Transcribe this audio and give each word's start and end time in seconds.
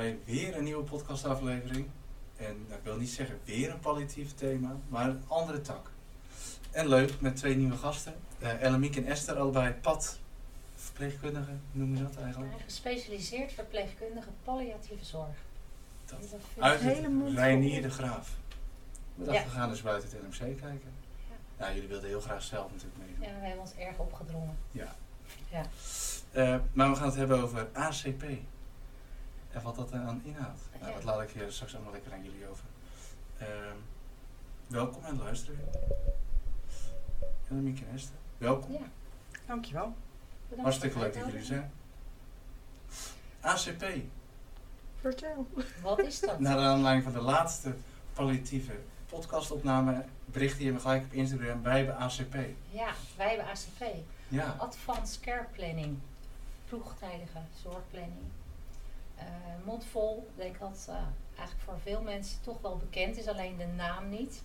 Bij 0.00 0.18
weer 0.24 0.56
een 0.56 0.64
nieuwe 0.64 0.82
podcastaflevering. 0.82 1.86
En 2.36 2.66
ik 2.68 2.78
wil 2.82 2.96
niet 2.96 3.10
zeggen 3.10 3.38
weer 3.44 3.70
een 3.70 3.80
palliatief 3.80 4.34
thema, 4.34 4.76
maar 4.88 5.08
een 5.08 5.22
andere 5.26 5.60
tak. 5.60 5.90
En 6.70 6.88
leuk, 6.88 7.20
met 7.20 7.36
twee 7.36 7.56
nieuwe 7.56 7.76
gasten. 7.76 8.14
Uh, 8.42 8.62
Ellemiek 8.62 8.96
en 8.96 9.06
Esther, 9.06 9.38
allebei 9.38 9.72
pad 9.72 10.18
verpleegkundige, 10.76 11.50
noem 11.72 11.96
je 11.96 12.02
dat 12.02 12.16
eigenlijk? 12.16 12.52
Gespecialiseerd 12.64 13.52
verpleegkundige 13.52 14.28
palliatieve 14.44 15.04
zorg. 15.04 15.36
Dat. 16.04 16.20
Dat 16.20 16.64
Uit 16.64 16.80
het. 16.80 17.06
Reinier 17.34 17.82
de 17.82 17.90
Graaf. 17.90 18.36
We 19.14 19.24
dachten, 19.24 19.42
Ja. 19.42 19.48
we 19.48 19.54
gaan 19.54 19.68
dus 19.68 19.82
buiten 19.82 20.10
het 20.10 20.18
LMC 20.22 20.38
kijken. 20.38 20.92
Ja. 21.28 21.34
Nou, 21.58 21.74
jullie 21.74 21.88
wilden 21.88 22.08
heel 22.08 22.20
graag 22.20 22.42
zelf 22.42 22.72
natuurlijk 22.72 22.98
meedoen. 22.98 23.22
Ja, 23.34 23.40
we 23.40 23.46
hebben 23.46 23.60
ons 23.60 23.74
erg 23.74 23.98
opgedrongen. 23.98 24.56
Ja. 24.70 24.94
Ja. 25.50 25.66
Eh, 26.32 26.56
maar 26.72 26.90
we 26.90 26.96
gaan 26.96 27.06
het 27.06 27.16
hebben 27.16 27.42
over 27.42 27.68
ACP. 27.72 28.24
En 29.52 29.62
wat 29.62 29.74
dat 29.76 29.92
aan 29.92 30.20
inhoudt. 30.24 30.60
Nou, 30.80 30.92
dat 30.92 31.04
laat 31.04 31.22
ik 31.22 31.30
hier 31.30 31.52
straks 31.52 31.74
allemaal 31.74 31.92
lekker 31.92 32.12
aan 32.12 32.22
jullie 32.24 32.48
over. 32.48 32.64
Ehm, 33.38 33.76
welkom 34.66 35.04
en 35.04 35.18
luisteren. 35.18 35.68
En 37.48 37.62
Mieke 37.62 37.84
en 37.84 37.94
Esther. 37.94 38.14
Welkom. 38.38 38.72
Ja, 38.72 38.78
Dankjewel. 39.46 39.94
bedankt 40.42 40.62
Hartstikke 40.62 40.94
voor 40.94 41.04
leuk 41.04 41.14
dat 41.14 41.26
jullie 41.26 41.44
zijn. 41.44 41.72
ACP. 43.40 43.84
Vertel. 45.00 45.46
Wat 45.82 45.98
is 45.98 46.20
dat? 46.20 46.38
Naar 46.48 46.58
aanleiding 46.58 47.04
van 47.04 47.12
de 47.12 47.20
laatste 47.20 47.74
palliatieve 48.12 48.72
podcastopname 49.08 50.04
berichtte 50.24 50.64
je 50.64 50.72
me 50.72 50.80
gelijk 50.80 51.04
op 51.04 51.12
Instagram. 51.12 51.62
Wij 51.62 51.76
hebben 51.76 51.96
ACP. 51.96 52.34
Ja, 52.70 52.92
wij 53.16 53.28
hebben 53.28 53.46
ACP. 53.46 53.84
Ja. 54.28 54.56
Advanced 54.58 55.20
Care 55.20 55.46
Planning. 55.52 55.98
Vroegtijdige 56.66 57.38
zorgplanning. 57.62 58.22
Eh 59.20 59.50
mondvol. 59.64 60.26
Ik 60.36 60.42
denk 60.42 60.58
dat 60.58 60.86
eh, 60.88 60.94
eigenlijk 61.36 61.60
voor 61.68 61.78
veel 61.82 62.02
mensen 62.02 62.40
toch 62.42 62.60
wel 62.60 62.76
bekend 62.76 63.16
is, 63.16 63.28
alleen 63.28 63.56
de 63.56 63.66
naam 63.66 64.08
niet. 64.08 64.42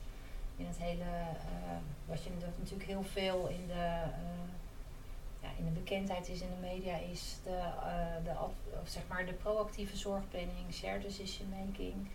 In 0.57 0.65
het 0.65 0.77
hele, 0.77 1.03
eh, 1.03 1.77
wat 2.05 2.23
je 2.23 2.29
nat- 2.29 2.57
natuurlijk 2.57 2.89
heel 2.89 3.03
veel 3.03 3.47
in 3.47 3.67
de, 3.67 4.01
ja, 5.41 5.49
in 5.57 5.65
de 5.65 5.71
bekendheid 5.71 6.29
is 6.29 6.41
in 6.41 6.49
de 6.49 6.67
media, 6.67 6.97
is 6.97 7.37
de, 7.43 7.69
de, 8.23 8.31
of 8.39 8.53
zeg 8.89 9.03
maar 9.07 9.25
de 9.25 9.33
proactieve 9.33 9.97
zorgplanning, 9.97 10.73
shared 10.73 11.01
decision 11.01 11.49
making. 11.49 12.07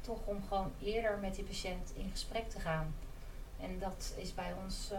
Toch 0.00 0.18
om 0.24 0.42
gewoon 0.48 0.72
eerder 0.82 1.18
met 1.18 1.34
die 1.34 1.44
patiënt 1.44 1.92
in 1.96 2.10
gesprek 2.10 2.50
te 2.50 2.60
gaan. 2.60 2.94
En 3.60 3.78
dat 3.78 4.14
is 4.16 4.34
bij 4.34 4.52
ons 4.64 4.92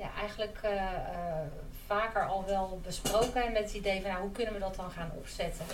ja, 0.00 0.12
eigenlijk 0.14 0.58
eh, 0.62 0.94
eh, 0.94 1.46
vaker 1.86 2.26
al 2.26 2.44
wel 2.44 2.80
besproken. 2.82 3.44
En 3.44 3.52
met 3.52 3.62
het 3.62 3.74
idee 3.74 4.00
van 4.00 4.10
nou, 4.10 4.22
hoe 4.22 4.32
kunnen 4.32 4.54
we 4.54 4.60
dat 4.60 4.74
dan 4.74 4.90
gaan 4.90 5.12
opzetten. 5.16 5.66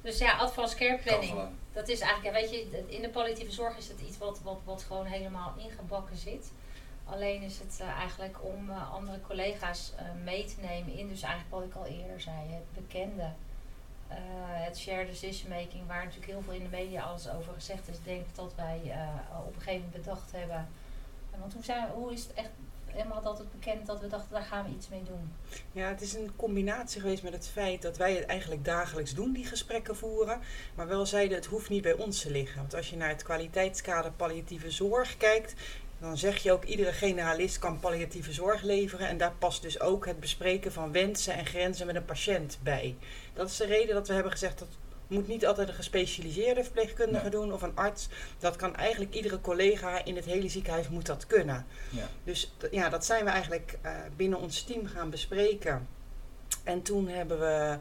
Dus 0.00 0.18
ja, 0.18 0.36
advanced 0.36 0.78
care 0.78 0.98
planning. 0.98 1.48
Dat 1.72 1.88
is 1.88 2.00
eigenlijk, 2.00 2.34
ja, 2.34 2.40
weet 2.40 2.50
je, 2.50 2.84
in 2.86 3.02
de 3.02 3.08
politieke 3.08 3.52
zorg 3.52 3.76
is 3.76 3.88
het 3.88 4.00
iets 4.00 4.18
wat, 4.18 4.40
wat, 4.42 4.60
wat 4.64 4.82
gewoon 4.82 5.06
helemaal 5.06 5.54
ingebakken 5.56 6.16
zit. 6.16 6.52
Alleen 7.04 7.42
is 7.42 7.58
het 7.58 7.78
eh, 7.80 7.88
eigenlijk 7.88 8.36
om 8.42 8.70
andere 8.70 9.20
collega's 9.20 9.92
mee 10.24 10.44
te 10.44 10.60
nemen 10.60 10.92
in, 10.92 11.08
dus 11.08 11.22
eigenlijk 11.22 11.54
wat 11.54 11.64
ik 11.64 11.74
al 11.74 11.86
eerder 11.86 12.20
zei, 12.20 12.36
het 12.50 12.72
bekende. 12.86 13.32
het 14.46 14.78
shared 14.78 15.06
decision 15.06 15.48
making, 15.48 15.86
waar 15.86 16.04
natuurlijk 16.04 16.32
heel 16.32 16.42
veel 16.42 16.52
in 16.52 16.62
de 16.62 16.76
media 16.76 17.02
alles 17.02 17.28
over 17.28 17.52
gezegd 17.52 17.88
is, 17.88 18.02
denk 18.02 18.20
ik 18.20 18.34
dat 18.34 18.54
wij 18.54 18.80
op 19.46 19.54
een 19.54 19.60
gegeven 19.60 19.84
moment 19.84 20.02
bedacht 20.04 20.32
hebben. 20.32 20.68
En 21.30 21.40
Want 21.40 21.52
hoe, 21.52 21.64
zijn, 21.64 21.88
hoe 21.88 22.12
is 22.12 22.22
het 22.22 22.34
echt 22.34 22.50
helemaal 22.94 23.36
het 23.36 23.52
bekend 23.52 23.86
dat 23.86 24.00
we 24.00 24.06
dachten, 24.06 24.32
daar 24.32 24.42
gaan 24.42 24.64
we 24.64 24.70
iets 24.70 24.88
mee 24.88 25.02
doen? 25.02 25.32
Ja, 25.72 25.88
het 25.88 26.00
is 26.00 26.14
een 26.14 26.32
combinatie 26.36 27.00
geweest 27.00 27.22
met 27.22 27.32
het 27.32 27.48
feit 27.48 27.82
dat 27.82 27.96
wij 27.96 28.14
het 28.14 28.26
eigenlijk 28.26 28.64
dagelijks 28.64 29.14
doen, 29.14 29.32
die 29.32 29.44
gesprekken 29.44 29.96
voeren. 29.96 30.40
Maar 30.74 30.88
wel 30.88 31.06
zeiden, 31.06 31.36
het 31.36 31.46
hoeft 31.46 31.68
niet 31.68 31.82
bij 31.82 31.92
ons 31.92 32.22
te 32.22 32.30
liggen. 32.30 32.58
Want 32.58 32.74
als 32.74 32.90
je 32.90 32.96
naar 32.96 33.08
het 33.08 33.22
kwaliteitskader 33.22 34.12
palliatieve 34.12 34.70
zorg 34.70 35.16
kijkt, 35.16 35.54
dan 35.98 36.18
zeg 36.18 36.42
je 36.42 36.52
ook, 36.52 36.64
iedere 36.64 36.92
generalist 36.92 37.58
kan 37.58 37.80
palliatieve 37.80 38.32
zorg 38.32 38.62
leveren. 38.62 39.08
En 39.08 39.18
daar 39.18 39.34
past 39.38 39.62
dus 39.62 39.80
ook 39.80 40.06
het 40.06 40.20
bespreken 40.20 40.72
van 40.72 40.92
wensen 40.92 41.34
en 41.34 41.46
grenzen 41.46 41.86
met 41.86 41.96
een 41.96 42.04
patiënt 42.04 42.58
bij. 42.62 42.96
Dat 43.32 43.50
is 43.50 43.56
de 43.56 43.66
reden 43.66 43.94
dat 43.94 44.08
we 44.08 44.14
hebben 44.14 44.32
gezegd, 44.32 44.58
dat 44.58 44.68
moet 45.06 45.28
niet 45.28 45.46
altijd 45.46 45.68
een 45.68 45.74
gespecialiseerde 45.74 46.62
verpleegkundige 46.62 47.22
Nee. 47.22 47.30
doen 47.30 47.52
of 47.52 47.62
een 47.62 47.76
arts. 47.76 48.08
Dat 48.38 48.56
kan 48.56 48.76
eigenlijk 48.76 49.14
iedere 49.14 49.40
collega 49.40 50.04
in 50.04 50.16
het 50.16 50.24
hele 50.24 50.48
ziekenhuis 50.48 50.88
moet 50.88 51.06
dat 51.06 51.26
kunnen. 51.26 51.66
Ja. 51.90 52.08
Dus 52.24 52.54
ja, 52.70 52.88
dat 52.88 53.04
zijn 53.04 53.24
we 53.24 53.30
eigenlijk 53.30 53.78
eh, 53.82 53.92
binnen 54.16 54.38
ons 54.40 54.62
team 54.62 54.86
gaan 54.86 55.10
bespreken. 55.10 55.88
En 56.64 56.82
toen 56.82 57.08
hebben 57.08 57.38
we 57.40 57.78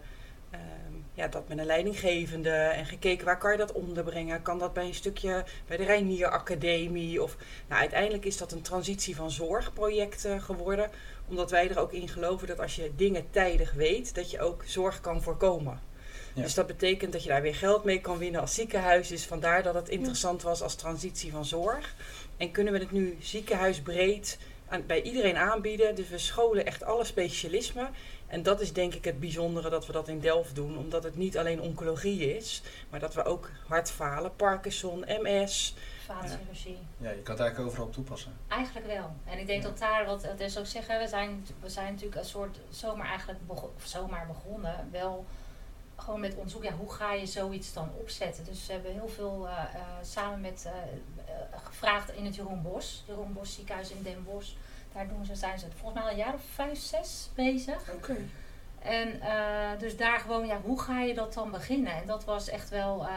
ehm, 0.49 0.93
ja, 1.13 1.27
dat 1.27 1.47
met 1.47 1.57
een 1.57 1.65
leidinggevende 1.65 2.49
en 2.49 2.85
gekeken 2.85 3.25
waar 3.25 3.37
kan 3.37 3.51
je 3.51 3.57
dat 3.57 3.71
onderbrengen. 3.71 4.41
Kan 4.41 4.59
dat 4.59 4.73
bij 4.73 4.85
een 4.85 4.93
stukje 4.93 5.43
bij 5.67 5.77
de 5.77 5.83
Reinier 5.83 6.27
Academie? 6.27 7.23
Of, 7.23 7.37
nou, 7.67 7.81
uiteindelijk 7.81 8.25
is 8.25 8.37
dat 8.37 8.51
een 8.51 8.61
transitie 8.61 9.15
van 9.15 9.31
zorgproject 9.31 10.27
geworden. 10.39 10.89
Omdat 11.27 11.51
wij 11.51 11.69
er 11.69 11.79
ook 11.79 11.93
in 11.93 12.07
geloven 12.07 12.47
dat 12.47 12.59
als 12.59 12.75
je 12.75 12.91
dingen 12.95 13.25
tijdig 13.29 13.73
weet, 13.73 14.15
dat 14.15 14.31
je 14.31 14.41
ook 14.41 14.63
zorg 14.65 15.01
kan 15.01 15.21
voorkomen. 15.21 15.79
Ja. 16.33 16.41
Dus 16.43 16.53
dat 16.53 16.67
betekent 16.67 17.11
dat 17.13 17.23
je 17.23 17.29
daar 17.29 17.41
weer 17.41 17.55
geld 17.55 17.83
mee 17.83 18.01
kan 18.01 18.17
winnen 18.17 18.41
als 18.41 18.53
ziekenhuis. 18.53 19.07
Dus 19.07 19.25
vandaar 19.25 19.63
dat 19.63 19.73
het 19.73 19.89
interessant 19.89 20.41
was 20.41 20.61
als 20.61 20.75
transitie 20.75 21.31
van 21.31 21.45
zorg. 21.45 21.95
En 22.37 22.51
kunnen 22.51 22.73
we 22.73 22.79
het 22.79 22.91
nu 22.91 23.17
ziekenhuisbreed 23.21 24.37
aan, 24.67 24.85
bij 24.85 25.01
iedereen 25.01 25.37
aanbieden. 25.37 25.95
Dus 25.95 26.09
we 26.09 26.17
scholen 26.17 26.65
echt 26.65 26.83
alle 26.83 27.03
specialismen. 27.05 27.89
En 28.27 28.43
dat 28.43 28.61
is 28.61 28.73
denk 28.73 28.93
ik 28.93 29.05
het 29.05 29.19
bijzondere 29.19 29.69
dat 29.69 29.85
we 29.85 29.91
dat 29.93 30.07
in 30.07 30.19
Delft 30.19 30.55
doen. 30.55 30.77
Omdat 30.77 31.03
het 31.03 31.15
niet 31.15 31.37
alleen 31.37 31.61
oncologie 31.61 32.35
is. 32.35 32.61
Maar 32.89 32.99
dat 32.99 33.13
we 33.13 33.23
ook 33.23 33.49
hartfalen, 33.67 34.35
Parkinson, 34.35 35.03
MS. 35.07 35.75
Vaatchirurgie. 36.05 36.77
ja, 36.97 37.09
je 37.09 37.21
kan 37.21 37.33
het 37.35 37.43
eigenlijk 37.43 37.69
overal 37.71 37.89
toepassen. 37.89 38.33
Eigenlijk 38.47 38.87
wel. 38.87 39.13
En 39.25 39.39
ik 39.39 39.47
denk 39.47 39.63
Ja. 39.63 39.69
dat 39.69 39.77
daar, 39.79 40.05
wat 40.05 40.23
het 40.23 40.39
is 40.39 40.57
ook 40.57 40.65
zeggen, 40.65 40.99
we 40.99 41.07
zijn, 41.07 41.45
we 41.61 41.69
zijn 41.69 41.91
natuurlijk 41.93 42.15
een 42.21 42.25
soort 42.25 42.57
zomaar 42.69 43.07
eigenlijk 43.07 43.39
bego- 43.47 43.73
zomaar 43.83 44.27
begonnen. 44.27 44.87
Wel 44.91 45.25
gewoon 45.95 46.19
met 46.19 46.35
onderzoek, 46.35 46.63
ja, 46.63 46.71
hoe 46.71 46.91
ga 46.91 47.13
je 47.13 47.25
zoiets 47.25 47.73
dan 47.73 47.89
opzetten? 47.99 48.43
Dus 48.43 48.65
we 48.67 48.73
hebben 48.73 48.91
heel 48.91 49.07
veel 49.07 49.47
eh, 49.47 49.53
eh, 49.53 49.81
samen 50.01 50.41
met 50.41 50.65
eh, 50.65 51.33
gevraagd 51.63 52.11
in 52.11 52.25
het 52.25 52.35
Jeroen 52.35 52.61
Bos, 52.61 53.03
Jeroen 53.07 53.33
Bos 53.33 53.53
ziekenhuis 53.53 53.91
in 53.91 54.03
Den 54.03 54.23
Bosch. 54.23 54.53
Daar 54.93 55.07
doen 55.07 55.25
ze, 55.25 55.35
zijn 55.35 55.59
ze 55.59 55.65
volgens 55.75 55.93
mij 55.93 56.03
al 56.03 56.09
een 56.09 56.25
jaar 56.25 56.33
of 56.33 56.43
vijf, 56.53 56.79
zes 56.79 57.29
bezig. 57.35 57.91
Oké. 57.91 58.17
En 58.79 59.19
dus 59.79 59.97
daar 59.97 60.19
gewoon, 60.19 60.45
ja, 60.45 60.61
hoe 60.61 60.81
ga 60.81 61.01
je 61.01 61.13
dat 61.13 61.33
dan 61.33 61.51
beginnen? 61.51 61.93
En 61.93 62.05
dat 62.05 62.23
was 62.23 62.49
echt 62.49 62.69
wel 62.69 63.07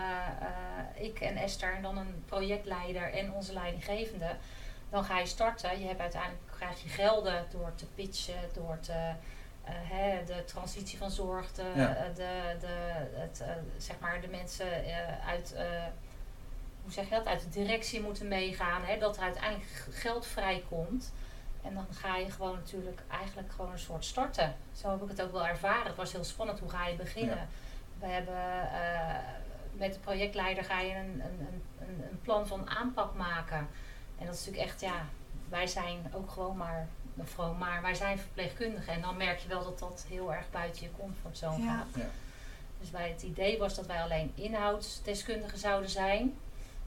ik 0.95 1.21
en 1.21 1.37
Esther 1.37 1.75
en 1.75 1.83
dan 1.83 1.99
een 1.99 2.23
projectleider 2.27 3.13
en 3.13 3.33
onze 3.33 3.53
leidinggevende. 3.53 4.37
Dan 4.91 5.05
ga 5.05 5.19
je 5.19 5.27
starten. 5.27 5.81
Je 5.81 5.87
hebt 5.87 6.01
uiteindelijk 6.01 6.43
krijg 6.57 6.83
je 6.83 6.89
gelden 6.89 7.47
door 7.51 7.73
te 7.75 7.87
pitchen, 7.87 8.41
door 8.53 8.79
te, 8.81 9.13
eh, 9.67 9.73
hè, 9.75 10.25
de 10.25 10.45
transitie 10.45 10.99
van 10.99 11.11
zorg, 11.11 11.53
de, 11.53 11.73
Ja. 11.77 12.09
de, 12.15 12.57
de, 12.61 12.67
het, 13.19 13.41
eh, 13.41 13.49
zeg 13.77 13.99
maar 13.99 14.21
de 14.21 14.29
mensen 14.29 14.85
eh, 14.85 15.29
uit, 15.29 15.55
hoe 16.83 16.93
zeg 16.93 17.05
je 17.05 17.11
dat, 17.15 17.27
uit 17.27 17.41
de 17.43 17.49
directie 17.49 18.01
moeten 18.03 18.29
meegaan. 18.29 18.83
Hè, 18.85 18.99
dat 18.99 19.17
er 19.17 19.23
uiteindelijk 19.23 19.87
geld 19.91 20.27
vrijkomt. 20.27 21.13
En 21.63 21.75
dan 21.75 21.87
ga 21.91 22.17
je 22.17 22.31
gewoon 22.31 22.55
natuurlijk 22.55 23.01
eigenlijk 23.11 23.53
gewoon 23.53 23.73
een 23.73 23.79
soort 23.79 24.05
starten. 24.05 24.55
Zo 24.73 24.91
heb 24.91 25.03
ik 25.03 25.09
het 25.09 25.23
ook 25.23 25.33
wel 25.33 25.47
ervaren. 25.47 25.87
Het 25.87 25.97
was 25.97 26.13
heel 26.13 26.25
spannend. 26.25 26.59
Hoe 26.61 26.71
ga 26.71 26.87
je 26.87 26.97
beginnen? 26.97 27.37
Ja. 27.37 27.47
We 27.99 28.07
hebben 28.07 28.35
met 29.73 29.93
de 29.93 29.99
projectleider 29.99 30.65
ga 30.65 30.81
je 30.81 30.95
een, 30.95 31.21
een, 31.25 31.63
een- 31.81 32.05
een 32.11 32.21
plan 32.23 32.47
van 32.47 32.71
aanpak 32.71 33.15
maken. 33.15 33.69
En 34.19 34.27
dat 34.27 34.35
is 34.35 34.47
natuurlijk 34.47 34.69
echt, 34.71 34.81
ja, 34.81 35.05
wij 35.49 35.67
zijn 35.67 36.11
ook 36.15 36.31
gewoon 36.31 36.57
maar, 36.57 36.89
gewoon 37.25 37.59
maar, 37.59 37.83
wij 37.83 37.95
zijn 37.95 38.19
verpleegkundigen. 38.19 38.93
En 38.93 39.01
dan 39.01 39.17
merk 39.17 39.39
je 39.39 39.49
wel 39.49 39.65
dat 39.65 39.79
dat 39.79 40.05
heel 40.09 40.33
erg 40.35 40.51
buiten 40.51 40.83
je 40.83 40.91
comfortzone 40.99 41.65
Ja. 41.65 41.77
gaat. 41.77 41.87
Ja. 41.95 42.09
Dus 42.81 42.91
bij 42.91 43.09
het 43.09 43.23
idee 43.23 43.59
was 43.59 43.75
dat 43.75 43.87
wij 43.87 44.03
alleen 44.03 44.33
inhoudsdeskundigen 44.35 45.59
zouden 45.59 45.91
zijn. 45.91 46.35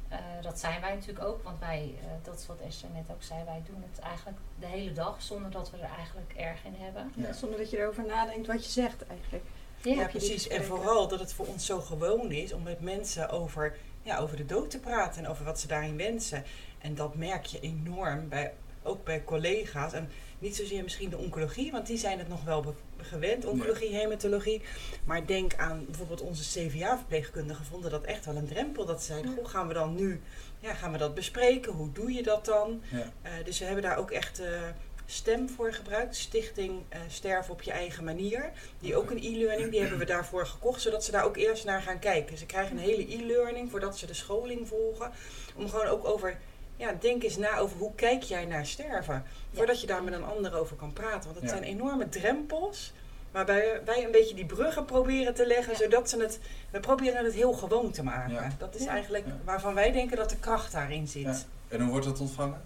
Eh, 0.10 0.18
dat 0.42 0.60
zijn 0.60 0.82
wij 0.82 0.94
natuurlijk 0.94 1.26
ook, 1.26 1.44
want 1.44 1.60
wij, 1.60 1.94
eh, 2.02 2.08
dat 2.24 2.40
is 2.40 2.48
wat 2.48 2.60
Esther 2.60 2.90
net 2.94 3.06
ook 3.12 3.24
zei, 3.24 3.44
wij 3.46 3.62
doen 3.66 3.84
het 3.92 4.00
eigenlijk 4.00 4.38
de 4.60 4.66
hele 4.66 4.94
dag 4.94 5.22
zonder 5.22 5.52
dat 5.52 5.72
we 5.72 5.78
er 5.78 5.90
eigenlijk 5.98 6.34
erg 6.38 6.64
in 6.64 6.76
hebben. 6.78 7.12
Ja. 7.16 7.34
Zonder 7.34 7.58
dat 7.60 7.70
je 7.70 7.78
erover 7.80 8.06
nadenkt 8.06 8.48
wat 8.48 8.66
je 8.66 8.72
zegt 8.72 9.08
eigenlijk. 9.08 9.44
Ja, 9.82 9.94
Ja, 9.94 10.08
precies. 10.08 10.48
En 10.48 10.64
vooral 10.64 11.08
dat 11.08 11.20
het 11.20 11.34
voor 11.34 11.46
ons 11.48 11.66
zo 11.66 11.80
gewoon 11.82 12.32
is 12.32 12.54
om 12.54 12.64
met 12.64 12.80
mensen 12.82 13.30
over, 13.30 13.78
ja, 14.02 14.18
over 14.18 14.38
de 14.38 14.46
dood 14.46 14.70
te 14.70 14.80
praten 14.80 15.24
en 15.24 15.30
over 15.30 15.46
wat 15.46 15.60
ze 15.60 15.68
daarin 15.68 15.98
wensen. 15.98 16.44
En 16.80 16.96
dat 16.96 17.16
merk 17.16 17.46
je 17.46 17.60
enorm, 17.60 18.28
bij, 18.30 18.54
ook 18.84 19.04
bij 19.04 19.24
collega's. 19.24 19.94
En 19.94 20.10
niet 20.40 20.56
zozeer 20.56 20.84
misschien 20.84 21.10
de 21.10 21.18
oncologie, 21.18 21.72
want 21.72 21.88
die 21.88 21.98
zijn 21.98 22.20
het 22.20 22.28
nog 22.28 22.44
wel 22.44 22.76
gewend, 22.98 23.46
oncologie, 23.46 23.96
hematologie. 23.96 24.62
Maar 25.06 25.26
denk 25.26 25.56
aan 25.56 25.86
bijvoorbeeld 25.86 26.22
onze 26.22 26.44
CVA-verpleegkundigen 26.60 27.66
vonden 27.66 27.92
dat 27.92 28.04
echt 28.04 28.26
wel 28.26 28.36
een 28.36 28.48
drempel. 28.48 28.86
Dat 28.86 29.00
ze 29.00 29.06
zeiden, 29.06 29.36
Ja. 29.36 29.48
gaan 29.48 29.68
we 29.68 29.74
dan 29.74 29.96
nu, 29.96 30.22
ja, 30.60 30.74
gaan 30.74 30.92
we 30.92 30.98
dat 30.98 31.14
bespreken? 31.14 31.72
Hoe 31.72 31.92
doe 31.92 32.14
je 32.14 32.24
dat 32.24 32.46
dan? 32.46 32.82
Ja. 32.92 33.12
Eh, 33.22 33.32
dus 33.46 33.60
we 33.60 33.66
hebben 33.66 33.84
daar 33.84 33.98
ook 33.98 34.12
echt 34.12 34.40
eh, 34.40 34.62
stem 35.06 35.50
voor 35.50 35.74
gebruikt. 35.74 36.16
Stichting 36.16 36.82
eh, 36.90 37.00
Sterven 37.08 37.54
op 37.54 37.62
je 37.62 37.72
eigen 37.72 38.04
manier. 38.04 38.52
Die 38.80 38.96
ook 38.96 39.12
een 39.12 39.24
e-learning, 39.24 39.72
die 39.72 39.80
hebben 39.80 40.00
we 40.00 40.06
daarvoor 40.06 40.46
gekocht. 40.46 40.82
Zodat 40.82 41.04
ze 41.06 41.12
daar 41.12 41.24
ook 41.26 41.38
eerst 41.38 41.66
naar 41.66 41.82
gaan 41.82 42.00
kijken. 42.00 42.38
Ze 42.38 42.46
krijgen 42.46 42.78
een 42.78 42.84
hele 42.84 43.14
e-learning 43.16 43.70
voordat 43.72 43.98
ze 43.98 44.06
de 44.06 44.14
scholing 44.14 44.68
volgen. 44.68 45.12
Om 45.56 45.70
gewoon 45.70 45.86
ook 45.88 46.06
over, 46.06 46.38
ja, 46.80 46.94
denk 47.00 47.24
eens 47.24 47.38
na 47.38 47.58
over 47.58 47.78
hoe 47.78 47.96
kijk 47.96 48.24
jij 48.24 48.46
naar 48.46 48.66
sterven. 48.66 49.24
Voordat 49.54 49.82
je 49.82 49.88
daar 49.88 50.04
met 50.04 50.14
een 50.14 50.24
ander 50.24 50.56
over 50.60 50.76
kan 50.76 50.94
praten. 50.94 51.24
Want 51.24 51.36
het 51.36 51.44
Ja. 51.44 51.50
zijn 51.50 51.64
enorme 51.64 52.10
drempels. 52.10 52.94
Waarbij 53.32 53.82
wij 53.86 54.06
een 54.06 54.12
beetje 54.12 54.36
die 54.36 54.46
bruggen 54.46 54.86
proberen 54.86 55.34
te 55.34 55.46
leggen. 55.48 55.72
Ja. 55.74 55.80
Zodat 55.80 56.10
ze 56.10 56.20
het, 56.22 56.40
we 56.70 56.80
proberen 56.80 57.26
het 57.26 57.34
heel 57.34 57.54
gewoon 57.54 57.92
te 57.92 58.04
maken. 58.04 58.34
Ja. 58.34 58.52
Dat 58.58 58.76
is 58.76 58.84
Ja. 58.84 58.90
eigenlijk 58.92 59.26
Ja. 59.26 59.38
waarvan 59.44 59.74
wij 59.74 59.92
denken 59.92 60.18
dat 60.18 60.30
de 60.30 60.38
kracht 60.38 60.72
daarin 60.72 61.08
zit. 61.08 61.24
Ja. 61.24 61.38
En 61.68 61.82
hoe 61.82 61.90
wordt 61.90 62.06
dat 62.06 62.20
ontvangen? 62.20 62.62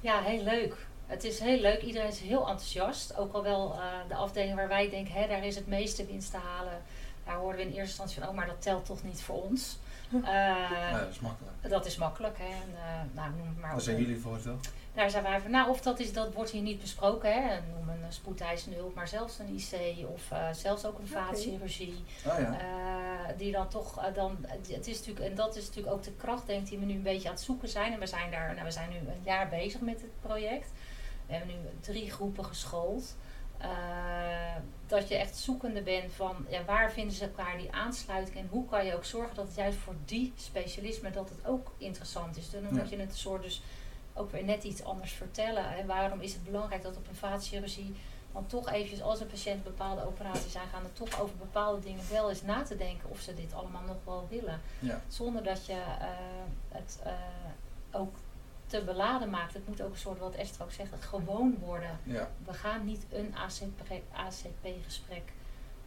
Ja, 0.00 0.22
heel 0.22 0.42
leuk. 0.42 0.74
Het 1.06 1.24
is 1.24 1.38
heel 1.38 1.58
leuk. 1.60 1.82
Iedereen 1.82 2.08
is 2.08 2.18
heel 2.18 2.40
enthousiast. 2.48 3.16
Ook 3.16 3.32
al 3.34 3.42
wel 3.42 3.72
eh, 3.74 3.80
de 4.08 4.14
afdeling 4.14 4.54
waar 4.54 4.68
wij 4.68 4.90
denken, 4.90 5.14
hè, 5.14 5.28
daar 5.28 5.44
is 5.46 5.54
het 5.56 5.66
meeste 5.66 6.06
winst 6.06 6.30
te 6.30 6.36
halen. 6.36 6.82
Daar 7.24 7.34
hoorden 7.36 7.56
we 7.56 7.62
in 7.62 7.68
eerste 7.68 7.82
instantie 7.88 8.20
van, 8.20 8.28
oh, 8.28 8.34
maar 8.34 8.46
dat 8.46 8.62
telt 8.62 8.86
toch 8.86 9.02
niet 9.02 9.22
voor 9.22 9.42
ons. 9.42 9.78
Eh, 10.14 10.30
ja, 10.30 10.98
dat 10.98 11.08
is 11.08 11.20
makkelijk. 11.20 11.68
Dat 11.68 11.86
is 11.86 11.96
makkelijk, 11.96 12.38
hè. 12.38 12.44
En, 12.44 12.74
eh, 12.74 13.14
nou, 13.14 13.30
noem 13.36 13.48
het 13.48 13.58
maar 13.58 13.70
Daar 13.70 13.80
zijn 13.80 14.00
jullie 14.00 14.20
voor 14.20 14.42
toch? 14.42 14.60
Daar 14.94 15.10
zijn 15.10 15.22
wij 15.22 15.40
van, 15.40 15.50
nou, 15.50 15.70
of 15.70 15.80
dat 15.80 16.00
is, 16.00 16.12
dat 16.12 16.32
wordt 16.32 16.50
hier 16.50 16.62
niet 16.62 16.80
besproken, 16.80 17.32
hè. 17.32 17.48
En 17.48 17.64
Noem 17.74 17.88
een 18.04 18.12
spoedeisende 18.12 18.76
hulp, 18.76 18.94
maar 18.94 19.08
zelfs 19.08 19.38
een 19.38 19.56
IC 19.56 20.06
of 20.08 20.30
eh, 20.30 20.52
zelfs 20.52 20.84
ook 20.84 20.98
een 20.98 21.06
vaatchirurgie. 21.06 22.04
Oh 22.26 22.38
ja. 22.38 22.58
Eh, 22.58 23.38
die 23.38 23.52
dan 23.52 23.68
toch, 23.68 23.98
eh, 23.98 24.14
dan, 24.14 24.36
het 24.68 24.86
is 24.86 24.98
natuurlijk, 24.98 25.26
en 25.26 25.34
dat 25.34 25.56
is 25.56 25.66
natuurlijk 25.66 25.94
ook 25.94 26.02
de 26.02 26.12
kracht, 26.12 26.46
denk 26.46 26.62
ik, 26.62 26.68
die 26.68 26.78
we 26.78 26.84
nu 26.84 26.94
een 26.94 27.02
beetje 27.02 27.28
aan 27.28 27.34
het 27.34 27.44
zoeken 27.44 27.68
zijn. 27.68 27.92
En 27.92 27.98
we 27.98 28.06
zijn 28.06 28.30
daar, 28.30 28.52
nou, 28.52 28.64
we 28.64 28.70
zijn 28.70 28.90
nu 28.90 28.96
een 28.96 29.22
jaar 29.22 29.48
bezig 29.48 29.80
met 29.80 30.00
het 30.00 30.20
project. 30.20 30.70
We 31.26 31.34
hebben 31.34 31.54
nu 31.54 31.60
drie 31.80 32.10
groepen 32.10 32.44
geschoold. 32.44 33.16
Eh, 33.58 33.68
dat 34.86 35.08
je 35.08 35.16
echt 35.16 35.36
zoekende 35.36 35.82
bent 35.82 36.12
van 36.12 36.46
ja, 36.48 36.64
waar 36.64 36.92
vinden 36.92 37.16
ze 37.16 37.24
elkaar 37.24 37.56
die 37.58 37.72
aansluiting 37.72 38.36
en 38.36 38.48
hoe 38.50 38.66
kan 38.68 38.86
je 38.86 38.94
ook 38.94 39.04
zorgen 39.04 39.34
dat 39.34 39.46
het 39.46 39.54
juist 39.56 39.78
voor 39.78 39.94
die 40.04 40.32
specialisme 40.36 41.10
dat 41.10 41.28
het 41.28 41.46
ook 41.46 41.72
interessant 41.78 42.36
is. 42.36 42.50
Dan 42.50 42.62
Ja. 42.62 42.68
moet 42.70 42.88
je 42.90 42.96
het 42.98 43.16
soort 43.16 43.42
dus 43.42 43.62
ook 44.14 44.30
weer 44.30 44.44
net 44.44 44.64
iets 44.64 44.82
anders 44.84 45.12
vertellen. 45.12 45.70
Hè. 45.70 45.86
Waarom 45.86 46.20
is 46.20 46.32
het 46.32 46.44
belangrijk 46.44 46.82
dat 46.82 46.96
op 46.96 47.08
een 47.08 47.14
vaatchirurgie 47.14 47.94
dan 48.32 48.46
toch 48.46 48.70
eventjes 48.70 49.02
als 49.02 49.20
een 49.20 49.26
patiënt 49.26 49.64
bepaalde 49.64 50.06
operaties 50.06 50.56
aangaan, 50.56 50.84
er 50.84 50.92
toch 50.92 51.20
over 51.20 51.36
bepaalde 51.36 51.80
dingen 51.80 52.04
wel 52.10 52.28
eens 52.30 52.42
na 52.42 52.62
te 52.62 52.76
denken 52.76 53.10
of 53.10 53.20
ze 53.20 53.34
dit 53.34 53.54
allemaal 53.54 53.82
nog 53.86 53.96
wel 54.04 54.26
willen. 54.30 54.60
Ja. 54.78 55.00
Zonder 55.08 55.42
dat 55.42 55.66
je 55.66 55.72
eh, 55.72 56.08
het 56.68 57.00
eh, 57.04 57.12
ook 57.92 58.14
te 58.78 58.84
beladen 58.84 59.30
maakt. 59.30 59.54
Het 59.54 59.66
moet 59.68 59.82
ook 59.82 59.92
een 59.92 59.98
soort, 59.98 60.18
wat 60.18 60.34
Esther 60.34 60.64
ook 60.64 60.72
zegt, 60.72 61.04
gewoon 61.04 61.56
worden. 61.58 61.98
Ja. 62.02 62.30
We 62.44 62.52
gaan 62.52 62.84
niet 62.84 63.06
een 63.10 63.34
ACP-gesprek. 64.12 65.32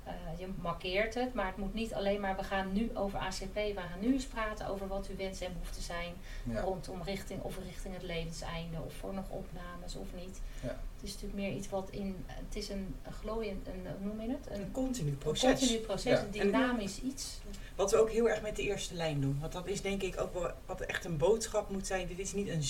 Eh, 0.07 0.39
je 0.39 0.47
markeert 0.61 1.13
het, 1.13 1.33
maar 1.33 1.45
het 1.45 1.57
moet 1.57 1.73
niet 1.73 1.93
alleen 1.93 2.19
maar. 2.21 2.35
We 2.35 2.43
gaan 2.43 2.73
nu 2.73 2.89
over 2.93 3.19
ACP. 3.19 3.53
We 3.55 3.73
gaan 3.89 3.99
nu 3.99 4.13
eens 4.13 4.25
praten 4.25 4.67
over 4.67 4.87
wat 4.87 5.07
uw 5.09 5.15
wensen 5.15 5.45
en 5.45 5.51
behoeften 5.53 5.81
zijn. 5.81 6.13
Ja. 6.43 6.61
Rondom 6.61 7.01
richting 7.01 7.41
of 7.41 7.57
richting 7.65 7.93
het 7.93 8.03
levenseinde. 8.03 8.77
Of 8.85 8.93
voor 8.93 9.13
nog 9.13 9.29
opnames 9.29 9.95
of 9.95 10.07
niet. 10.15 10.39
Ja. 10.63 10.67
Het 10.95 11.05
is 11.07 11.13
natuurlijk 11.13 11.39
meer 11.41 11.51
iets 11.51 11.69
wat 11.69 11.89
in. 11.91 12.15
Het 12.27 12.55
is 12.55 12.69
een, 12.69 12.95
een 13.03 13.13
glooiend, 13.13 13.67
een, 13.67 13.85
hoe 13.99 14.07
noem 14.07 14.21
je 14.21 14.29
het? 14.29 14.47
Een 14.49 14.61
Een, 14.61 14.71
continu 14.71 15.09
een 15.09 15.17
proces. 15.17 15.59
continu 15.59 15.79
proces, 15.79 16.11
Ja. 16.19 16.25
een 16.25 16.31
dynamisch 16.31 17.01
iets. 17.01 17.37
Wat 17.75 17.91
we 17.91 17.97
ook 17.97 18.11
heel 18.11 18.29
erg 18.29 18.41
met 18.41 18.55
de 18.55 18.61
eerste 18.61 18.93
lijn 18.95 19.21
doen. 19.21 19.37
Want 19.39 19.51
dat 19.53 19.67
is 19.67 19.81
denk 19.81 20.01
ik 20.01 20.19
ook 20.21 20.33
wel 20.33 20.51
wat 20.65 20.81
echt 20.81 21.05
een 21.05 21.17
boodschap 21.17 21.69
moet 21.69 21.87
zijn. 21.87 22.07
Dit 22.07 22.19
is 22.19 22.33
niet 22.33 22.47
een 22.47 22.63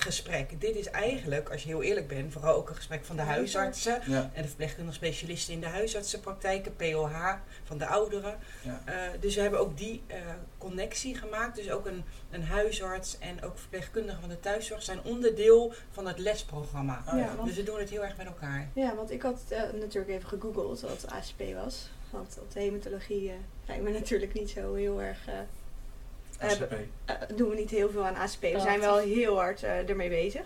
ziekenhuisgesprek. 0.00 0.60
Dit 0.60 0.76
is 0.76 0.90
eigenlijk, 0.90 1.50
als 1.50 1.62
je 1.62 1.68
heel 1.68 1.82
eerlijk 1.82 2.08
bent, 2.08 2.32
vooral 2.32 2.54
ook 2.54 2.68
een 2.68 2.74
gesprek 2.74 3.04
van 3.04 3.16
de 3.16 3.22
huisartsen. 3.22 4.00
Ja. 4.06 4.30
En 4.32 4.42
de 4.42 4.48
verpleegkundige 4.48 4.96
specialisten 4.96 5.54
in 5.54 5.60
de 5.60 5.66
huisartsenpraktijken, 5.66 6.76
POH 6.76 7.34
van 7.64 7.78
de 7.78 7.86
ouderen. 7.86 8.38
Ja. 8.62 8.82
Eh, 8.84 8.94
dus 9.20 9.34
we 9.34 9.40
hebben 9.40 9.60
ook 9.60 9.76
die 9.78 10.02
eh, 10.06 10.16
connectie 10.58 11.14
gemaakt. 11.14 11.56
Dus 11.56 11.70
ook 11.70 11.86
een, 11.86 12.04
een 12.30 12.44
huisarts 12.44 13.18
en 13.18 13.42
ook 13.42 13.58
verpleegkundigen 13.58 14.20
van 14.20 14.28
de 14.28 14.40
thuiszorg 14.40 14.82
zijn 14.82 15.02
onderdeel 15.04 15.72
van 15.90 16.06
het 16.06 16.18
lesprogramma. 16.18 17.02
Oh, 17.08 17.12
ja. 17.12 17.18
Ja, 17.18 17.34
want- 17.36 17.48
Dus 17.48 17.56
we 17.56 17.62
doen 17.62 17.78
het 17.78 17.90
heel 17.90 18.04
erg 18.04 18.16
met 18.16 18.26
elkaar. 18.26 18.68
Ja, 18.72 18.94
want 18.94 19.10
ik 19.10 19.22
had 19.22 19.40
eh, 19.48 19.62
natuurlijk 19.72 20.08
even 20.08 20.28
gegoogeld 20.28 20.80
wat 20.80 21.06
ACP 21.08 21.54
was. 21.54 21.90
Want 22.10 22.38
op 22.40 22.52
de 22.52 22.60
hematologie 22.60 23.32
zijn 23.66 23.82
we 23.82 23.90
natuurlijk 23.90 24.32
niet 24.32 24.50
zo 24.50 24.74
heel 24.74 25.02
erg... 25.02 25.18
eh, 26.38 26.50
ACP. 26.50 26.72
eh, 27.04 27.14
doen 27.34 27.48
we 27.50 27.56
niet 27.56 27.70
heel 27.70 27.90
veel 27.90 28.06
aan 28.06 28.14
ACP. 28.16 28.40
We 28.40 28.60
zijn 28.60 28.80
wel 28.80 28.98
heel 28.98 29.36
hard 29.36 29.62
eh, 29.62 29.88
ermee 29.88 30.08
bezig. 30.08 30.42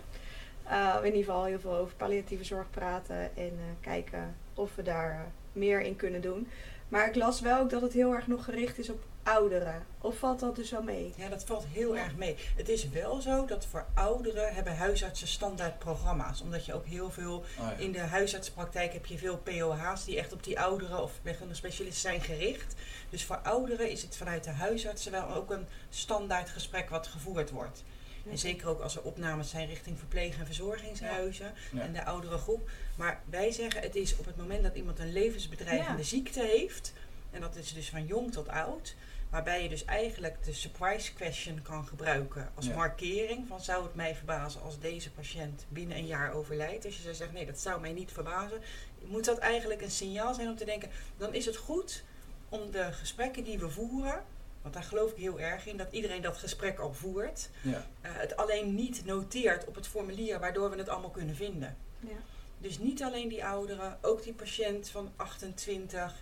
Uh, 0.69 0.95
in 0.99 1.05
ieder 1.05 1.19
geval 1.23 1.43
heel 1.45 1.59
veel 1.59 1.75
over 1.75 1.95
palliatieve 1.95 2.43
zorg 2.43 2.69
praten 2.69 3.15
en 3.15 3.31
eh, 3.35 3.51
kijken 3.81 4.35
of 4.53 4.75
we 4.75 4.83
daar 4.83 5.31
meer 5.53 5.81
in 5.81 5.95
kunnen 5.95 6.21
doen. 6.21 6.47
Maar 6.89 7.07
ik 7.07 7.15
las 7.15 7.41
wel 7.41 7.59
ook 7.59 7.69
dat 7.69 7.81
het 7.81 7.93
heel 7.93 8.13
erg 8.13 8.27
nog 8.27 8.43
gericht 8.45 8.77
is 8.79 8.89
op 8.89 9.03
ouderen. 9.23 9.85
Of 10.01 10.17
valt 10.17 10.39
dat 10.39 10.55
dus 10.55 10.71
wel 10.71 10.83
mee? 10.83 11.13
Ja, 11.17 11.29
dat 11.29 11.43
valt 11.43 11.65
heel 11.71 11.97
erg 11.97 12.15
mee. 12.15 12.35
Het 12.55 12.69
is 12.69 12.89
wel 12.89 13.21
zo 13.21 13.45
dat 13.45 13.65
voor 13.65 13.85
ouderen 13.93 14.53
hebben 14.53 14.75
huisartsen 14.77 15.27
standaard 15.27 15.79
programma's. 15.79 16.41
Omdat 16.41 16.65
je 16.65 16.73
ook 16.73 16.85
heel 16.85 17.11
veel 17.11 17.35
Oh, 17.37 17.45
ja. 17.57 17.71
in 17.73 17.91
de 17.91 17.99
huisartspraktijk 17.99 18.93
heb 18.93 19.05
je 19.05 19.17
veel 19.17 19.37
POH's 19.37 20.03
die 20.05 20.17
echt 20.17 20.33
op 20.33 20.43
die 20.43 20.59
ouderen 20.59 21.01
of 21.03 21.11
verpleegkundige 21.11 21.57
specialisten 21.59 22.01
zijn 22.01 22.21
gericht. 22.21 22.75
Dus 23.09 23.23
voor 23.23 23.37
ouderen 23.37 23.89
is 23.89 24.01
het 24.01 24.15
vanuit 24.17 24.43
de 24.43 24.49
huisartsen 24.49 25.11
wel 25.11 25.29
ook 25.35 25.51
een 25.51 25.65
standaard 25.89 26.49
gesprek 26.49 26.89
wat 26.89 27.07
gevoerd 27.07 27.49
wordt. 27.49 27.83
En 28.29 28.37
zeker 28.37 28.67
ook 28.67 28.81
als 28.81 28.95
er 28.95 29.01
opnames 29.01 29.49
zijn 29.49 29.67
richting 29.67 29.97
verpleeg- 29.97 30.37
en 30.39 30.45
verzorgingshuizen 30.45 31.53
Ja. 31.71 31.81
en 31.81 31.93
de 31.93 32.05
oudere 32.05 32.37
groep. 32.37 32.69
Maar 32.97 33.21
wij 33.29 33.51
zeggen 33.51 33.81
het 33.81 33.95
is 33.95 34.15
op 34.17 34.25
het 34.25 34.37
moment 34.37 34.63
dat 34.63 34.75
iemand 34.75 34.99
een 34.99 35.13
levensbedreigende 35.13 36.01
Ja. 36.01 36.07
ziekte 36.07 36.41
heeft, 36.43 36.93
en 37.31 37.41
dat 37.41 37.55
is 37.55 37.73
dus 37.73 37.89
van 37.89 38.05
jong 38.05 38.31
tot 38.31 38.47
oud, 38.47 38.95
waarbij 39.31 39.63
je 39.63 39.69
dus 39.69 39.85
eigenlijk 39.85 40.43
de 40.43 40.53
surprise 40.53 41.13
question 41.13 41.61
kan 41.61 41.87
gebruiken 41.87 42.51
als 42.55 42.65
Ja. 42.65 42.75
markering 42.75 43.47
van 43.47 43.61
zou 43.61 43.83
het 43.83 43.95
mij 43.95 44.15
verbazen 44.15 44.61
als 44.61 44.79
deze 44.79 45.11
patiënt 45.11 45.65
binnen 45.69 45.97
een 45.97 46.05
jaar 46.05 46.31
overlijdt. 46.33 46.85
Als 46.85 46.95
je 46.95 47.01
zou 47.01 47.15
zeggen 47.15 47.35
nee 47.35 47.45
dat 47.45 47.59
zou 47.59 47.81
mij 47.81 47.91
niet 47.93 48.11
verbazen, 48.11 48.61
moet 49.05 49.25
dat 49.25 49.37
eigenlijk 49.37 49.81
een 49.81 49.91
signaal 49.91 50.33
zijn 50.33 50.47
om 50.47 50.55
te 50.55 50.65
denken 50.65 50.89
dan 51.17 51.33
is 51.33 51.45
het 51.45 51.55
goed 51.57 52.03
om 52.49 52.71
de 52.71 52.91
gesprekken 52.91 53.43
die 53.43 53.59
we 53.59 53.69
voeren, 53.69 54.23
want 54.61 54.73
daar 54.73 54.83
geloof 54.83 55.11
ik 55.11 55.17
heel 55.17 55.39
erg 55.39 55.65
in, 55.65 55.77
dat 55.77 55.91
iedereen 55.91 56.21
dat 56.21 56.37
gesprek 56.37 56.79
al 56.79 56.93
voert, 56.93 57.49
Ja. 57.61 57.85
eh, 58.01 58.11
het 58.13 58.35
alleen 58.37 58.75
niet 58.75 59.05
noteert 59.05 59.65
op 59.65 59.75
het 59.75 59.87
formulier 59.87 60.39
waardoor 60.39 60.69
we 60.69 60.77
het 60.77 60.89
allemaal 60.89 61.09
kunnen 61.09 61.35
vinden. 61.35 61.77
Ja. 61.99 62.15
Dus 62.57 62.79
niet 62.79 63.03
alleen 63.03 63.27
die 63.29 63.45
ouderen, 63.45 63.97
ook 64.01 64.23
die 64.23 64.33
patiënt 64.33 64.89
van 64.89 65.11
28 65.15 66.15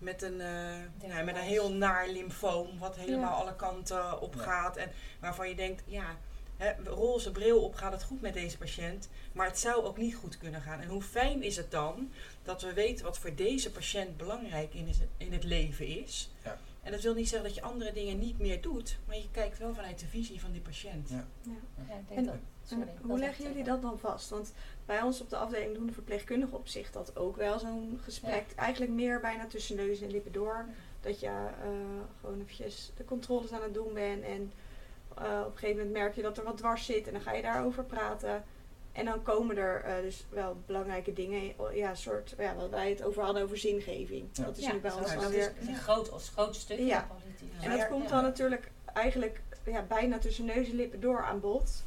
met 0.00 0.22
een, 0.22 0.40
eh, 0.40 1.08
ja, 1.08 1.22
met 1.22 1.34
een 1.36 1.42
heel 1.42 1.72
naar 1.72 2.08
lymfoom, 2.08 2.78
wat 2.78 2.96
helemaal 2.96 3.30
Ja. 3.30 3.42
alle 3.42 3.56
kanten 3.56 4.20
op 4.20 4.36
gaat. 4.36 4.76
En 4.76 4.90
waarvan 5.20 5.48
je 5.48 5.54
denkt, 5.54 5.82
ja, 5.86 6.16
hè, 6.56 6.72
roze 6.84 7.30
bril 7.32 7.62
op 7.64 7.74
gaat 7.74 7.92
het 7.92 8.02
goed 8.02 8.20
met 8.20 8.34
deze 8.34 8.58
patiënt, 8.58 9.08
maar 9.32 9.46
het 9.46 9.58
zou 9.58 9.84
ook 9.84 9.96
niet 9.96 10.14
goed 10.14 10.38
kunnen 10.38 10.60
gaan. 10.62 10.80
En 10.80 10.88
hoe 10.88 11.02
fijn 11.02 11.42
is 11.42 11.56
het 11.56 11.70
dan 11.70 12.12
dat 12.42 12.62
we 12.62 12.72
weten 12.72 13.04
wat 13.04 13.18
voor 13.18 13.34
deze 13.34 13.70
patiënt 13.70 14.16
belangrijk 14.16 14.74
in, 14.74 14.86
is, 14.88 14.98
in 15.16 15.32
het 15.32 15.44
leven 15.44 15.86
is. 15.86 16.30
Ja. 16.44 16.58
En 16.82 16.92
dat 16.92 17.00
wil 17.00 17.14
niet 17.14 17.28
zeggen 17.28 17.48
dat 17.48 17.56
je 17.56 17.62
andere 17.62 17.92
dingen 17.92 18.18
niet 18.18 18.38
meer 18.38 18.60
doet, 18.60 18.98
maar 19.06 19.16
je 19.16 19.28
kijkt 19.30 19.58
wel 19.58 19.74
vanuit 19.74 19.98
de 19.98 20.06
visie 20.06 20.40
van 20.40 20.52
die 20.52 20.60
patiënt. 20.60 21.08
Ja. 21.08 21.26
Ja, 21.42 21.52
ik 21.96 22.08
denk 22.08 22.18
En- 22.20 22.24
dat, 22.26 22.34
sorry, 22.64 22.82
En 22.82 22.98
hoe 23.02 23.18
leggen 23.18 23.44
jullie 23.44 23.64
dat 23.64 23.82
dan 23.82 23.98
vast? 23.98 24.30
Want 24.30 24.52
bij 24.86 25.02
ons 25.02 25.20
op 25.20 25.30
de 25.30 25.36
afdeling 25.36 25.74
doen 25.74 25.86
de 25.86 25.92
verpleegkundigen 25.92 26.56
op 26.58 26.68
zich 26.68 26.90
dat 26.90 27.16
ook 27.16 27.36
wel 27.36 27.58
zo'n 27.58 27.98
gesprek. 28.02 28.44
Eigenlijk 28.56 28.92
meer 28.92 29.20
bijna 29.20 29.46
tussen 29.46 29.76
neus 29.76 30.00
en 30.00 30.10
lippen 30.10 30.32
door. 30.32 30.66
Dat 31.00 31.20
je 31.20 31.26
eh, 31.26 31.70
gewoon 32.20 32.40
eventjes 32.40 32.92
de 32.96 33.04
controles 33.04 33.52
aan 33.52 33.62
het 33.62 33.74
doen 33.74 33.92
bent. 33.94 34.22
En 34.24 34.52
eh, 35.16 35.40
op 35.46 35.52
een 35.52 35.58
gegeven 35.58 35.76
moment 35.76 35.92
merk 35.92 36.14
je 36.14 36.22
dat 36.22 36.38
er 36.38 36.44
wat 36.44 36.56
dwars 36.56 36.84
zit. 36.84 37.06
En 37.06 37.12
dan 37.12 37.22
ga 37.22 37.32
je 37.32 37.42
daarover 37.42 37.84
praten. 37.84 38.44
En 39.00 39.06
dan 39.06 39.22
komen 39.22 39.56
er 39.56 39.82
eh, 39.84 40.02
dus 40.02 40.26
wel 40.28 40.56
belangrijke 40.66 41.12
dingen. 41.12 41.52
Ja, 41.74 41.94
soort, 41.94 42.34
ja, 42.38 42.54
wat 42.54 42.70
wij 42.70 42.90
het 42.90 43.02
over 43.02 43.22
hadden 43.22 43.42
over 43.42 43.58
zingeving. 43.58 44.28
Ja. 44.32 44.44
Dat 44.44 44.56
is 44.56 44.64
Ja, 44.64 44.72
nu 44.72 44.78
bij 44.78 44.92
ons 44.92 45.14
het. 45.14 45.30
weer... 45.30 45.52
Een 45.68 45.74
groot, 45.74 46.10
als 46.10 46.28
groot 46.28 46.56
stuk 46.56 46.78
Ja. 46.78 47.06
van 47.08 47.16
politiek. 47.22 47.62
En 47.62 47.78
dat 47.78 47.88
komt 47.88 48.02
ja. 48.02 48.10
dan 48.10 48.22
natuurlijk 48.22 48.70
eigenlijk 48.84 49.40
ja, 49.64 49.82
bijna 49.82 50.18
tussen 50.18 50.44
neus 50.44 50.68
en 50.68 50.76
lippen 50.76 51.00
door 51.00 51.24
aan 51.24 51.40
bod. 51.40 51.84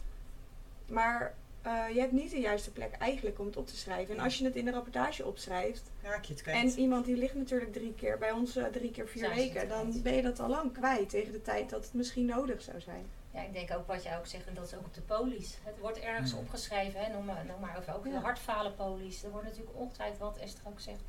Maar 0.88 1.36
eh, 1.62 1.84
je 1.93 2.00
hebt 2.00 2.12
niet 2.12 2.32
de 2.32 2.39
juiste 2.39 2.72
plek 2.72 2.93
eigenlijk 2.93 3.39
om 3.39 3.46
het 3.46 3.58
op 3.58 3.67
te 3.67 3.77
schrijven. 3.77 4.17
En 4.17 4.24
als 4.24 4.38
je 4.38 4.46
het 4.46 4.55
in 4.55 4.65
de 4.65 4.72
rapportage 4.72 5.25
opschrijft, 5.25 5.91
Raak 6.01 6.24
je 6.24 6.34
het 6.34 6.43
en 6.43 6.79
iemand 6.79 7.05
die 7.05 7.15
ligt 7.15 7.36
natuurlijk 7.36 7.74
drie 7.74 7.93
keer 7.93 8.17
bij 8.17 8.32
ons 8.32 8.55
eh, 8.55 8.65
drie 8.65 8.91
keer 8.91 9.08
vier 9.08 9.29
weken, 9.29 9.67
dan 9.67 10.01
ben 10.01 10.13
je 10.13 10.22
dat 10.22 10.39
al 10.39 10.50
lang 10.50 10.74
kwijt 10.74 11.10
tegen 11.10 11.32
de 11.32 11.41
tijd 11.41 11.70
dat 11.70 11.84
het 11.84 11.93
misschien 11.93 12.25
nodig 12.25 12.62
zou 12.62 12.82
zijn. 12.82 13.05
Ja, 13.34 13.42
ik 13.42 13.54
denk 13.54 13.72
ook 13.72 13.88
wat 13.88 14.04
jij 14.04 14.18
ook 14.18 14.25
zegt, 14.28 14.48
en 14.48 14.54
dat 14.54 14.66
is 14.68 14.74
ook 14.75 14.86
op 14.86 14.94
de 14.94 15.02
polies. 15.02 15.58
Het 15.63 15.80
wordt 15.80 16.00
ergens 16.00 16.32
Mhm. 16.32 16.40
opgeschreven, 16.42 17.00
hè, 17.04 17.13
noem, 17.13 17.25
maar, 17.25 17.46
noem 17.46 17.60
maar 17.60 17.78
over 17.78 17.94
ook 17.96 18.04
de 18.04 18.20
hartfalenpolies. 18.20 19.24
Er 19.24 19.32
wordt 19.32 19.48
natuurlijk 19.48 19.78
ongetwijfeld, 19.78 20.20
wat 20.20 20.38
Esther 20.38 20.68
ook 20.68 20.80
zegt, 20.80 21.02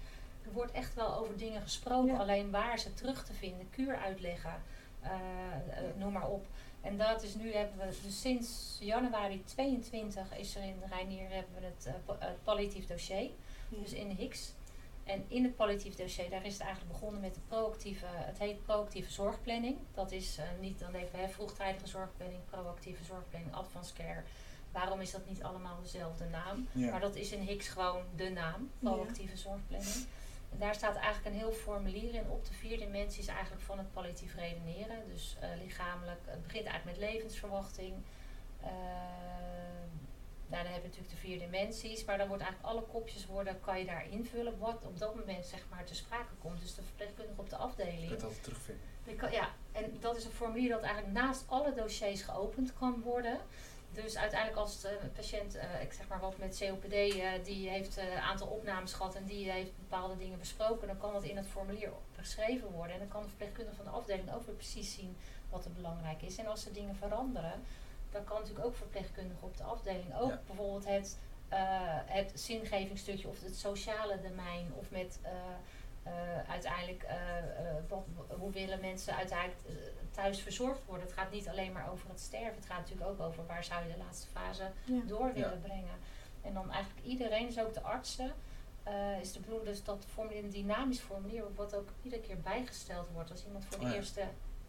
er 0.45 0.53
wordt 0.53 0.73
echt 0.73 0.95
wel 0.95 1.17
over 1.17 1.37
dingen 1.37 1.63
gesproken. 1.63 2.13
Ja. 2.13 2.19
Alleen 2.19 2.51
waar 2.51 2.79
ze 2.79 2.95
terug 2.95 3.25
te 3.25 3.33
vinden, 3.33 3.71
kuur 3.71 3.97
uitleggen, 3.97 4.63
eh, 5.01 5.11
eh, 5.11 5.85
noem 5.97 6.13
maar 6.13 6.29
op. 6.29 6.47
En 6.81 6.97
dat 6.97 7.23
is 7.23 7.35
nu, 7.35 7.53
hebben 7.55 7.79
we 7.79 7.95
dus 8.03 8.21
sinds 8.21 8.77
januari 8.81 9.45
22 9.45 10.37
is 10.37 10.57
er 10.57 10.63
in 10.63 10.83
Reinier 10.91 11.31
hebben 11.31 11.55
we 11.61 11.65
het, 11.67 11.95
eh, 12.19 12.27
palliatief 12.45 12.87
dossier. 12.87 13.31
Dus 13.69 13.93
in 13.93 14.09
de 14.09 14.15
HIX. 14.15 14.53
En 15.05 15.25
in 15.29 15.45
het 15.45 15.57
palliatief 15.57 15.95
dossier, 15.95 16.31
daar 16.31 16.47
is 16.47 16.53
het 16.53 16.63
eigenlijk 16.63 16.93
begonnen 16.93 17.21
met 17.21 17.35
de 17.35 17.41
proactieve, 17.49 18.07
het 18.09 18.39
heet 18.39 18.63
proactieve 18.63 19.11
zorgplanning. 19.11 19.77
Dat 19.95 20.13
is 20.13 20.39
eh, 20.39 20.45
niet 20.61 20.79
dan 20.79 20.95
even 20.95 21.19
hè, 21.19 21.29
vroegtijdige 21.29 21.87
zorgplanning, 21.87 22.41
proactieve 22.51 23.05
zorgplanning, 23.05 23.55
advanced 23.55 23.97
care. 23.97 24.23
Waarom 24.73 25.01
is 25.01 25.11
dat 25.11 25.29
niet 25.29 25.43
allemaal 25.43 25.83
dezelfde 25.83 26.25
naam? 26.25 26.69
Ja. 26.73 26.91
Maar 26.91 27.01
dat 27.01 27.15
is 27.15 27.33
in 27.33 27.41
HIX 27.41 27.69
gewoon 27.69 28.03
de 28.17 28.31
naam, 28.31 28.71
proactieve 28.79 29.37
zorgplanning. 29.37 30.07
En 30.53 30.59
daar 30.59 30.75
staat 30.75 30.97
eigenlijk 30.97 31.27
een 31.27 31.41
heel 31.41 31.53
formulier 31.53 32.15
in 32.15 32.29
op 32.29 32.45
de 32.47 32.53
vier 32.53 32.79
dimensies 32.79 33.27
eigenlijk 33.27 33.63
van 33.63 33.79
het 33.79 33.93
palliatief 33.93 34.35
redeneren. 34.35 34.97
Dus 35.13 35.37
eh, 35.41 35.49
lichamelijk, 35.63 36.21
het 36.25 36.43
begint 36.43 36.67
eigenlijk 36.67 36.99
met 36.99 37.09
levensverwachting. 37.11 37.95
Eh, 38.61 38.71
nou, 40.55 40.67
dan 40.67 40.75
heb 40.75 40.83
je 40.83 40.89
natuurlijk 40.89 41.15
de 41.15 41.27
vier 41.27 41.39
dimensies, 41.39 42.05
maar 42.05 42.19
dan 42.19 42.29
wordt 42.29 42.43
eigenlijk 42.43 42.73
alle 42.73 42.83
kopjes 42.83 43.27
worden, 43.27 43.61
kan 43.61 43.79
je 43.79 43.85
daar 43.85 44.11
invullen 44.11 44.59
wat 44.59 44.85
op 44.85 44.99
dat 44.99 45.15
moment 45.15 45.47
zeg 45.47 45.67
maar 45.71 45.85
te 45.85 45.95
sprake 45.95 46.35
komt. 46.43 46.61
Dus 46.61 46.75
de 46.75 46.83
verpleegkundige 46.83 47.41
op 47.41 47.51
de 47.51 47.57
afdeling. 47.57 48.11
het 48.11 48.23
altijd 48.23 48.43
terugvinden. 48.43 48.85
Kan- 49.17 49.33
ja, 49.33 49.49
en 49.73 49.97
dat 50.01 50.17
is 50.17 50.25
een 50.25 50.31
formulier 50.31 50.69
dat 50.69 50.83
eigenlijk 50.83 51.13
naast 51.15 51.45
alle 51.47 51.75
dossiers 51.75 52.23
geopend 52.23 52.73
kan 52.79 53.01
worden. 53.01 53.39
Dus 53.93 54.17
uiteindelijk 54.17 54.61
als 54.61 54.81
de 54.81 54.99
patiënt, 55.15 55.55
eh, 55.55 55.83
ik 55.83 55.93
zeg 55.93 56.09
maar 56.09 56.21
wat 56.21 56.39
met 56.39 56.59
COPD, 56.59 56.93
eh, 56.93 57.31
die 57.45 57.69
heeft 57.69 57.97
eh, 57.97 58.13
een 58.13 58.19
aantal 58.19 58.49
opnames 58.49 58.93
gehad 58.93 59.15
en 59.15 59.25
die 59.25 59.51
heeft 59.51 59.77
bepaalde 59.79 60.17
dingen 60.17 60.39
besproken, 60.39 60.87
dan 60.87 60.99
kan 60.99 61.13
dat 61.13 61.23
in 61.23 61.37
het 61.37 61.47
formulier 61.47 61.91
beschreven 62.17 62.71
worden. 62.71 62.93
En 62.93 62.99
dan 62.99 63.09
kan 63.09 63.23
de 63.23 63.29
verpleegkundige 63.29 63.77
van 63.77 63.85
de 63.85 63.91
afdeling 63.91 64.35
ook 64.35 64.47
weer 64.47 64.55
precies 64.55 64.95
zien 64.95 65.17
wat 65.51 65.65
er 65.65 65.73
belangrijk 65.73 66.23
is. 66.23 66.37
En 66.37 66.47
als 66.47 66.67
er 66.67 66.73
dingen 66.73 66.97
veranderen, 66.97 67.63
dan 68.15 68.25
kan 68.25 68.39
natuurlijk 68.41 68.67
ook 68.67 68.77
verpleegkundige 68.77 69.45
op 69.45 69.57
de 69.57 69.63
afdeling 69.63 70.17
ook 70.19 70.31
Ja. 70.31 70.41
bijvoorbeeld 70.47 70.85
het, 70.87 71.19
eh 71.49 71.59
het 72.07 72.33
zingevingsstukje 72.35 73.29
of 73.29 73.41
het 73.43 73.57
sociale 73.57 74.21
domein 74.21 74.73
of 74.75 74.91
met 74.91 75.19
eh, 75.23 75.33
eh, 76.03 76.51
uiteindelijk 76.51 77.03
eh, 77.03 77.39
eh, 77.39 77.75
wat, 77.89 78.05
hoe 78.39 78.51
willen 78.51 78.81
mensen 78.81 79.17
uiteindelijk 79.17 79.61
thuis 80.11 80.41
verzorgd 80.41 80.85
worden. 80.85 81.07
Het 81.07 81.15
gaat 81.17 81.31
niet 81.31 81.49
alleen 81.49 81.73
maar 81.73 81.91
over 81.91 82.09
het 82.09 82.21
sterven, 82.21 82.55
het 82.55 82.67
gaat 82.67 82.79
natuurlijk 82.79 83.11
ook 83.11 83.21
over 83.21 83.47
waar 83.47 83.65
zou 83.65 83.87
je 83.87 83.93
de 83.93 83.99
laatste 83.99 84.27
fase 84.29 84.71
Ja. 84.85 85.01
door 85.07 85.33
willen 85.33 85.51
Ja. 85.51 85.57
brengen. 85.69 85.99
En 86.43 86.55
dan 86.55 86.71
eigenlijk 86.71 87.07
iedereen, 87.07 87.47
dus 87.47 87.59
ook 87.61 87.75
de 87.75 87.81
artsen, 87.81 88.33
eh, 88.83 89.21
is 89.21 89.33
de 89.33 89.41
bedoeling 89.41 89.67
dus 89.69 89.85
dat 89.85 90.05
formulier, 90.09 90.45
een 90.45 90.51
dynamisch 90.51 91.01
formulier, 91.01 91.55
wat 91.55 91.75
ook 91.75 91.89
iedere 92.03 92.23
keer 92.23 92.41
bijgesteld 92.41 93.09
wordt 93.13 93.31
als 93.31 93.45
iemand 93.45 93.65
voor 93.65 93.79
de 93.79 93.85
Oh 93.85 93.91
ja. 93.91 93.97
eerste 93.97 94.23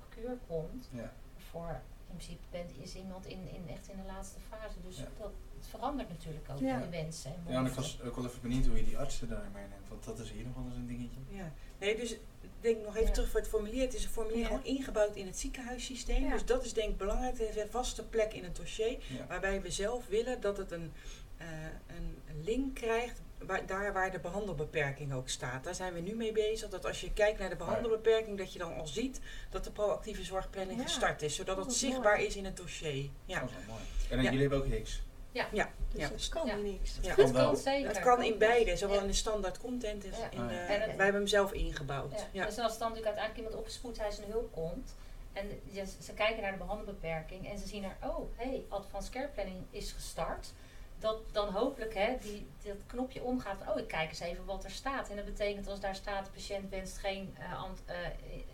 kuur 0.09 0.37
komt. 0.47 0.89
Ja. 0.91 1.11
Voor 1.37 1.81
in 2.09 2.15
principe 2.15 2.43
bent, 2.51 2.71
is 2.81 2.95
iemand 2.95 3.25
in, 3.25 3.39
in, 3.53 3.63
echt 3.69 3.87
in 3.89 3.97
de 3.97 4.03
laatste 4.07 4.39
fase. 4.49 4.75
Dus 4.87 4.97
Ja. 4.97 5.07
dat, 5.19 5.31
het 5.57 5.67
verandert 5.67 6.09
natuurlijk 6.09 6.49
ook 6.49 6.59
Ja. 6.59 6.79
de 6.79 6.89
wensen 6.89 7.31
en 7.35 7.51
Ja, 7.53 7.59
en 7.59 7.65
ik 7.65 7.71
was 7.73 8.01
ook 8.01 8.15
wel 8.15 8.25
even 8.25 8.41
benieuwd 8.41 8.65
hoe 8.65 8.77
je 8.77 8.83
die 8.83 8.97
artsen 8.97 9.27
daar 9.29 9.49
meeneemt, 9.53 9.89
want 9.89 10.03
dat 10.03 10.19
is 10.19 10.31
hier 10.31 10.45
nog 10.45 10.55
wel 10.55 10.65
eens 10.65 10.75
een 10.75 10.87
dingetje. 10.87 11.19
Ja. 11.29 11.53
Nee, 11.79 11.95
dus 11.95 12.11
ik 12.11 12.51
denk 12.59 12.83
nog 12.83 12.95
even 12.95 13.07
Ja. 13.07 13.13
terug 13.13 13.29
voor 13.29 13.39
het 13.39 13.49
formulier. 13.49 13.81
Het 13.81 13.93
is 13.93 14.03
een 14.03 14.09
formulier 14.09 14.39
Ja. 14.41 14.47
gewoon 14.47 14.63
ingebouwd 14.65 15.15
in 15.15 15.25
het 15.25 15.39
ziekenhuissysteem. 15.39 16.23
Ja. 16.23 16.31
Dus 16.31 16.45
dat 16.45 16.65
is 16.65 16.73
denk 16.73 16.89
ik 16.89 16.97
belangrijk. 16.97 17.37
Het 17.37 17.47
heeft 17.47 17.57
een 17.65 17.71
vaste 17.71 18.03
plek 18.07 18.33
in 18.33 18.43
het 18.43 18.55
dossier. 18.55 18.97
Ja. 19.07 19.25
Waarbij 19.27 19.61
we 19.61 19.71
zelf 19.71 20.07
willen 20.07 20.41
dat 20.41 20.57
het 20.57 20.71
een, 20.71 20.91
eh, 21.37 21.47
een 21.87 22.43
link 22.43 22.75
krijgt. 22.75 23.21
Waar, 23.47 23.65
daar 23.65 23.93
waar 23.93 24.11
de 24.11 24.19
behandelbeperking 24.19 25.13
ook 25.13 25.29
staat. 25.29 25.63
Daar 25.63 25.75
zijn 25.75 25.93
we 25.93 25.99
nu 25.99 26.15
mee 26.15 26.31
bezig. 26.31 26.69
Dat 26.69 26.85
als 26.85 27.01
je 27.01 27.13
kijkt 27.13 27.39
naar 27.39 27.49
de 27.49 27.55
behandelbeperking, 27.55 28.37
dat 28.37 28.53
je 28.53 28.59
dan 28.59 28.75
al 28.77 28.87
ziet 28.87 29.19
dat 29.49 29.63
de 29.63 29.71
proactieve 29.71 30.23
zorgplanning 30.23 30.77
Ja. 30.79 30.85
gestart 30.85 31.21
is. 31.21 31.35
Zodat 31.35 31.55
Dat 31.55 31.65
het 31.65 31.73
is 31.73 31.79
zichtbaar 31.79 32.15
mooi. 32.15 32.27
is 32.27 32.35
in 32.35 32.45
het 32.45 32.57
dossier. 32.57 33.09
Ja. 33.25 33.39
Dat 33.39 33.49
is 33.49 33.55
wel 33.55 33.65
mooi. 33.67 33.81
En 34.09 34.15
dan 34.15 34.17
Ja. 34.17 34.23
jullie 34.23 34.39
hebben 34.39 34.57
ook 34.57 34.65
Hicks. 34.65 35.01
Dus 35.31 35.43
Ja. 35.51 35.69
dat 36.09 36.29
kan 36.29 36.45
Ja. 36.47 36.55
niks. 36.55 36.97
Ja. 37.01 37.15
Het 37.15 37.31
Kan 37.31 37.57
zeker. 37.57 37.87
Het 37.87 37.99
kan 37.99 38.23
in 38.23 38.37
beide, 38.37 38.77
zowel 38.77 38.95
Ja. 38.95 39.01
in 39.01 39.07
de 39.07 39.13
standaard 39.13 39.57
content 39.57 40.05
als 40.09 40.17
Ja. 40.17 40.29
in 40.31 40.47
de, 40.47 40.53
ja. 40.53 40.59
En 40.59 40.81
het- 40.81 40.95
wij 40.95 41.03
hebben 41.03 41.13
hem 41.13 41.27
zelf 41.27 41.51
ingebouwd. 41.53 42.11
Ja. 42.11 42.27
Ja. 42.31 42.45
Dus 42.45 42.57
als 42.57 42.77
dan 42.77 42.89
natuurlijk 42.89 43.05
uiteindelijk 43.05 43.37
iemand 43.37 43.55
op 43.65 43.69
spoedeisende 43.69 44.31
hulp 44.31 44.51
komt 44.51 44.95
en 45.33 45.47
je- 45.71 45.83
ze 46.01 46.13
kijken 46.13 46.41
naar 46.41 46.51
de 46.51 46.57
behandelbeperking 46.57 47.49
en 47.49 47.57
ze 47.57 47.67
zien 47.67 47.83
er, 47.83 47.95
oh 48.03 48.29
hé, 48.37 48.45
hey, 48.49 48.65
advanced 48.69 49.11
care 49.13 49.27
planning 49.33 49.57
is 49.71 49.91
gestart. 49.91 50.53
Dat 50.99 51.17
dan 51.31 51.49
hopelijk 51.53 51.93
hè, 51.93 52.15
die, 52.21 52.47
dat 52.63 52.75
knopje 52.87 53.23
omgaat 53.23 53.57
van, 53.63 53.73
oh 53.73 53.79
ik 53.79 53.87
kijk 53.87 54.09
eens 54.09 54.19
even 54.19 54.45
wat 54.45 54.63
er 54.63 54.71
staat. 54.71 55.09
En 55.09 55.15
dat 55.15 55.25
betekent 55.25 55.67
als 55.67 55.79
daar 55.79 55.95
staat, 55.95 56.25
de 56.25 56.31
patiënt 56.31 56.69
wenst 56.69 56.97
geen 56.97 57.35
eh 57.39 57.63
ant, 57.63 57.81
eh, 57.85 57.95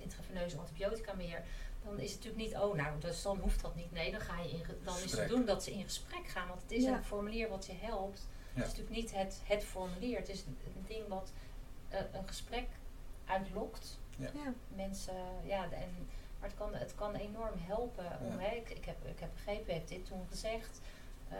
intraveneuze 0.01 0.57
antibiotica 0.57 1.13
meer. 1.13 1.43
Dan 1.83 1.99
is 1.99 2.11
het 2.13 2.23
natuurlijk 2.23 2.51
niet, 2.51 2.61
oh 2.61 2.75
nou, 2.75 2.99
dus 2.99 3.21
dan 3.21 3.39
hoeft 3.39 3.61
dat 3.61 3.75
niet. 3.75 3.91
Nee, 3.91 4.11
dan, 4.11 4.19
ga 4.21 4.41
je 4.41 4.49
in, 4.49 4.63
dan 4.83 4.97
is 4.97 5.11
het 5.11 5.29
doen 5.29 5.45
dat 5.45 5.63
ze 5.63 5.71
in 5.71 5.83
gesprek 5.83 6.27
gaan. 6.27 6.47
Want 6.47 6.61
het 6.61 6.71
is 6.71 6.83
Ja. 6.83 6.95
een 6.97 7.03
formulier 7.03 7.49
wat 7.49 7.65
je 7.65 7.73
helpt. 7.81 8.27
Ja. 8.53 8.61
Het 8.61 8.71
is 8.71 8.77
natuurlijk 8.77 8.95
niet 8.95 9.15
het, 9.15 9.41
het 9.43 9.63
formulier. 9.63 10.17
Het 10.17 10.29
is 10.29 10.41
een, 10.45 10.57
een 10.65 10.83
ding 10.87 11.07
wat 11.07 11.31
eh, 11.89 11.99
een 12.13 12.27
gesprek 12.27 12.67
uitlokt 13.25 13.99
Ja. 14.17 14.29
mensen, 14.75 15.15
ja, 15.43 15.67
de- 15.67 15.75
en, 15.75 16.09
maar 16.39 16.49
het 16.49 16.57
kan, 16.57 16.73
het 16.73 16.95
kan 16.95 17.15
enorm 17.15 17.53
helpen. 17.57 18.05
Om, 18.21 18.39
hè, 18.39 18.55
ik, 18.55 18.69
ik, 18.69 18.85
heb, 18.85 19.05
ik 19.05 19.19
heb 19.19 19.29
begrepen, 19.33 19.69
u 19.69 19.71
heeft 19.73 19.87
dit 19.89 20.05
toen 20.05 20.25
gezegd, 20.29 20.79
eh, 21.29 21.37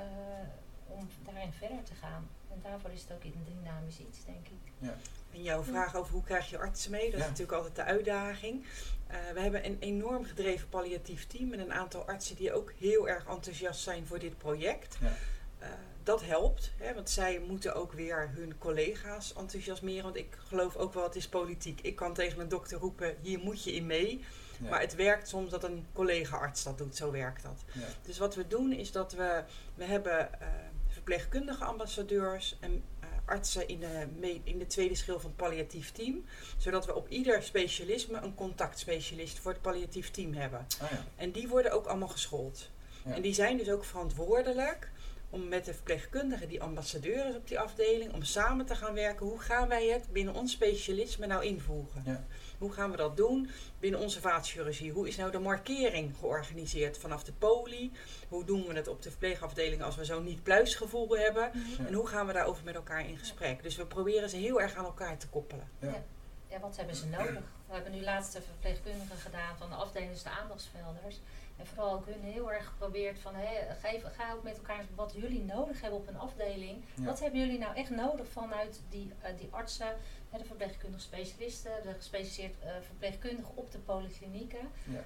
om 0.92 1.08
daarin 1.26 1.52
verder 1.54 1.84
te 1.84 1.94
gaan. 2.02 2.28
En 2.52 2.60
daarvoor 2.64 2.90
is 2.92 3.02
het 3.02 3.12
ook 3.12 3.24
een 3.24 3.44
dynamisch 3.46 4.00
iets, 4.00 4.26
denk 4.26 4.48
ik. 4.48 4.90
En 5.34 5.44
jouw 5.44 5.64
vraag 5.64 5.96
over 5.96 6.14
hoe 6.14 6.24
krijg 6.24 6.50
je 6.50 6.58
artsen 6.58 6.92
mee, 6.92 7.04
dat 7.12 7.12
Ja. 7.12 7.26
is 7.26 7.30
natuurlijk 7.30 7.58
altijd 7.58 7.76
de 7.76 7.84
uitdaging. 7.84 8.66
Eh, 9.08 9.18
we 9.34 9.40
hebben 9.40 9.66
een 9.66 9.78
enorm 9.80 10.24
gedreven 10.24 10.70
palliatief 10.70 11.28
team 11.28 11.50
met 11.50 11.60
een 11.60 11.74
aantal 11.74 12.08
artsen 12.08 12.36
die 12.36 12.54
ook 12.54 12.72
heel 12.80 13.10
erg 13.10 13.26
enthousiast 13.28 13.82
zijn 13.82 14.06
voor 14.06 14.20
dit 14.20 14.38
project. 14.38 14.98
Ja. 15.02 15.14
Eh, 15.60 15.70
dat 16.04 16.24
helpt, 16.24 16.72
hè, 16.78 16.94
want 16.94 17.10
zij 17.10 17.40
moeten 17.40 17.76
ook 17.76 17.92
weer 17.94 18.30
hun 18.34 18.58
collega's 18.58 19.34
enthousiasmeren. 19.34 20.04
Want 20.04 20.16
ik 20.16 20.38
geloof 20.48 20.76
ook 20.76 20.94
wel, 20.94 21.04
het 21.04 21.16
is 21.16 21.28
politiek. 21.30 21.82
Ik 21.82 21.96
kan 21.96 22.14
tegen 22.14 22.40
een 22.40 22.48
dokter 22.50 22.78
roepen, 22.78 23.16
hier 23.22 23.40
moet 23.40 23.64
je 23.64 23.74
in 23.74 23.86
mee. 23.86 24.26
Ja. 24.60 24.70
Maar 24.70 24.80
het 24.82 24.96
werkt 24.96 25.28
soms 25.28 25.50
dat 25.50 25.64
een 25.64 25.86
collega-arts 25.94 26.64
dat 26.64 26.78
doet, 26.78 26.96
zo 26.96 27.12
werkt 27.12 27.44
dat. 27.44 27.64
Ja. 27.74 27.86
Dus 28.02 28.18
wat 28.18 28.36
we 28.36 28.48
doen 28.48 28.72
is 28.74 28.92
dat 28.92 29.12
we, 29.14 29.44
we 29.76 29.84
hebben 29.84 30.40
eh, 30.42 30.48
verpleegkundige 31.06 31.64
ambassadeurs 31.66 32.58
en 32.60 32.84
eh, 33.00 33.08
artsen 33.26 33.68
in 33.68 33.80
de, 33.80 34.08
me- 34.20 34.42
in 34.44 34.58
de 34.60 34.68
tweede 34.68 34.96
schil 34.96 35.20
van 35.20 35.30
het 35.30 35.40
palliatief 35.40 35.92
team. 35.92 36.26
Zodat 36.58 36.86
we 36.86 36.96
op 36.96 37.10
ieder 37.10 37.44
specialisme 37.44 38.20
een 38.22 38.36
contactspecialist 38.36 39.40
voor 39.40 39.52
het 39.52 39.62
palliatief 39.62 40.12
team 40.12 40.34
hebben. 40.34 40.68
Ah 40.82 40.92
ja. 40.92 41.06
En 41.16 41.32
die 41.32 41.48
worden 41.48 41.72
ook 41.72 41.86
allemaal 41.86 42.08
geschoold. 42.08 42.70
Ja. 43.06 43.14
En 43.16 43.22
die 43.22 43.34
zijn 43.34 43.58
dus 43.58 43.70
ook 43.70 43.84
verantwoordelijk 43.86 44.92
om 45.32 45.48
met 45.48 45.66
de 45.66 45.74
verpleegkundige 45.74 46.48
die 46.48 46.62
ambassadeur 46.62 47.26
is 47.26 47.36
op 47.36 47.48
die 47.48 47.60
afdeling, 47.60 48.14
om 48.14 48.24
samen 48.24 48.66
te 48.66 48.76
gaan 48.76 48.94
werken. 48.94 49.26
Hoe 49.26 49.40
gaan 49.40 49.68
wij 49.68 49.88
het 49.88 50.12
binnen 50.12 50.34
ons 50.34 50.52
specialisme 50.52 51.26
nou 51.26 51.44
invoegen? 51.44 52.04
Ja. 52.06 52.26
Hoe 52.58 52.72
gaan 52.72 52.92
we 52.92 52.98
dat 52.98 53.18
doen 53.18 53.50
binnen 53.80 54.00
onze 54.00 54.22
vaatchirurgie? 54.22 54.92
Hoe 54.92 55.08
is 55.08 55.16
nou 55.16 55.32
de 55.32 55.40
markering 55.40 56.16
georganiseerd 56.20 56.98
vanaf 56.98 57.24
de 57.24 57.34
poli? 57.34 57.92
Hoe 58.28 58.46
doen 58.46 58.68
we 58.68 58.74
het 58.74 58.88
op 58.88 59.02
de 59.02 59.10
verpleegafdeling 59.10 59.84
als 59.84 59.96
we 59.96 60.06
zo'n 60.06 60.24
niet-pluisgevoel 60.24 61.18
hebben? 61.18 61.52
Ja. 61.78 61.86
En 61.86 61.94
hoe 61.94 62.08
gaan 62.08 62.28
we 62.28 62.34
daarover 62.34 62.64
met 62.64 62.76
elkaar 62.76 63.08
in 63.08 63.18
gesprek? 63.18 63.64
Dus 63.64 63.76
we 63.76 63.86
proberen 63.86 64.30
ze 64.30 64.38
heel 64.38 64.62
erg 64.62 64.76
aan 64.76 64.86
elkaar 64.86 65.18
te 65.18 65.28
koppelen. 65.28 65.70
Ja. 65.80 66.04
Ja, 66.52 66.60
wat 66.60 66.78
hebben 66.78 66.96
ze 66.96 67.08
nodig? 67.08 67.44
We 67.68 67.74
hebben 67.74 67.92
nu 67.92 68.02
laatst 68.02 68.34
de 68.34 68.42
verpleegkundigen 68.42 69.18
gedaan 69.18 69.58
van 69.58 69.70
de 69.70 69.76
afdeling, 69.76 70.12
dus 70.12 70.24
de 70.24 70.30
aandachtsvelders. 70.30 71.20
En 71.62 71.68
vooral 71.68 71.94
ook 71.94 72.06
hun 72.06 72.22
heel 72.22 72.52
erg 72.52 72.66
geprobeerd 72.66 73.20
van, 73.20 73.36
hé, 73.36 73.76
geef, 73.82 74.04
ga 74.16 74.34
ook 74.34 74.44
met 74.44 74.58
elkaar 74.58 74.86
wat 74.96 75.14
jullie 75.16 75.44
nodig 75.44 75.82
hebben 75.82 76.00
op 76.00 76.08
een 76.08 76.20
afdeling. 76.20 76.84
Ja. 76.96 77.04
Wat 77.04 77.20
hebben 77.20 77.40
jullie 77.40 77.60
nou 77.60 77.76
echt 77.76 77.90
nodig 77.90 78.28
vanuit 78.28 78.82
die, 78.90 79.14
eh, 79.22 79.38
die 79.38 79.48
artsen, 79.52 79.96
hè, 80.30 80.38
de 80.38 80.46
verpleegkundige 80.46 81.04
specialisten, 81.04 81.72
de 81.84 81.94
gespecialiseerd 81.94 82.60
eh, 82.60 82.72
verpleegkundigen 82.82 83.56
op 83.56 83.72
de 83.72 83.78
polyklinieken? 83.78 84.72
Ja. 84.84 85.04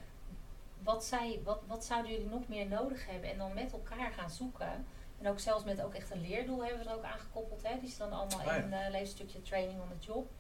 Wat, 0.84 1.06
zij, 1.06 1.40
wat, 1.44 1.60
wat 1.68 1.86
zouden 1.86 2.12
jullie 2.12 2.30
nog 2.30 2.48
meer 2.48 2.66
nodig 2.66 3.06
hebben? 3.06 3.30
En 3.30 3.38
dan 3.38 3.54
met 3.54 3.72
elkaar 3.72 4.12
gaan 4.12 4.30
zoeken. 4.30 4.86
En 5.20 5.28
ook 5.28 5.40
zelfs 5.40 5.64
met 5.64 5.82
ook 5.82 5.94
echt 5.94 6.12
een 6.12 6.22
leerdoel 6.22 6.64
hebben 6.66 6.84
we 6.84 6.90
er 6.90 6.96
ook 6.96 7.04
aangekoppeld. 7.04 7.64
Hè? 7.64 7.80
Die 7.80 7.90
is 7.90 7.98
dan 7.98 8.12
allemaal 8.12 8.44
ja. 8.44 8.56
in 8.56 8.74
een 8.74 8.92
leesstukje 8.92 9.42
training 9.42 9.82
on 9.82 9.90
the 10.00 10.06
job. 10.06 10.32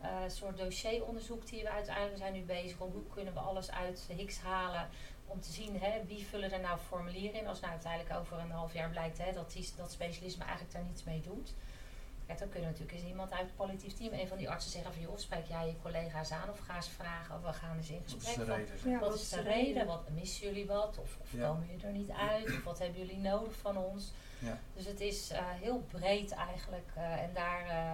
Eh, 0.00 0.22
een 0.22 0.30
soort 0.30 0.58
dossieronderzoek 0.58 1.46
die 1.46 1.62
we 1.62 1.70
uiteindelijk 1.70 2.16
zijn 2.16 2.32
nu 2.32 2.42
bezig 2.42 2.80
om 2.80 2.92
hoe 2.92 3.02
kunnen 3.14 3.34
we 3.34 3.40
alles 3.40 3.70
uit 3.70 4.06
Higgs 4.16 4.40
halen 4.40 4.88
om 5.30 5.40
te 5.40 5.52
zien 5.52 5.80
hè, 5.80 6.00
wie 6.06 6.26
vullen 6.26 6.52
er 6.52 6.60
nou 6.60 6.78
formulieren 6.88 7.40
in. 7.40 7.46
Als 7.46 7.60
nou 7.60 7.72
uiteindelijk 7.72 8.18
over 8.20 8.38
een 8.38 8.50
half 8.50 8.72
jaar 8.72 8.90
blijkt 8.90 9.18
hè, 9.18 9.32
dat 9.32 9.52
die, 9.52 9.68
dat 9.76 9.92
specialisme 9.92 10.42
eigenlijk 10.44 10.72
daar 10.74 10.84
niets 10.84 11.04
mee 11.04 11.20
doet. 11.20 11.54
Kijk, 12.26 12.38
dan 12.42 12.48
kunnen 12.48 12.68
natuurlijk 12.70 12.98
eens 12.98 13.08
iemand 13.08 13.30
uit 13.32 13.40
het 13.40 13.56
politief 13.56 13.94
team, 13.94 14.12
een 14.12 14.28
van 14.28 14.36
die 14.38 14.50
artsen 14.50 14.70
zeggen 14.70 14.92
van 14.92 15.02
joh, 15.02 15.16
spreek 15.18 15.46
jij 15.46 15.66
je 15.66 15.74
collega's 15.82 16.30
aan 16.30 16.50
of 16.50 16.58
ga 16.58 16.76
eens 16.76 16.88
vragen 16.88 17.34
of 17.34 17.42
we 17.42 17.52
gaan 17.52 17.76
eens 17.76 17.88
in 17.90 18.02
Wat 18.06 18.16
is 18.22 18.28
gesprek. 18.28 18.68
van? 18.76 18.90
Ja, 18.90 18.98
wat 18.98 19.14
is 19.14 19.28
de 19.28 19.40
reden? 19.42 19.86
Wat 19.86 20.08
missen 20.10 20.46
jullie 20.46 20.66
wat? 20.66 20.98
Of, 20.98 21.16
of 21.20 21.32
Ja. 21.32 21.46
komen 21.48 21.66
jullie 21.66 21.86
er 21.86 21.92
niet 21.92 22.10
uit? 22.10 22.44
Of 22.44 22.64
wat 22.64 22.78
hebben 22.78 22.98
jullie 22.98 23.16
nodig 23.18 23.52
van 23.60 23.76
ons? 23.76 24.12
Ja. 24.38 24.58
Dus 24.74 24.86
het 24.86 25.00
is 25.00 25.30
eh, 25.30 25.40
heel 25.60 25.78
breed 25.90 26.30
eigenlijk. 26.30 26.90
eh, 26.94 27.22
en 27.22 27.30
daar, 27.34 27.66
eh, 27.68 27.92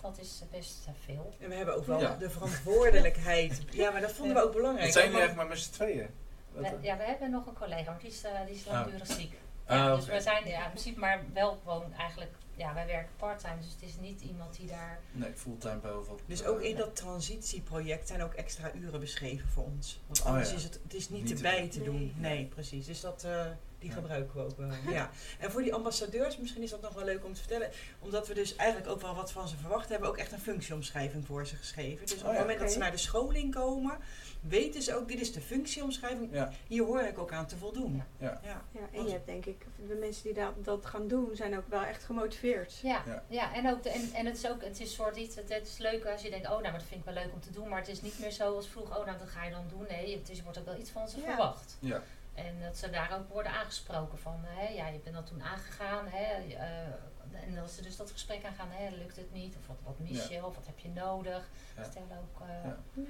dat 0.00 0.18
is 0.18 0.42
best 0.50 0.86
veel. 1.04 1.34
En 1.40 1.48
we 1.48 1.54
hebben 1.54 1.74
ook 1.76 1.86
wel 1.86 2.00
Ja. 2.00 2.16
de 2.16 2.30
verantwoordelijkheid. 2.30 3.62
Ja, 3.70 3.90
maar 3.90 4.00
dat 4.00 4.12
vonden 4.12 4.36
we 4.36 4.42
ook 4.42 4.52
belangrijk. 4.52 4.84
Wat 4.84 4.92
zijn 4.92 5.04
want- 5.12 5.18
eigenlijk 5.18 5.48
maar 5.48 5.56
met 5.58 5.64
z'n 5.66 5.72
tweeën? 5.72 6.08
We, 6.54 6.78
ja, 6.80 6.96
we 6.96 7.02
hebben 7.04 7.30
nog 7.30 7.46
een 7.46 7.54
collega, 7.54 7.90
maar 7.90 8.00
die 8.00 8.10
is, 8.10 8.22
eh, 8.24 8.46
die 8.46 8.54
is 8.54 8.66
Oh. 8.66 8.72
langdurig 8.72 9.06
ziek. 9.06 9.34
Ah, 9.66 9.76
Ja, 9.76 9.96
dus 9.96 10.06
we 10.06 10.20
zijn 10.20 10.46
ja, 10.48 10.64
in 10.64 10.70
principe 10.70 11.00
maar 11.00 11.20
wel 11.32 11.58
gewoon 11.62 11.92
eigenlijk, 11.94 12.32
ja, 12.56 12.74
wij 12.74 12.86
werken 12.86 13.10
parttime, 13.16 13.56
dus 13.60 13.70
het 13.72 13.82
is 13.82 13.96
niet 14.00 14.20
iemand 14.20 14.56
die 14.56 14.66
daar. 14.66 14.98
Nee, 15.12 15.32
fulltime 15.34 15.76
bovenop. 15.76 16.20
Dus 16.26 16.44
ook 16.44 16.60
in 16.60 16.76
dat 16.76 16.96
transitieproject 16.96 18.08
zijn 18.08 18.22
ook 18.22 18.32
extra 18.34 18.70
uren 18.74 19.00
beschreven 19.00 19.48
voor 19.48 19.64
ons. 19.64 20.00
Want 20.06 20.20
Oh, 20.20 20.26
anders 20.26 20.50
ja. 20.50 20.56
is 20.56 20.62
het, 20.62 20.80
het 20.82 20.94
is 20.94 21.08
niet, 21.08 21.22
Niet 21.24 21.36
te 21.36 21.48
erbij 21.48 21.68
te 21.68 21.82
doen. 21.82 22.12
Nee. 22.16 22.34
Nee, 22.34 22.44
precies. 22.46 22.86
Dus 22.86 23.00
dat, 23.00 23.24
eh, 23.24 23.46
die 23.78 23.88
Ja. 23.88 23.94
gebruiken 23.94 24.36
we 24.36 24.42
ook 24.42 24.56
wel. 24.56 24.70
ja. 24.94 25.10
En 25.38 25.50
voor 25.50 25.62
die 25.62 25.74
ambassadeurs, 25.74 26.38
misschien 26.38 26.62
is 26.62 26.70
dat 26.70 26.80
nog 26.80 26.92
wel 26.94 27.04
leuk 27.04 27.24
om 27.24 27.32
te 27.32 27.40
vertellen. 27.40 27.70
Omdat 27.98 28.28
we 28.28 28.34
dus 28.34 28.56
eigenlijk 28.56 28.90
ook 28.90 29.00
wel 29.00 29.14
wat 29.14 29.32
van 29.32 29.48
ze 29.48 29.56
verwachten, 29.56 29.90
hebben 29.90 30.08
we 30.08 30.14
ook 30.14 30.20
echt 30.20 30.32
een 30.32 30.40
functieomschrijving 30.40 31.26
voor 31.26 31.46
ze 31.46 31.56
geschreven. 31.56 32.06
Dus 32.06 32.12
op 32.14 32.20
Oh, 32.20 32.24
het 32.26 32.34
ja. 32.34 32.40
moment 32.40 32.58
dat 32.60 32.72
ze 32.72 32.78
naar 32.78 32.90
de 32.90 32.96
scholing 32.96 33.54
komen, 33.54 33.98
weten 34.48 34.82
ze 34.82 34.94
ook, 34.96 35.08
dit 35.08 35.20
is 35.20 35.32
de 35.32 35.40
functieomschrijving. 35.40 36.32
Ja, 36.32 36.50
Hier 36.66 36.84
hoor 36.84 37.00
ik 37.02 37.18
ook 37.18 37.32
aan 37.32 37.46
te 37.46 37.56
voldoen. 37.56 38.02
Ja. 38.18 38.40
ja. 38.42 38.62
Ja, 38.70 38.80
en 38.92 39.04
je 39.04 39.10
hebt 39.12 39.26
denk 39.26 39.46
ik, 39.46 39.66
de 39.88 39.94
mensen 39.94 40.22
die 40.22 40.32
dat, 40.34 40.64
dat 40.64 40.86
gaan 40.86 41.08
doen, 41.08 41.30
zijn 41.36 41.56
ook 41.56 41.68
wel 41.68 41.82
echt 41.82 42.04
gemotiveerd. 42.04 42.78
Ja, 42.82 43.02
Ja. 43.06 43.22
ja. 43.28 43.54
en, 43.54 43.70
ook 43.70 43.82
de, 43.82 43.88
en, 43.90 44.10
en 44.12 44.26
het 44.26 44.36
is 44.36 44.48
ook, 44.48 44.62
het 44.64 44.80
is 44.80 44.94
soort 44.94 45.16
iets, 45.16 45.36
het, 45.36 45.48
het 45.48 45.66
is 45.66 45.78
leuk 45.78 46.04
als 46.06 46.22
je 46.22 46.30
denkt, 46.30 46.46
oh 46.46 46.60
nou, 46.60 46.72
dat 46.72 46.82
vind 46.82 47.00
ik 47.00 47.04
wel 47.14 47.14
leuk 47.24 47.32
om 47.32 47.40
te 47.40 47.50
doen, 47.50 47.68
maar 47.68 47.78
het 47.78 47.88
is 47.88 48.02
niet 48.02 48.18
meer 48.18 48.30
zo 48.30 48.54
als 48.56 48.68
vroeger, 48.68 48.98
oh 48.98 49.06
nou, 49.06 49.18
dat 49.18 49.28
ga 49.28 49.44
je 49.44 49.50
dan 49.50 49.64
doen. 49.68 49.84
Nee, 49.88 50.18
het 50.18 50.28
is, 50.30 50.42
wordt 50.42 50.58
ook 50.58 50.64
wel 50.64 50.78
iets 50.78 50.90
van 50.90 51.08
ze 51.08 51.18
Ja. 51.20 51.24
verwacht. 51.24 51.76
ja. 51.80 52.02
En 52.34 52.60
dat 52.62 52.76
ze 52.76 52.90
daar 52.90 53.16
ook 53.18 53.28
worden 53.32 53.52
aangesproken 53.52 54.18
van, 54.18 54.40
hè, 54.44 54.68
ja, 54.68 54.88
je 54.88 54.98
bent 54.98 55.14
dat 55.16 55.26
toen 55.26 55.42
aangegaan, 55.42 56.06
hè, 56.08 56.54
eh, 56.54 57.48
en 57.48 57.58
als 57.58 57.74
ze 57.74 57.82
dus 57.82 57.96
dat 57.96 58.10
gesprek 58.10 58.44
aangaan, 58.44 58.68
hè, 58.70 58.96
lukt 58.96 59.16
het 59.16 59.32
niet, 59.32 59.56
of 59.56 59.66
wat, 59.66 59.76
wat 59.84 59.98
mis 59.98 60.28
Ja. 60.28 60.34
je, 60.34 60.46
of 60.46 60.54
wat 60.54 60.66
heb 60.66 60.78
je 60.78 60.88
nodig. 60.88 61.48
Ja. 61.76 61.82
Stel 61.84 62.02
ook, 62.02 62.40
eh, 62.40 62.48
Ja. 62.64 62.76
Ja. 62.92 63.02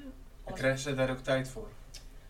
En 0.45 0.55
krijgen 0.55 0.79
ze 0.81 0.95
daar 0.95 1.11
ook 1.11 1.19
tijd 1.19 1.49
voor? 1.49 1.69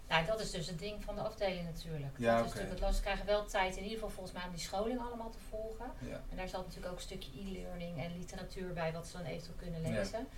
Nou, 0.09 0.27
dat 0.27 0.41
is 0.41 0.51
dus 0.51 0.67
het 0.67 0.79
ding 0.79 1.05
van 1.05 1.15
de 1.15 1.21
afdeling 1.21 1.65
natuurlijk. 1.65 2.15
Ja, 2.19 2.37
dat 2.37 2.45
is 2.45 2.51
oké. 2.51 2.59
natuurlijk 2.59 2.71
het 2.71 2.81
lastig. 2.81 2.97
Ze 2.97 3.03
krijgen 3.03 3.27
wel 3.27 3.45
tijd 3.47 3.77
in 3.77 3.83
ieder 3.83 3.99
geval 3.99 4.11
volgens 4.11 4.35
mij 4.35 4.45
om 4.45 4.51
die 4.51 4.61
scholing 4.61 5.01
allemaal 5.01 5.31
te 5.31 5.39
volgen. 5.49 5.87
Ja. 5.99 6.21
En 6.31 6.37
daar 6.37 6.49
zat 6.49 6.61
natuurlijk 6.67 6.93
ook 6.93 6.97
een 6.99 7.03
stukje 7.05 7.31
e-learning 7.41 8.03
en 8.05 8.19
literatuur 8.19 8.73
bij 8.73 8.93
wat 8.93 9.07
ze 9.07 9.17
dan 9.17 9.27
eventueel 9.27 9.57
kunnen 9.57 9.83
Ja. 9.83 9.89
lezen. 9.99 10.29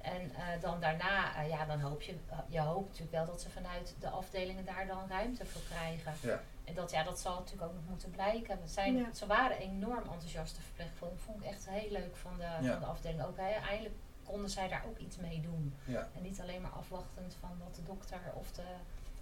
En 0.00 0.30
eh, 0.34 0.60
dan 0.60 0.80
daarna, 0.80 1.36
eh, 1.36 1.48
ja, 1.48 1.64
dan 1.64 1.80
hoop 1.80 2.02
je, 2.02 2.14
eh, 2.28 2.38
je 2.48 2.60
hoopt 2.60 2.86
natuurlijk 2.88 3.12
wel 3.16 3.26
dat 3.26 3.40
ze 3.40 3.50
vanuit 3.50 3.94
de 4.00 4.08
afdelingen 4.08 4.64
daar 4.64 4.86
dan 4.86 5.08
ruimte 5.08 5.44
voor 5.46 5.62
krijgen. 5.68 6.12
Ja. 6.20 6.40
En 6.64 6.74
dat, 6.74 6.90
ja, 6.90 7.02
dat 7.02 7.20
zal 7.20 7.34
natuurlijk 7.34 7.62
ook 7.70 7.74
nog 7.74 7.88
moeten 7.88 8.10
blijken. 8.10 8.58
We 8.62 8.68
zijn, 8.68 8.96
Ja. 8.96 9.14
Ze 9.14 9.26
waren 9.26 9.58
enorm 9.58 10.02
enthousiaste 10.12 10.60
verpleegkundigen. 10.60 11.24
vond 11.24 11.42
ik 11.44 11.50
echt 11.50 11.68
heel 11.68 11.90
leuk 11.90 12.16
van 12.16 12.32
de, 12.36 12.42
Ja. 12.42 12.70
van 12.72 12.80
de 12.80 12.86
afdeling. 12.86 13.22
Ook 13.24 13.36
hè, 13.36 13.50
eindelijk 13.68 13.94
konden 14.24 14.50
zij 14.50 14.68
daar 14.68 14.84
ook 14.88 14.98
iets 14.98 15.16
mee 15.16 15.40
doen. 15.40 15.74
Ja. 15.84 16.08
En 16.16 16.22
niet 16.22 16.40
alleen 16.40 16.60
maar 16.60 16.70
afwachtend 16.70 17.36
van 17.40 17.50
wat 17.64 17.74
de 17.74 17.82
dokter 17.82 18.20
of 18.34 18.50
de, 18.52 18.62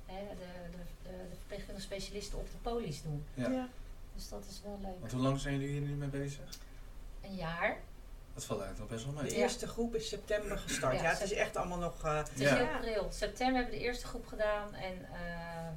hè, 0.07 0.21
de, 0.29 0.37
de, 0.71 0.77
de, 1.03 1.17
de 1.31 1.37
verpleegkundige 1.37 1.87
specialisten 1.87 2.39
op 2.39 2.51
de 2.51 2.57
polies 2.63 3.03
doen. 3.03 3.25
Ja. 3.35 3.49
Ja. 3.51 3.69
Dus 4.15 4.29
dat 4.29 4.45
is 4.51 4.61
wel 4.65 4.79
leuk. 4.83 5.01
Want 5.01 5.13
hoe 5.13 5.21
lang 5.23 5.41
zijn 5.41 5.55
jullie 5.59 5.71
hier 5.79 5.89
nu 5.89 5.95
mee 5.95 6.09
bezig? 6.09 6.59
Een 7.23 7.35
jaar. 7.35 7.77
Dat 8.35 8.45
valt 8.45 8.61
eigenlijk 8.61 8.91
nog 8.91 9.01
best 9.01 9.05
wel 9.15 9.23
De 9.23 9.29
mee. 9.29 9.39
Ja. 9.39 9.43
eerste 9.43 9.67
groep 9.69 9.95
is 9.95 10.09
september 10.09 10.59
gestart. 10.59 10.97
Ja, 10.97 11.03
Ja, 11.03 11.09
het 11.11 11.21
is 11.23 11.33
echt 11.33 11.57
allemaal 11.57 11.79
nog... 11.79 12.05
eh, 12.05 12.17
Het 12.19 12.41
is 12.41 12.49
april. 12.51 13.07
September 13.11 13.55
hebben 13.57 13.73
we 13.73 13.79
de 13.79 13.85
eerste 13.85 14.07
groep 14.07 14.27
gedaan. 14.27 14.75
En 14.75 15.05
eh, 15.13 15.69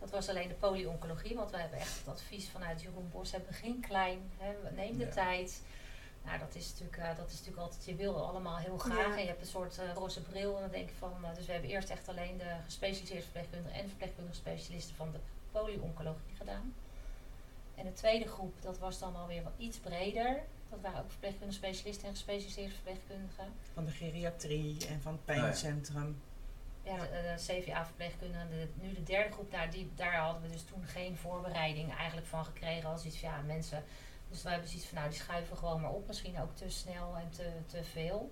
dat 0.00 0.10
was 0.10 0.28
alleen 0.28 0.48
de 0.48 0.54
polyoncologie. 0.54 1.34
Want 1.36 1.50
we 1.50 1.56
hebben 1.56 1.78
echt 1.78 1.98
het 1.98 2.08
advies 2.08 2.48
vanuit 2.48 2.82
Jeroen 2.82 3.08
Bos. 3.12 3.30
Begin 3.46 3.80
klein. 3.80 4.30
Hè, 4.38 4.70
neem 4.74 4.98
de 4.98 5.04
Ja. 5.04 5.10
tijd. 5.10 5.62
Nou, 6.24 6.38
dat 6.38 6.54
is, 6.54 6.70
natuurlijk, 6.70 6.96
eh, 6.96 7.16
dat 7.16 7.26
is 7.28 7.38
natuurlijk 7.38 7.62
altijd, 7.62 7.84
je 7.84 7.94
wil 7.94 8.26
allemaal 8.26 8.56
heel 8.56 8.78
graag. 8.78 9.06
Ja. 9.06 9.16
En 9.16 9.20
je 9.20 9.26
hebt 9.26 9.40
een 9.40 9.46
soort 9.46 9.78
eh, 9.78 9.92
roze 9.94 10.22
bril. 10.22 10.54
En 10.54 10.60
dan 10.60 10.70
denk 10.70 10.88
je 10.88 10.94
van, 10.94 11.24
eh, 11.24 11.34
dus 11.34 11.46
we 11.46 11.52
hebben 11.52 11.70
eerst 11.70 11.90
echt 11.90 12.08
alleen 12.08 12.36
de 12.36 12.56
gespecialiseerde 12.64 13.22
verpleegkundigen 13.22 13.80
en 13.80 13.88
verpleegkundige 13.88 14.36
specialisten 14.36 14.96
van 14.96 15.12
de 15.12 15.18
polyoncologie 15.52 16.36
gedaan. 16.36 16.74
En 17.74 17.84
de 17.84 17.92
tweede 17.92 18.28
groep, 18.28 18.62
dat 18.62 18.78
was 18.78 18.98
dan 18.98 19.16
alweer 19.16 19.42
wat 19.42 19.52
iets 19.56 19.78
breder. 19.78 20.42
Dat 20.68 20.80
waren 20.80 21.00
ook 21.00 21.10
verpleegkundige 21.10 21.58
specialisten 21.58 22.08
en 22.08 22.14
gespecialiseerde 22.14 22.72
verpleegkundigen. 22.72 23.46
van 23.72 23.84
de 23.84 23.90
geriatrie 23.90 24.86
en 24.86 25.00
van 25.00 25.12
het 25.12 25.36
ja. 25.36 25.42
pijncentrum. 25.42 26.22
Ja, 26.82 26.96
de, 26.96 27.06
de 27.10 27.34
CVA-verpleegkundigen. 27.36 28.48
Nu 28.74 28.92
de 28.92 29.02
derde 29.02 29.32
groep, 29.32 29.50
daar, 29.50 29.70
die, 29.70 29.90
daar 29.94 30.16
hadden 30.16 30.42
we 30.42 30.48
dus 30.48 30.64
toen 30.64 30.84
geen 30.84 31.16
voorbereiding 31.16 31.94
eigenlijk 31.94 32.26
van 32.26 32.44
gekregen. 32.44 32.88
Als 32.88 33.04
iets 33.04 33.18
van, 33.18 33.28
ja, 33.28 33.40
mensen... 33.40 33.84
Dus 34.32 34.42
we 34.42 34.48
hebben 34.48 34.68
zoiets 34.68 34.86
van, 34.88 34.98
nou, 34.98 35.10
die 35.10 35.18
schuiven 35.18 35.56
gewoon 35.56 35.80
maar 35.80 35.90
op. 35.92 36.06
Misschien 36.06 36.40
ook 36.40 36.56
te 36.56 36.70
snel 36.70 37.16
en 37.16 37.30
te, 37.30 37.50
te 37.66 37.84
veel. 37.84 38.30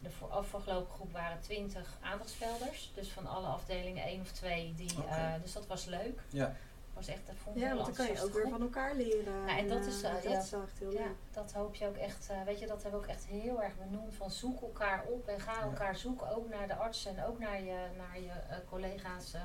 De 0.00 0.10
voor, 0.10 0.28
afgelopen 0.28 0.94
groep 0.94 1.12
waren 1.12 1.40
twintig 1.40 1.98
aandachtsvelders. 2.00 2.92
Dus 2.94 3.08
van 3.08 3.26
alle 3.26 3.46
afdelingen 3.46 4.04
één 4.04 4.20
of 4.20 4.32
twee. 4.32 4.74
Die, 4.76 5.04
eh, 5.08 5.32
dus 5.42 5.52
dat 5.52 5.66
was 5.66 5.84
leuk. 5.84 6.20
Ja. 6.28 6.54
was 6.94 7.06
echt, 7.08 7.26
dat 7.26 7.34
vond 7.42 7.56
ik 7.56 7.62
Ja, 7.62 7.70
een 7.70 7.76
want 7.76 7.86
dan 7.96 8.06
kan 8.06 8.14
je 8.14 8.22
ook 8.22 8.32
weer 8.32 8.48
van 8.48 8.60
elkaar 8.62 8.94
leren. 8.94 9.46
Ja, 9.46 9.58
en 9.58 9.68
dat 9.68 9.84
is, 9.86 10.02
eh, 10.02 10.08
eh, 10.08 10.14
dat 10.14 10.32
ja. 10.32 10.38
is 10.38 10.52
echt 10.52 10.78
heel 10.78 10.92
Ja, 10.92 10.98
leuk. 10.98 11.14
dat 11.30 11.52
hoop 11.52 11.74
je 11.74 11.86
ook 11.86 11.96
echt. 11.96 12.28
eh, 12.30 12.42
weet 12.42 12.58
je, 12.58 12.66
dat 12.66 12.82
hebben 12.82 13.00
we 13.00 13.06
ook 13.06 13.12
echt 13.12 13.24
heel 13.24 13.62
erg 13.62 13.76
benoemd. 13.76 14.14
Van 14.14 14.30
zoek 14.30 14.60
elkaar 14.62 15.04
op 15.04 15.28
en 15.28 15.40
ga 15.40 15.52
Ja. 15.52 15.60
elkaar 15.60 15.96
zoeken. 15.96 16.36
Ook 16.36 16.48
naar 16.48 16.66
de 16.66 16.74
artsen 16.74 17.16
en 17.16 17.24
ook 17.24 17.38
naar 17.38 17.62
je, 17.62 17.86
naar 17.96 18.20
je 18.20 18.30
eh, 18.30 18.56
collega's 18.68 19.34
eh, 19.34 19.40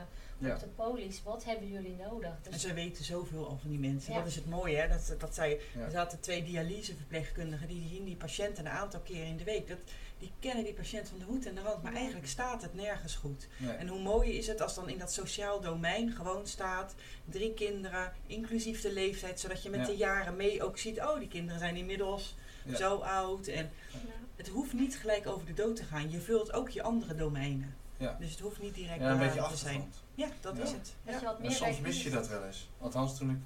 Ja. 0.48 0.54
op 0.54 0.60
de 0.60 0.68
polies. 0.68 1.24
Wat 1.24 1.44
hebben 1.44 1.68
jullie 1.72 1.96
nodig? 1.96 2.30
En 2.44 2.52
Dus, 2.52 2.62
ze 2.62 2.74
weten 2.74 3.04
zoveel 3.04 3.48
al 3.48 3.58
van 3.58 3.70
die 3.70 3.80
mensen. 3.80 4.14
Ja. 4.14 4.20
Dat 4.20 4.28
is 4.28 4.36
het 4.36 4.50
mooie, 4.50 4.76
hè? 4.78 4.88
Dat, 4.88 5.16
dat 5.20 5.36
zij, 5.36 5.60
Ja. 5.74 5.82
er 5.82 5.92
zaten 5.92 6.20
twee 6.20 6.44
dialyseverpleegkundigen 6.44 7.68
die 7.68 7.88
zien 7.88 8.04
die 8.06 8.16
patiënten 8.16 8.66
een 8.66 8.72
aantal 8.72 9.00
keren 9.00 9.26
in 9.28 9.38
de 9.38 9.44
week. 9.44 9.68
Dat, 9.68 9.78
die 10.20 10.32
kennen 10.40 10.64
die 10.64 10.74
patiënt 10.74 11.10
van 11.10 11.20
de 11.20 11.26
hoed 11.26 11.46
en 11.46 11.56
de 11.56 11.62
rand, 11.62 11.84
maar 11.84 11.92
Ja. 11.92 11.98
eigenlijk 11.98 12.28
staat 12.28 12.62
het 12.62 12.74
nergens 12.74 13.16
goed. 13.16 13.48
Nee. 13.58 13.72
En 13.76 13.88
hoe 13.88 14.02
mooi 14.02 14.32
is 14.38 14.48
het 14.48 14.62
als 14.62 14.76
dan 14.76 14.90
in 14.90 14.98
dat 14.98 15.14
sociaal 15.14 15.62
domein 15.62 16.12
gewoon 16.12 16.48
staat, 16.48 16.96
drie 17.26 17.54
kinderen, 17.54 18.14
inclusief 18.28 18.82
de 18.82 18.94
leeftijd, 18.94 19.40
zodat 19.40 19.64
je 19.64 19.70
met 19.70 19.80
Ja. 19.80 19.86
de 19.86 19.96
jaren 19.98 20.36
mee 20.36 20.64
ook 20.64 20.78
ziet, 20.78 21.00
oh 21.02 21.20
die 21.20 21.28
kinderen 21.28 21.60
zijn 21.60 21.76
inmiddels 21.76 22.36
Ja. 22.66 22.76
zo 22.76 22.96
oud. 22.98 23.48
En 23.48 23.72
Ja. 23.92 24.00
het 24.36 24.48
hoeft 24.48 24.74
niet 24.74 24.96
gelijk 24.96 25.28
over 25.28 25.46
de 25.46 25.54
dood 25.54 25.76
te 25.76 25.84
gaan, 25.84 26.12
je 26.12 26.20
vult 26.20 26.54
ook 26.54 26.70
je 26.70 26.82
andere 26.82 27.16
domeinen. 27.16 27.76
Ja. 28.04 28.16
Dus 28.20 28.32
het 28.32 28.40
hoeft 28.40 28.62
niet 28.62 28.76
direct 28.76 29.00
Ja, 29.00 29.12
een 29.12 29.18
beetje 29.18 29.34
bewaard 29.34 29.52
te 29.54 29.58
zijn. 29.58 29.76
achtergrond. 29.82 30.04
Ja, 30.16 30.28
dat 30.42 30.58
Ja. 30.58 30.64
is 30.64 30.72
het. 30.72 30.94
Ja. 31.04 31.20
je 31.20 31.26
wat 31.26 31.40
meer 31.40 31.52
soms 31.52 31.80
mis 31.80 32.04
je 32.04 32.10
dat 32.10 32.28
wel 32.28 32.44
eens. 32.46 32.70
Althans, 32.80 33.18
toen 33.18 33.30
ik 33.30 33.38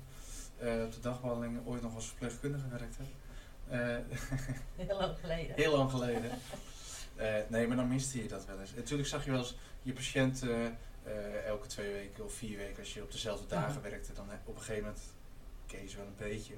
eh, 0.58 0.84
op 0.84 0.93
de 0.93 1.00
dagbehandeling 1.00 1.65
ooit 1.65 1.82
nog 1.82 1.96
als 1.96 2.08
verpleegkundige 2.08 2.67
werkte. 2.67 3.04
eh, 3.70 3.80
Heel 4.88 4.98
lang 4.98 5.17
geleden. 5.20 5.56
heel 5.56 5.78
lang 5.78 5.89
geleden. 5.91 6.32
Eh, 7.15 7.36
nee, 7.48 7.67
maar 7.67 7.78
dan 7.78 7.88
miste 7.88 8.22
je 8.22 8.28
dat 8.28 8.46
wel 8.46 8.60
eens. 8.60 8.72
En 8.72 8.78
natuurlijk 8.78 9.10
zag 9.10 9.26
je 9.26 9.32
wel 9.32 9.39
eens 9.39 9.56
je 9.82 9.93
patiënt 9.93 10.41
eh, 10.43 10.65
eh, 10.65 11.46
elke 11.46 11.67
twee 11.67 11.91
weken 11.93 12.24
of 12.26 12.34
vier 12.34 12.58
weken, 12.58 12.80
als 12.80 12.93
je 12.93 13.04
op 13.04 13.12
dezelfde 13.12 13.48
dagen 13.48 13.82
werkte, 13.82 14.13
dan 14.13 14.32
eh, 14.32 14.38
op 14.46 14.56
een 14.56 14.62
gegeven 14.62 14.84
moment 14.84 15.02
ze 15.89 15.98
wel 15.98 16.06
een 16.06 16.15
beetje. 16.17 16.54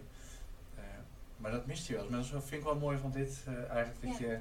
Eh, 0.75 0.83
maar 1.37 1.51
dat 1.51 1.65
miste 1.65 1.91
je 1.91 1.97
wel 1.97 2.07
eens. 2.17 2.31
Maar 2.31 2.39
dat 2.39 2.49
vind 2.49 2.61
ik 2.61 2.67
wel 2.67 2.75
mooi 2.75 2.97
van 2.97 3.11
dit 3.11 3.37
eh, 3.45 3.53
eigenlijk, 3.69 4.01
dat 4.01 4.17
Ja. 4.17 4.25
je 4.27 4.39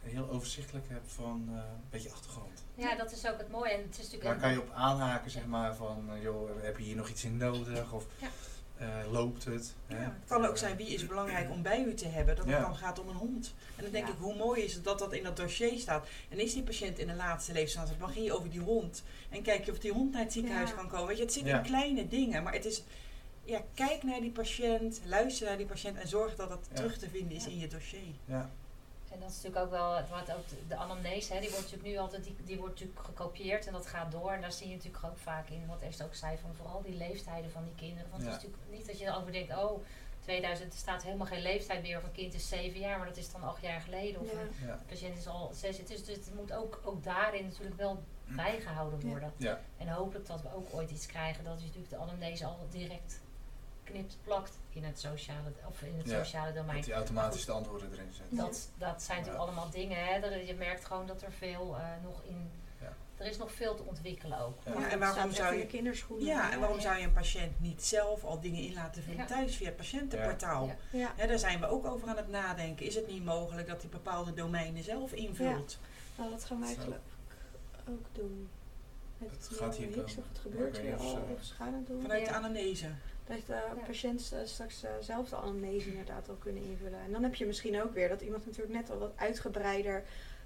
heel 0.00 0.28
overzichtelijk 0.30 0.88
hebt 0.88 1.12
van 1.12 1.44
eh, 1.48 1.54
een 1.54 1.90
beetje 1.90 2.10
achtergrond. 2.10 2.64
Ja, 2.80 2.94
dat 2.96 3.12
is 3.12 3.26
ook 3.28 3.38
het 3.38 3.50
mooie. 3.50 3.70
En 3.70 3.80
het 3.82 3.90
is 3.90 3.96
natuurlijk 3.96 4.24
Daar 4.24 4.38
kan 4.40 4.52
je 4.52 4.60
op 4.60 4.70
aanhaken, 4.74 5.30
zeg 5.30 5.46
maar, 5.46 5.76
van 5.76 6.04
eh, 6.14 6.22
joh, 6.22 6.50
heb 6.62 6.78
je 6.78 6.84
hier 6.84 6.96
nog 6.96 7.08
iets 7.08 7.24
in 7.24 7.36
nodig? 7.36 7.92
Of 7.92 8.04
Ja. 8.20 8.28
eh, 8.76 9.12
loopt 9.12 9.44
het? 9.44 9.74
Ja, 9.86 9.94
hè? 9.96 10.02
het 10.02 10.12
kan 10.26 10.44
ook 10.46 10.56
zijn 10.56 10.76
wie 10.76 10.86
is 10.88 11.06
belangrijk 11.06 11.50
om 11.50 11.62
bij 11.62 11.82
u 11.84 11.94
te 11.94 12.06
hebben. 12.08 12.36
Dat 12.36 12.44
het 12.44 12.54
Ja. 12.54 12.60
dan 12.60 12.76
gaat 12.76 12.98
om 12.98 13.08
een 13.08 13.14
hond. 13.16 13.54
En 13.76 13.82
dan 13.82 13.92
denk 13.92 14.06
Ja. 14.06 14.12
ik, 14.12 14.18
hoe 14.18 14.36
mooi 14.36 14.62
is 14.62 14.74
het 14.74 14.84
dat 14.84 14.98
dat 14.98 15.12
in 15.12 15.22
dat 15.22 15.36
dossier 15.36 15.78
staat. 15.78 16.06
En 16.28 16.38
is 16.38 16.52
die 16.52 16.62
patiënt 16.62 16.98
in 16.98 17.06
de 17.06 17.14
laatste 17.14 17.52
levensfase, 17.52 17.96
dan 17.98 18.08
ging 18.08 18.24
je 18.24 18.32
over 18.36 18.50
die 18.50 18.60
hond. 18.60 19.02
En 19.30 19.42
kijk 19.42 19.64
je 19.64 19.70
of 19.72 19.78
die 19.78 19.92
hond 19.92 20.12
naar 20.12 20.22
het 20.22 20.32
ziekenhuis 20.32 20.70
Ja. 20.70 20.76
kan 20.76 20.88
komen. 20.88 21.06
Weet 21.06 21.16
je, 21.16 21.22
het 21.22 21.32
zit 21.32 21.44
Ja. 21.46 21.56
in 21.56 21.62
kleine 21.64 22.08
dingen. 22.08 22.42
Maar 22.42 22.52
het 22.52 22.64
is, 22.64 22.82
ja, 23.44 23.60
kijk 23.74 24.02
naar 24.02 24.20
die 24.20 24.30
patiënt, 24.30 25.00
luister 25.04 25.46
naar 25.46 25.56
die 25.56 25.66
patiënt. 25.66 25.96
En 25.98 26.08
zorg 26.08 26.36
dat 26.36 26.50
het 26.50 26.66
Ja. 26.68 26.74
terug 26.74 26.98
te 26.98 27.08
vinden 27.10 27.36
is 27.36 27.44
Ja. 27.44 27.50
in 27.50 27.58
je 27.58 27.68
dossier. 27.68 28.14
Ja, 28.24 28.50
En 29.10 29.20
dat 29.20 29.30
is 29.30 29.36
natuurlijk 29.42 29.64
ook 29.64 29.70
wel, 29.70 30.02
wat 30.10 30.32
ook 30.36 30.68
de, 30.68 30.76
anamnese, 30.76 31.32
hè, 31.32 31.40
die 31.40 31.50
wordt 31.50 31.64
natuurlijk 31.64 31.90
nu 31.90 31.96
altijd, 31.98 32.24
die, 32.24 32.36
die 32.44 32.56
wordt 32.58 32.72
natuurlijk 32.80 33.06
gekopieerd 33.06 33.66
en 33.66 33.72
dat 33.72 33.86
gaat 33.86 34.12
door. 34.12 34.30
En 34.32 34.40
daar 34.40 34.52
zie 34.52 34.68
je 34.68 34.76
natuurlijk 34.76 35.04
ook 35.04 35.18
vaak 35.18 35.48
in, 35.48 35.66
wat 35.66 35.82
Esther 35.82 36.06
ook 36.06 36.14
zei, 36.14 36.38
van 36.38 36.54
vooral 36.54 36.82
die 36.82 36.94
leeftijden 36.94 37.50
van 37.50 37.64
die 37.64 37.74
kinderen. 37.74 38.10
Want 38.10 38.22
Ja. 38.22 38.28
het 38.28 38.36
is 38.38 38.42
natuurlijk 38.44 38.72
niet 38.72 38.86
dat 38.86 38.98
je 38.98 39.06
erover 39.06 39.32
denkt, 39.32 39.56
oh, 39.56 39.84
2000, 40.20 40.72
er 40.72 40.78
staat 40.78 41.02
helemaal 41.02 41.26
geen 41.26 41.42
leeftijd 41.42 41.82
meer 41.82 41.96
of 41.96 42.04
een 42.04 42.12
kind 42.12 42.34
is 42.34 42.48
7 42.48 42.80
jaar, 42.80 42.98
maar 42.98 43.06
dat 43.06 43.16
is 43.16 43.32
dan 43.32 43.42
8 43.42 43.62
jaar 43.62 43.80
geleden. 43.80 44.20
Of 44.20 44.32
Ja. 44.32 44.40
een 44.40 44.66
ja. 44.66 44.80
patiënt 44.86 45.18
is 45.18 45.26
al 45.26 45.50
6. 45.54 45.78
Het, 45.78 45.90
is, 45.90 46.04
dus 46.04 46.16
het 46.16 46.34
moet 46.34 46.52
ook, 46.52 46.80
ook 46.84 47.04
daarin 47.04 47.44
natuurlijk 47.44 47.76
wel 47.76 48.02
bijgehouden 48.24 49.08
worden. 49.08 49.32
Ja. 49.36 49.60
En 49.78 49.88
hopelijk 49.88 50.26
dat 50.26 50.42
we 50.42 50.54
ook 50.54 50.68
ooit 50.74 50.90
iets 50.90 51.06
krijgen 51.06 51.44
dat 51.44 51.56
is 51.56 51.62
natuurlijk 51.62 51.90
de 51.90 51.96
anamnese 51.96 52.44
al 52.44 52.66
direct 52.70 53.20
knipt, 53.90 54.16
plakt 54.24 54.58
in 54.72 54.84
het 54.84 55.00
sociale, 55.00 55.52
of 55.68 55.82
in 55.82 55.94
het 55.98 56.08
Ja, 56.08 56.18
sociale 56.24 56.52
Dat 56.52 56.54
domein. 56.66 56.82
die 56.82 56.92
automatisch 56.92 57.44
de 57.44 57.52
antwoorden 57.52 57.92
erin 57.92 58.12
zetten. 58.12 58.36
Dat, 58.36 58.68
dat 58.78 59.02
zijn 59.02 59.18
natuurlijk 59.18 59.44
allemaal 59.44 59.70
dingen. 59.70 60.04
Hè. 60.04 60.12
Er- 60.12 60.46
je 60.46 60.54
merkt 60.54 60.84
gewoon 60.84 61.06
dat 61.06 61.22
er 61.22 61.32
veel 61.32 61.76
eh, 61.76 61.82
nog 62.02 62.22
in. 62.24 62.50
Ja. 62.80 62.92
Er 63.16 63.26
is 63.26 63.36
nog 63.38 63.52
veel 63.52 63.74
te 63.74 63.82
ontwikkelen 63.82 64.38
ook. 64.40 64.58
Ja. 64.64 64.90
En 64.90 64.98
waarom 64.98 65.32
zou 65.32 65.54
je- 65.54 65.66
kinderschoenen? 65.66 66.26
Ja, 66.26 66.52
en 66.52 66.58
waarom 66.58 66.76
ja. 66.76 66.82
zou 66.82 66.98
je 66.98 67.04
een 67.04 67.12
patiënt 67.12 67.60
niet 67.60 67.82
zelf 67.84 68.24
al 68.24 68.40
dingen 68.40 68.62
in 68.62 68.74
laten 68.74 69.02
vullen 69.02 69.18
Ja. 69.18 69.26
thuis 69.26 69.56
via 69.56 69.66
het 69.66 69.76
patiëntenportaal? 69.76 70.70
Ja. 70.90 71.12
Daar 71.26 71.38
zijn 71.38 71.60
we 71.60 71.66
ook 71.66 71.84
over 71.86 72.08
aan 72.08 72.16
het 72.16 72.28
nadenken. 72.28 72.86
Is 72.86 72.94
het 72.94 73.06
niet 73.06 73.24
mogelijk 73.24 73.68
dat 73.68 73.80
hij 73.80 73.90
bepaalde 73.90 74.34
domeinen 74.34 74.82
zelf 74.82 75.12
invult? 75.12 75.78
Nou, 76.16 76.30
dat 76.30 76.44
gaan 76.44 76.60
wij 76.60 76.74
geloof 76.74 76.94
ik 76.96 77.88
ook 77.88 78.04
doen. 78.12 78.48
Het, 79.20 79.48
Het 79.48 79.58
gaat 79.58 79.76
hier 79.76 79.86
niks. 79.96 80.16
Of 80.16 80.24
het 80.28 80.38
gebeurt 80.38 80.78
of 80.94 81.00
al, 81.00 81.08
ze- 81.42 81.54
gaan 81.54 81.74
het 81.74 81.86
doen. 81.86 82.00
Vanuit 82.02 82.24
de 82.26 82.32
anamnese. 82.32 82.86
Dat 83.26 83.36
de 83.46 83.52
Ja. 83.52 83.74
patiënt 83.86 84.32
eh, 84.32 84.38
straks 84.44 84.82
eh, 84.82 84.90
zelf 85.00 85.28
de 85.28 85.36
anamnese 85.36 85.88
inderdaad 85.88 86.28
al 86.28 86.34
kunnen 86.34 86.62
invullen. 86.62 87.00
En 87.00 87.12
dan 87.12 87.22
heb 87.22 87.34
je 87.34 87.46
misschien 87.46 87.82
ook 87.82 87.94
weer 87.94 88.08
dat 88.08 88.20
iemand 88.20 88.46
natuurlijk 88.46 88.74
net 88.74 88.90
al 88.90 88.98
wat 88.98 89.12
uitgebreider... 89.16 90.02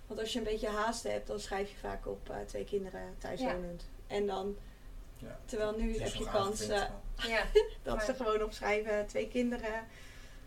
Want 0.07 0.21
als 0.21 0.33
je 0.33 0.39
een 0.39 0.45
beetje 0.45 0.69
haast 0.69 1.03
hebt, 1.03 1.27
dan 1.27 1.41
schrijf 1.41 1.71
je 1.71 1.77
vaak 1.77 2.07
op 2.07 2.31
eh, 2.31 2.37
twee 2.47 2.65
kinderen 2.65 3.15
thuiswonend. 3.19 3.85
En 4.07 4.27
dan, 4.27 4.57
Ja. 5.17 5.39
terwijl 5.45 5.77
nu 5.79 5.99
heb 5.99 6.15
je 6.15 6.25
kans 6.31 6.69
eh, 6.69 6.83
Ja, 7.17 7.45
dat 7.83 7.97
Maar- 7.97 8.05
ze 8.05 8.15
gewoon 8.15 8.43
opschrijven 8.43 9.07
twee 9.07 9.29
kinderen. 9.29 9.85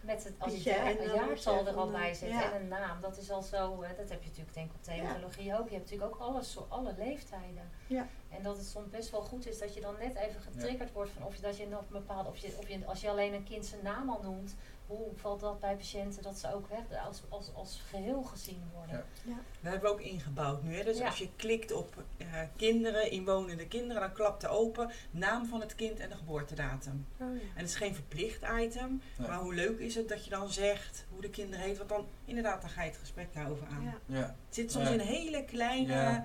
Met 0.07 0.23
het, 0.23 0.33
als 0.39 0.51
je 0.51 0.57
Pietje, 0.73 1.07
dan 1.07 1.25
word 1.25 1.43
jaartal 1.43 1.67
er 1.67 1.75
al 1.75 1.91
bij 1.91 2.09
eh, 2.09 2.15
zit 2.15 2.29
ja. 2.29 2.51
en 2.53 2.61
een 2.61 2.67
naam, 2.67 3.01
dat 3.01 3.17
is 3.17 3.31
al 3.31 3.41
zo. 3.41 3.83
hè, 3.83 3.95
dat 3.95 4.09
heb 4.09 4.21
je 4.21 4.27
natuurlijk 4.29 4.53
denk 4.53 4.69
ik 4.69 4.75
op 4.75 4.83
thematologie 4.83 5.57
ook. 5.59 5.67
Je 5.69 5.75
hebt 5.75 5.89
natuurlijk 5.91 6.15
ook 6.15 6.21
alles, 6.21 6.51
zo- 6.51 6.65
alle 6.69 6.93
leeftijden. 6.97 7.69
Ja. 7.87 8.07
En 8.29 8.43
dat 8.43 8.57
het 8.57 8.65
soms 8.65 8.89
best 8.89 9.09
wel 9.09 9.21
goed 9.21 9.47
is 9.47 9.59
dat 9.59 9.73
je 9.73 9.81
dan 9.81 9.95
net 9.99 10.15
even 10.15 10.41
getriggerd 10.41 10.91
wordt 10.91 11.11
van 11.11 11.23
of 11.23 11.35
je 11.35 11.41
dat 11.41 11.57
je 11.57 11.67
nog 11.67 11.79
een 11.81 11.87
bepaalde, 11.89 12.29
of 12.29 12.37
je, 12.37 12.55
of 12.57 12.67
je 12.69 12.85
als 12.85 13.01
je 13.01 13.09
alleen 13.09 13.33
een 13.33 13.43
kind 13.43 13.65
zijn 13.65 13.83
naam 13.83 14.09
al 14.09 14.19
noemt, 14.23 14.55
hoe 14.87 15.07
valt 15.15 15.39
dat 15.39 15.59
bij 15.59 15.75
patiënten 15.75 16.23
dat 16.23 16.37
ze 16.37 16.53
ook 16.53 16.69
weg, 16.69 17.05
als, 17.05 17.21
als, 17.29 17.53
als 17.53 17.81
geheel 17.89 18.23
gezien 18.23 18.61
worden. 18.73 19.05
Ja. 19.23 19.33
Dat 19.61 19.71
hebben 19.71 19.81
we 19.81 19.87
ook 19.95 20.01
ingebouwd 20.01 20.63
nu. 20.63 20.75
Hè? 20.75 20.83
Dus 20.83 20.97
Ja. 20.97 21.05
als 21.05 21.17
je 21.17 21.29
klikt 21.35 21.71
op 21.71 22.03
eh, 22.17 22.27
kinderen, 22.55 23.11
inwonende 23.11 23.67
kinderen, 23.67 24.01
dan 24.01 24.11
klapt 24.13 24.43
er 24.43 24.49
open 24.49 24.91
naam 25.11 25.45
van 25.45 25.59
het 25.61 25.75
kind 25.75 25.99
en 25.99 26.09
de 26.09 26.15
geboortedatum. 26.15 27.05
Oh, 27.19 27.35
ja. 27.35 27.41
En 27.41 27.47
het 27.55 27.69
is 27.69 27.75
geen 27.75 27.93
verplicht 27.95 28.43
item, 28.59 29.01
Nee. 29.17 29.27
maar 29.27 29.39
hoe 29.39 29.53
leuk 29.53 29.79
is 29.79 29.95
het 29.95 30.09
dat 30.09 30.23
je 30.23 30.29
dan 30.29 30.49
zegt 30.49 31.05
hoe 31.09 31.21
de 31.21 31.29
kinderen 31.29 31.65
heet, 31.65 31.77
want 31.77 31.89
dan 31.89 32.05
inderdaad 32.25 32.61
dan 32.61 32.69
ga 32.69 32.83
je 32.83 32.89
het 32.89 32.99
gesprek 32.99 33.33
daarover 33.33 33.67
aan. 33.67 33.83
Ja. 33.83 33.97
Ja. 34.05 34.35
Het 34.45 34.55
zit 34.55 34.71
soms 34.71 34.87
Ja. 34.87 34.93
in 34.93 34.99
hele 34.99 35.45
kleine. 35.45 35.93
Ja. 35.93 36.15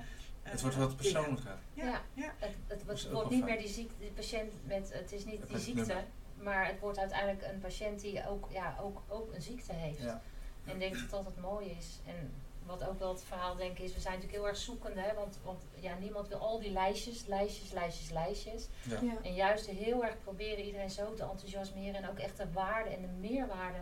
eh, 0.42 0.52
Het 0.52 0.60
wordt 0.60 0.76
wat 0.76 0.96
persoonlijker. 0.96 1.58
Ja, 1.74 1.84
Ja. 1.84 2.00
ja. 2.14 2.32
Het, 2.66 3.10
wordt 3.10 3.30
niet 3.30 3.44
meer 3.44 3.58
die 3.58 3.68
ziekte, 3.68 3.94
die 3.98 4.10
patiënt 4.10 4.52
met, 4.66 4.92
het 4.92 5.12
is 5.12 5.24
niet 5.24 5.48
die 5.48 5.58
ziekte, 5.58 5.80
nummer. 5.86 6.04
Maar 6.42 6.66
het 6.66 6.80
wordt 6.80 6.98
uiteindelijk 6.98 7.42
een 7.52 7.60
patiënt 7.60 8.00
die 8.00 8.28
ook, 8.28 8.48
ja, 8.50 8.76
ook, 8.80 9.02
ook 9.08 9.34
een 9.34 9.42
ziekte 9.42 9.72
heeft. 9.72 10.02
Ja. 10.02 10.22
En 10.64 10.72
ik 10.72 10.78
denk 10.78 10.94
dat 11.00 11.10
dat 11.10 11.24
het 11.24 11.40
mooie 11.40 11.70
is. 11.70 11.98
En 12.06 12.32
wat 12.66 12.84
ook 12.88 12.98
wel 12.98 13.12
het 13.12 13.22
verhaal 13.24 13.56
denk 13.56 13.78
ik 13.78 13.84
is, 13.84 13.94
we 13.94 14.00
zijn 14.00 14.14
natuurlijk 14.14 14.40
heel 14.42 14.48
erg 14.48 14.58
zoekende, 14.58 15.00
hè, 15.00 15.14
want, 15.14 15.38
want 15.44 15.62
ja, 15.74 15.94
niemand 16.00 16.28
wil 16.28 16.38
al 16.38 16.60
die 16.60 16.70
lijstjes, 16.72 17.26
lijstjes, 17.26 17.72
lijstjes, 17.72 18.10
lijstjes. 18.10 18.68
Ja. 18.82 18.98
Ja. 19.02 19.12
En 19.22 19.34
juist 19.34 19.66
heel 19.66 20.04
erg 20.04 20.14
proberen 20.24 20.64
iedereen 20.64 20.90
zo 20.90 21.14
te 21.14 21.22
enthousiasmeren 21.22 21.94
en 22.02 22.08
ook 22.08 22.18
echt 22.18 22.36
de 22.36 22.52
waarde 22.52 22.90
en 22.90 23.00
de 23.00 23.28
meerwaarde 23.28 23.78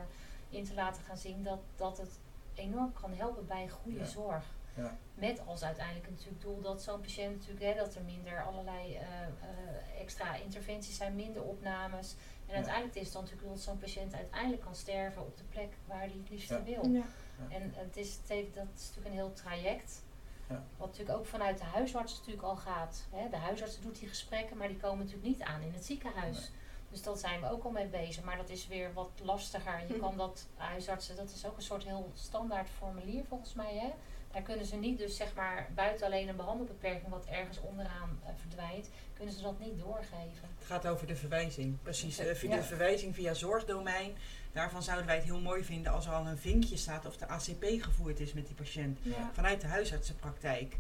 in 0.51 0.65
te 0.65 0.75
laten 0.75 1.03
gaan 1.03 1.17
zien 1.17 1.43
dat, 1.43 1.59
dat 1.77 1.99
het 1.99 2.19
enorm 2.55 2.93
kan 3.01 3.13
helpen 3.15 3.47
bij 3.47 3.69
goede 3.69 3.99
Ja. 3.99 4.05
zorg. 4.05 4.45
Ja. 4.83 4.97
Met 5.15 5.47
als 5.47 5.63
uiteindelijk 5.65 6.11
natuurlijk 6.11 6.41
doel 6.41 6.61
dat 6.61 6.83
zo'n 6.83 7.01
patiënt 7.01 7.37
natuurlijk, 7.37 7.65
hè, 7.65 7.75
dat 7.75 7.95
er 7.95 8.03
minder 8.03 8.43
allerlei 8.45 8.95
eh, 8.95 9.03
eh, 9.23 10.01
extra 10.01 10.35
interventies 10.35 10.97
zijn, 10.97 11.15
minder 11.15 11.43
opnames. 11.43 12.13
En 12.13 12.47
Ja. 12.47 12.55
uiteindelijk 12.55 12.95
is 12.95 13.05
het 13.05 13.13
dan 13.13 13.23
natuurlijk 13.23 13.49
dat 13.51 13.61
zo'n 13.61 13.79
patiënt 13.79 14.15
uiteindelijk 14.15 14.63
kan 14.63 14.75
sterven 14.75 15.23
op 15.23 15.37
de 15.37 15.45
plek 15.45 15.73
waar 15.87 15.99
hij 15.99 16.15
het 16.21 16.31
liefst 16.31 16.49
Ja. 16.49 16.63
wil. 16.63 16.87
Ja. 16.87 17.03
En 17.49 17.73
het 17.77 17.97
is, 17.97 18.15
het 18.17 18.29
heeft, 18.29 18.55
dat 18.55 18.67
is 18.77 18.81
natuurlijk 18.89 19.07
een 19.07 19.13
heel 19.21 19.33
traject. 19.33 20.03
Ja. 20.49 20.63
Wat 20.77 20.89
natuurlijk 20.89 21.19
ook 21.19 21.27
vanuit 21.27 21.59
de 21.59 21.65
huisarts 21.65 22.17
natuurlijk 22.19 22.43
al 22.43 22.57
gaat. 22.57 23.07
Hè. 23.11 23.29
De 23.29 23.37
huisarts 23.37 23.81
doet 23.81 23.99
die 23.99 24.09
gesprekken, 24.09 24.57
maar 24.57 24.69
die 24.69 24.77
komen 24.77 24.99
natuurlijk 24.99 25.27
niet 25.29 25.43
aan 25.43 25.61
in 25.63 25.73
het 25.73 25.85
ziekenhuis. 25.85 26.39
Nee. 26.39 26.59
Dus 26.91 27.03
daar 27.03 27.17
zijn 27.17 27.41
we 27.41 27.51
ook 27.51 27.65
al 27.65 27.71
mee 27.71 27.87
bezig. 27.87 28.25
Maar 28.25 28.37
dat 28.37 28.49
is 28.49 28.67
weer 28.67 28.93
wat 28.93 29.11
lastiger. 29.23 29.81
Je 29.87 29.95
Hm. 29.95 30.01
kan 30.01 30.17
dat 30.17 30.47
huisartsen, 30.57 31.17
dat 31.17 31.31
is 31.31 31.47
ook 31.47 31.57
een 31.57 31.63
soort 31.63 31.85
heel 31.85 32.11
standaard 32.15 32.69
formulier 32.69 33.25
volgens 33.25 33.55
mij. 33.55 33.75
Hè? 33.79 33.91
Daar 34.33 34.43
kunnen 34.43 34.67
ze 34.67 34.77
niet 34.77 34.99
dus 34.99 35.17
zeg 35.17 35.35
maar 35.35 35.69
buiten 35.75 36.07
alleen 36.07 36.29
een 36.29 36.37
behandelbeperking 36.37 37.09
wat 37.09 37.27
ergens 37.31 37.61
onderaan 37.61 38.21
eh, 38.25 38.31
verdwijnt, 38.41 38.91
kunnen 39.15 39.35
ze 39.35 39.43
dat 39.43 39.59
niet 39.59 39.79
doorgeven. 39.79 40.49
Het 40.59 40.67
gaat 40.67 40.87
over 40.87 41.07
de 41.07 41.17
verwijzing. 41.17 41.83
Precies, 41.83 42.19
eh, 42.19 42.35
via 42.35 42.51
Ja. 42.51 42.57
de 42.57 42.63
verwijzing 42.63 43.15
via 43.15 43.35
zorgdomein. 43.35 44.13
Daarvan 44.53 44.83
zouden 44.83 45.07
wij 45.07 45.15
het 45.17 45.25
heel 45.25 45.41
mooi 45.41 45.65
vinden 45.65 45.93
als 45.93 46.07
er 46.07 46.13
al 46.13 46.27
een 46.27 46.39
vinkje 46.39 46.77
staat 46.77 47.07
of 47.07 47.17
de 47.17 47.27
ACP 47.29 47.65
gevoerd 47.83 48.21
is 48.21 48.33
met 48.33 48.47
die 48.47 48.55
patiënt. 48.55 48.99
Ja. 49.03 49.31
Vanuit 49.33 49.61
de 49.61 49.67
huisartsenpraktijk. 49.67 50.77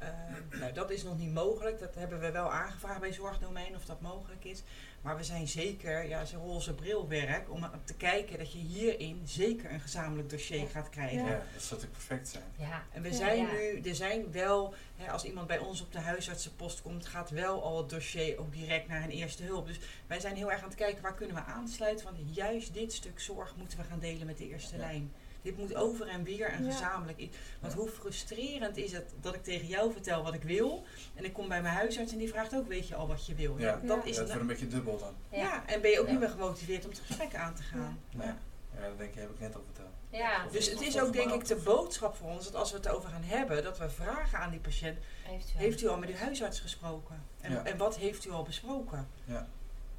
Ja. 0.00 0.06
Eh, 0.50 0.58
nou, 0.60 0.72
dat 0.72 0.90
is 0.90 1.02
nog 1.02 1.18
niet 1.18 1.32
mogelijk. 1.32 1.78
Dat 1.78 1.94
hebben 1.94 2.20
we 2.20 2.30
wel 2.30 2.52
aangevraagd 2.52 3.00
bij 3.00 3.12
zorgdomein 3.12 3.74
of 3.76 3.84
dat 3.84 4.00
mogelijk 4.00 4.44
is. 4.44 4.62
Maar 5.00 5.16
we 5.16 5.24
zijn 5.24 5.48
zeker, 5.48 6.08
ja, 6.08 6.24
zo'n 6.24 6.40
roze 6.42 6.74
brilwerk 6.74 7.50
om 7.50 7.66
te 7.84 7.94
kijken 7.94 8.38
dat 8.38 8.52
je 8.52 8.58
hierin 8.58 9.22
zeker 9.24 9.72
een 9.72 9.80
gezamenlijk 9.80 10.30
dossier 10.30 10.68
gaat 10.68 10.88
krijgen. 10.88 11.24
Ja, 11.24 11.28
dat 11.52 11.62
zou 11.62 11.80
natuurlijk 11.80 11.92
perfect 11.92 12.28
zijn. 12.28 12.44
Ja, 12.56 12.82
En 12.92 13.02
we 13.02 13.08
Ja. 13.08 13.14
zijn 13.16 13.38
Ja. 13.38 13.52
nu, 13.52 13.80
er 13.88 13.94
zijn 13.94 14.32
wel, 14.32 14.74
hè, 14.96 15.10
als 15.10 15.24
iemand 15.24 15.46
bij 15.46 15.58
ons 15.58 15.80
op 15.82 15.92
de 15.92 15.98
huisartsenpost 16.00 16.82
komt, 16.82 17.06
gaat 17.06 17.30
wel 17.30 17.62
al 17.62 17.78
het 17.78 17.88
dossier 17.90 18.38
ook 18.38 18.52
direct 18.52 18.88
naar 18.88 19.02
een 19.02 19.10
eerste 19.10 19.42
hulp. 19.42 19.66
Dus 19.66 19.80
wij 20.06 20.20
zijn 20.20 20.36
heel 20.36 20.50
erg 20.52 20.62
aan 20.62 20.68
het 20.68 20.78
kijken 20.78 21.02
waar 21.02 21.14
kunnen 21.14 21.36
we 21.36 21.42
aansluiten. 21.42 22.04
Want 22.04 22.18
juist 22.36 22.74
dit 22.74 22.92
stuk 22.92 23.20
zorg 23.20 23.56
moeten 23.56 23.78
we 23.78 23.84
gaan 23.84 23.98
delen 23.98 24.26
met 24.26 24.38
de 24.38 24.48
eerste 24.48 24.74
Ja. 24.76 24.80
lijn. 24.80 25.12
Dit 25.42 25.56
moet 25.58 25.74
over 25.74 26.08
en 26.08 26.22
weer 26.24 26.52
een 26.54 26.64
Ja. 26.64 26.72
gezamenlijk 26.72 27.18
iets. 27.18 27.36
Want 27.60 27.72
Ja. 27.72 27.78
hoe 27.78 27.88
frustrerend 27.88 28.76
is 28.76 28.92
het 28.92 29.14
dat 29.20 29.34
ik 29.34 29.42
tegen 29.42 29.66
jou 29.66 29.92
vertel 29.92 30.22
wat 30.22 30.34
ik 30.34 30.42
wil. 30.42 30.84
En 31.14 31.24
ik 31.24 31.32
kom 31.32 31.48
bij 31.48 31.62
mijn 31.62 31.74
huisarts 31.74 32.12
en 32.12 32.18
die 32.18 32.28
vraagt 32.28 32.54
ook, 32.56 32.68
weet 32.68 32.88
je 32.88 32.94
al 32.94 33.06
wat 33.08 33.26
je 33.26 33.34
wil? 33.34 33.58
Ja. 33.58 33.80
Dat 33.82 33.82
Ja. 33.82 33.94
is 34.04 34.16
dat 34.16 34.26
nou- 34.26 34.26
wordt 34.26 34.40
een 34.40 34.46
beetje 34.46 34.66
dubbel 34.76 34.98
dan. 34.98 35.14
ja. 35.38 35.66
en 35.66 35.80
ben 35.80 35.90
je 35.90 36.00
ook 36.00 36.04
Ja. 36.06 36.10
niet 36.10 36.20
meer 36.20 36.28
gemotiveerd 36.30 36.84
om 36.84 36.90
het 36.90 36.98
gesprek 37.06 37.34
aan 37.34 37.54
te 37.54 37.62
gaan. 37.62 37.98
Ja. 38.08 38.36
Ja, 38.74 38.86
dat 38.88 38.98
denk 38.98 39.14
ik, 39.14 39.20
heb 39.20 39.30
ik 39.30 39.40
net 39.40 39.54
al 39.54 39.62
verteld. 39.64 39.88
ja. 40.10 40.46
Dus 40.50 40.70
het 40.70 40.80
is 40.80 41.00
ook 41.00 41.12
denk 41.12 41.30
ik 41.32 41.44
de 41.46 41.56
boodschap 41.56 42.16
voor 42.16 42.28
ons 42.28 42.44
dat 42.44 42.54
als 42.54 42.70
we 42.70 42.76
het 42.76 42.88
over 42.88 43.10
gaan 43.10 43.22
hebben, 43.22 43.62
dat 43.64 43.78
we 43.78 43.90
vragen 43.90 44.38
aan 44.38 44.50
die 44.50 44.60
patiënt, 44.60 44.98
Heeft 45.22 45.52
u, 45.54 45.58
Heeft 45.58 45.82
u 45.82 45.86
al 45.88 45.98
met 45.98 46.08
uw 46.08 46.14
huisarts 46.14 46.60
gesproken? 46.60 47.24
En, 47.40 47.52
Ja. 47.52 47.64
en 47.64 47.76
wat 47.76 47.96
heeft 47.96 48.24
u 48.24 48.30
al 48.30 48.42
besproken? 48.42 49.08
Ja. 49.24 49.48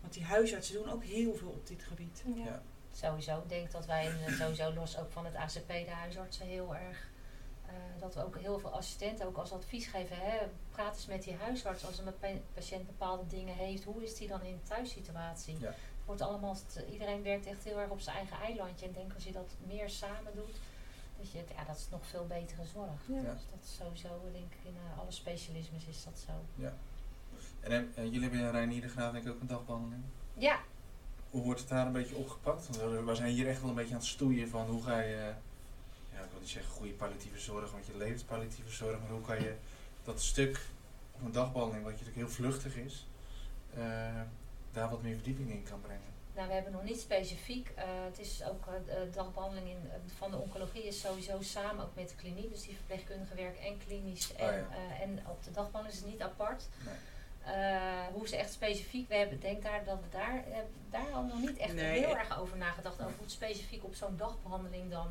Want 0.02 0.14
die 0.14 0.24
huisartsen 0.24 0.76
doen 0.76 0.92
ook 0.92 1.04
heel 1.04 1.36
veel 1.36 1.48
op 1.50 1.68
dit 1.68 1.84
gebied. 1.84 2.24
Ja. 2.36 2.44
Ja. 2.46 2.62
Sowieso, 2.92 3.38
ik 3.38 3.50
denk 3.50 3.72
dat 3.72 3.86
wij 3.86 4.12
sowieso 4.40 4.74
los 4.74 4.98
ook 4.98 5.12
van 5.12 5.26
het 5.26 5.36
ACP, 5.36 5.68
de 5.68 5.90
huisartsen, 5.92 6.46
heel 6.46 6.76
erg. 6.76 7.10
eh, 7.66 7.74
dat 8.00 8.14
we 8.16 8.24
ook 8.26 8.38
heel 8.38 8.60
veel 8.60 8.70
assistenten 8.70 9.26
ook 9.28 9.38
als 9.38 9.52
advies 9.52 9.88
geven. 9.88 10.16
Hè, 10.20 10.38
praat 10.70 10.94
eens 10.96 11.06
met 11.06 11.24
die 11.24 11.36
huisarts 11.36 11.86
als 11.86 11.98
een 12.00 12.14
patiënt 12.54 12.86
bepaalde 12.86 13.28
dingen 13.28 13.56
heeft. 13.56 13.84
Hoe 13.84 14.04
is 14.04 14.16
die 14.16 14.28
dan 14.28 14.42
in 14.42 14.54
de 14.54 14.64
thuissituatie? 14.70 15.60
Ja. 15.60 15.68
Het 15.68 16.06
wordt 16.06 16.22
allemaal, 16.22 16.58
iedereen 16.92 17.24
werkt 17.24 17.46
echt 17.46 17.64
heel 17.64 17.80
erg 17.80 17.90
op 17.90 18.00
zijn 18.00 18.16
eigen 18.18 18.38
eilandje. 18.38 18.86
En 18.86 18.92
ik 18.92 18.98
denk 18.98 19.14
als 19.14 19.24
je 19.24 19.32
dat 19.32 19.56
meer 19.68 19.90
samen 19.90 20.36
doet, 20.36 20.56
dat, 21.18 21.32
je, 21.32 21.38
het- 21.38 21.50
ja, 21.56 21.64
dat 21.64 21.76
is 21.78 21.88
nog 21.92 22.06
veel 22.08 22.26
betere 22.28 22.66
zorg. 22.66 23.02
Ja. 23.08 23.16
Ja. 23.16 23.34
Dus 23.34 23.42
dat 23.52 23.64
is 23.64 23.76
sowieso, 23.76 24.22
denk 24.32 24.52
ik, 24.54 24.60
in 24.64 24.76
eh, 24.92 25.00
alle 25.00 25.12
specialismes 25.12 25.86
is 25.86 26.04
dat 26.04 26.20
zo. 26.26 26.64
En 27.60 27.72
heb- 27.72 27.98
eh, 27.98 28.04
jullie 28.04 28.22
hebben 28.22 28.40
in 28.40 28.50
Rijniedergraaf 28.52 29.12
denk 29.12 29.26
ik 29.26 29.32
ook 29.34 29.42
een 29.42 29.48
dagbehandeling. 29.48 30.04
Ja, 30.34 30.60
Hoe 31.32 31.44
wordt 31.44 31.60
het 31.60 31.70
daar 31.70 31.86
een 31.86 31.92
beetje 31.92 32.16
opgepakt? 32.16 32.68
Want 32.78 33.06
we- 33.06 33.16
zijn 33.16 33.32
hier 33.32 33.48
echt 33.48 33.62
wel 33.62 33.70
een 33.70 33.76
beetje 33.76 33.94
aan 33.94 34.00
het 34.00 34.08
stoeien 34.10 34.50
van 34.50 34.66
hoe 34.66 34.84
ga 34.84 35.00
je, 35.00 35.16
ja, 36.14 36.20
ik 36.24 36.30
wil 36.32 36.40
niet 36.40 36.50
zeggen 36.50 36.72
goede 36.74 36.94
palliatieve 36.94 37.40
zorg, 37.40 37.72
want 37.72 37.86
je 37.86 37.98
levert 37.98 38.26
palliatieve 38.26 38.70
zorg, 38.72 39.00
maar 39.00 39.10
hoe 39.10 39.22
kan 39.22 39.40
je 39.42 39.56
dat 40.04 40.22
stuk 40.22 40.60
op 41.12 41.22
een 41.22 41.32
dagbehandeling, 41.32 41.84
wat 41.86 42.00
je 42.00 42.06
natuurlijk 42.06 42.28
heel 42.28 42.36
vluchtig 42.46 42.76
is, 42.76 43.08
eh, 43.74 44.22
daar 44.72 44.90
wat 44.90 45.02
meer 45.02 45.14
verdieping 45.16 45.50
in 45.50 45.64
kan 45.64 45.82
brengen? 45.82 46.10
Nou, 46.36 46.48
we 46.48 46.54
hebben 46.54 46.72
nog 46.72 46.84
niet 46.84 47.00
specifiek. 47.00 47.72
eh, 47.76 47.84
het 48.06 48.20
is 48.20 48.44
ook 48.44 48.66
de 48.86 49.10
dagbehandeling 49.14 49.70
in, 49.70 49.78
van 50.18 50.32
de 50.32 50.38
oncologie 50.38 50.84
is 50.84 51.00
sowieso 51.02 51.42
samen 51.42 51.86
ook 51.86 51.96
met 51.96 52.10
de 52.10 52.16
kliniek. 52.16 52.52
Dus 52.52 52.62
die 52.64 52.76
verpleegkundige 52.76 53.36
werken 53.36 53.62
en 53.64 53.78
klinisch 53.86 54.34
en, 54.36 54.46
ja. 54.46 54.68
eh, 54.72 55.02
en 55.02 55.20
op 55.28 55.44
de 55.44 55.52
dagbehandeling 55.52 55.94
is 55.94 56.00
het 56.00 56.10
niet 56.12 56.22
apart. 56.22 56.68
Nee. 56.86 56.94
Eh, 57.46 58.14
hoe 58.14 58.28
ze 58.28 58.36
echt 58.36 58.52
specifiek, 58.52 59.08
we 59.08 59.16
hebben, 59.16 59.40
denk 59.40 59.64
daar 59.64 59.84
dat 59.86 60.00
we 60.02 60.10
daar, 60.10 60.44
eh, 60.52 60.58
daar 60.90 61.12
al 61.14 61.24
nog 61.24 61.40
niet 61.40 61.58
echt 61.58 61.74
Nee, 61.74 62.00
heel 62.00 62.18
erg 62.18 62.40
over 62.40 62.58
nagedacht. 62.58 63.00
Over 63.00 63.14
hoe 63.14 63.22
het 63.22 63.32
specifiek 63.32 63.84
op 63.84 63.96
zo'n 63.96 64.18
dagbehandeling 64.18 64.90
dan. 64.90 65.08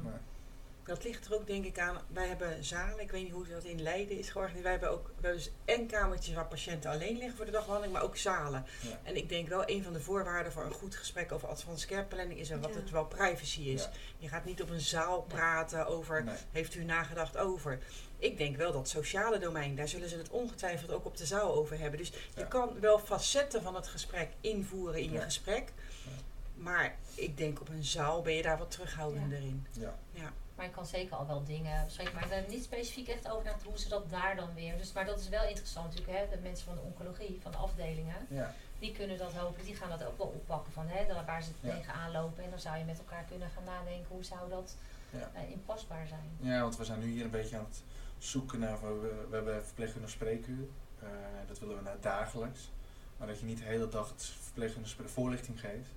Dat 0.84 1.04
ligt 1.04 1.26
er 1.26 1.34
ook 1.34 1.46
denk 1.46 1.64
ik 1.64 1.78
aan. 1.78 1.98
Wij 2.08 2.26
hebben 2.28 2.64
zalen, 2.64 3.00
ik 3.00 3.10
weet 3.10 3.22
niet 3.22 3.32
hoe 3.32 3.46
dat 3.48 3.64
in 3.64 3.82
Leiden 3.82 4.18
is 4.18 4.28
georganiseerd. 4.30 4.62
Wij 4.62 4.72
hebben 4.72 4.90
ook 4.90 5.06
we 5.06 5.12
hebben 5.26 5.32
dus 5.32 5.50
en 5.64 5.86
kamertjes 5.86 6.34
waar 6.34 6.46
patiënten 6.46 6.90
alleen 6.90 7.16
liggen 7.16 7.36
voor 7.36 7.44
de 7.44 7.50
dagbehandeling, 7.50 7.92
maar 7.96 8.02
ook 8.06 8.16
zalen. 8.16 8.64
Ja. 8.80 8.98
En 9.02 9.16
ik 9.16 9.28
denk 9.28 9.48
wel, 9.48 9.62
een 9.68 9.82
van 9.82 9.92
de 9.92 10.00
voorwaarden 10.00 10.52
voor 10.52 10.64
een 10.64 10.72
goed 10.72 10.94
gesprek 10.94 11.32
over 11.32 11.48
advanced 11.48 11.88
care 11.88 12.04
planning 12.04 12.40
is 12.40 12.50
er 12.50 12.60
wat 12.60 12.70
Ja. 12.74 12.76
het 12.80 12.90
wel 12.90 13.04
privacy 13.06 13.60
is. 13.60 13.82
Ja. 13.82 13.90
Je 14.18 14.28
gaat 14.28 14.44
niet 14.44 14.62
op 14.62 14.70
een 14.70 14.80
zaal 14.80 15.22
praten 15.22 15.86
over, 15.86 16.24
Nee. 16.24 16.34
heeft 16.52 16.74
u 16.74 16.84
nagedacht 16.84 17.36
over. 17.36 17.78
Ik 18.18 18.38
denk 18.38 18.56
wel 18.56 18.72
dat 18.72 18.88
sociale 18.88 19.38
domein, 19.38 19.76
daar 19.76 19.88
zullen 19.88 20.08
ze 20.08 20.16
het 20.16 20.28
ongetwijfeld 20.30 20.90
ook 20.92 21.04
op 21.04 21.16
de 21.16 21.26
zaal 21.26 21.54
over 21.54 21.78
hebben. 21.78 21.98
Dus 21.98 22.12
je 22.36 22.48
kan 22.48 22.80
wel 22.80 22.98
facetten 22.98 23.62
van 23.62 23.74
het 23.74 23.86
gesprek 23.88 24.28
invoeren 24.40 25.00
in 25.00 25.10
je 25.10 25.16
Ja. 25.18 25.24
gesprek. 25.24 25.72
Maar 26.54 26.96
ik 27.14 27.36
denk 27.36 27.60
op 27.60 27.68
een 27.68 27.84
zaal 27.84 28.22
ben 28.22 28.34
je 28.34 28.42
daar 28.42 28.58
wat 28.58 28.70
terughoudender 28.70 29.38
in. 29.38 29.66
Ja. 29.72 29.98
Maar 30.60 30.68
je 30.68 30.74
kan 30.74 30.86
zeker 30.86 31.16
al 31.16 31.26
wel 31.26 31.44
dingen 31.44 31.84
bespreken. 31.84 32.14
Maar 32.14 32.28
we 32.28 32.34
hebben 32.34 32.52
niet 32.54 32.64
specifiek 32.64 33.08
echt 33.08 33.28
over 33.30 33.44
nagedacht 33.44 33.64
hoe 33.68 33.78
ze 33.78 33.88
dat 33.88 34.10
daar 34.10 34.36
dan 34.36 34.54
weer. 34.54 34.76
Dus, 34.78 34.92
maar 34.92 35.04
dat 35.04 35.20
is 35.20 35.28
wel 35.28 35.44
interessant 35.48 35.88
natuurlijk. 35.94 36.18
Hè? 36.18 36.36
De 36.36 36.42
mensen 36.42 36.64
van 36.66 36.74
de 36.74 36.80
oncologie, 36.80 37.38
van 37.42 37.50
de 37.50 37.56
afdelingen, 37.56 38.26
Ja. 38.28 38.54
die 38.78 38.92
kunnen 38.92 39.18
dat 39.18 39.32
hopelijk, 39.32 39.64
die 39.64 39.74
gaan 39.76 39.88
dat 39.88 40.04
ook 40.04 40.18
wel 40.18 40.26
oppakken 40.26 40.72
van 40.72 40.86
hè, 40.88 41.24
waar 41.24 41.42
ze 41.42 41.50
Ja. 41.60 41.74
tegenaan 41.74 42.10
lopen. 42.12 42.44
En 42.44 42.50
dan 42.50 42.58
zou 42.58 42.78
je 42.78 42.84
met 42.84 42.98
elkaar 42.98 43.24
kunnen 43.28 43.48
gaan 43.50 43.64
nadenken 43.64 44.06
hoe 44.08 44.24
zou 44.24 44.48
dat 44.50 44.76
Ja. 45.10 45.30
eh, 45.34 45.50
inpasbaar 45.50 46.06
zijn. 46.06 46.30
ja, 46.40 46.60
want 46.60 46.76
we 46.76 46.84
zijn 46.84 47.00
nu 47.00 47.10
hier 47.10 47.24
een 47.24 47.30
beetje 47.30 47.56
aan 47.56 47.64
het 47.68 47.82
zoeken 48.18 48.58
naar, 48.58 48.80
we, 48.80 49.26
we 49.28 49.34
hebben 49.34 49.64
verpleegkundig 49.64 50.10
spreekuur. 50.10 50.66
Eh, 51.02 51.08
dat 51.48 51.58
willen 51.58 51.76
we 51.76 51.82
naar 51.82 52.00
dagelijks. 52.00 52.70
Maar 53.16 53.26
dat 53.28 53.38
je 53.38 53.44
niet 53.46 53.58
de 53.58 53.64
hele 53.64 53.88
dag 53.88 54.08
het 54.08 54.24
verpleegkundig 54.40 54.90
spre- 54.90 55.08
voorlichting 55.08 55.60
geeft. 55.60 55.90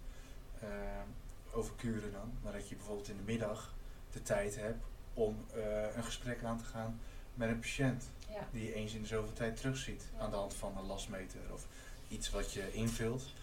eh, 0.60 0.67
over 1.56 1.73
kuren 1.76 2.12
dan. 2.12 2.34
Maar 2.43 2.52
dat 2.54 2.69
je 2.69 2.76
bijvoorbeeld 2.76 3.10
in 3.10 3.17
de 3.17 3.23
middag 3.23 3.73
de 4.13 4.21
tijd 4.21 4.56
hebt 4.56 4.84
om 5.13 5.45
eh, 5.54 5.95
een 5.95 6.04
gesprek 6.04 6.43
aan 6.43 6.58
te 6.58 6.63
gaan 6.65 6.99
met 7.34 7.49
een 7.49 7.60
patiënt. 7.60 8.04
Ja. 8.30 8.47
die 8.52 8.63
je 8.65 8.73
eens 8.73 8.93
in 8.93 9.02
de 9.02 9.08
zoveel 9.08 9.34
tijd 9.34 9.56
terugziet 9.58 10.04
aan 10.19 10.30
de 10.30 10.36
hand 10.36 10.54
van 10.54 10.78
een 10.78 10.86
lastmeter 10.86 11.39
of 11.52 11.67
iets 12.08 12.30
wat 12.30 12.54
je 12.54 12.73
invult. 12.73 13.34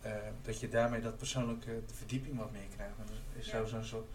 eh, 0.00 0.12
dat 0.42 0.60
je 0.60 0.68
daarmee 0.68 1.00
dat 1.00 1.16
persoonlijke 1.16 1.82
de 1.86 1.94
verdieping 1.94 2.36
wat 2.38 2.50
meer 2.52 2.66
krijgt. 2.74 2.94
En 2.98 3.04
is 3.40 3.46
Ja. 3.46 3.50
zo 3.50 3.66
zo'n 3.66 3.84
soort 3.84 4.08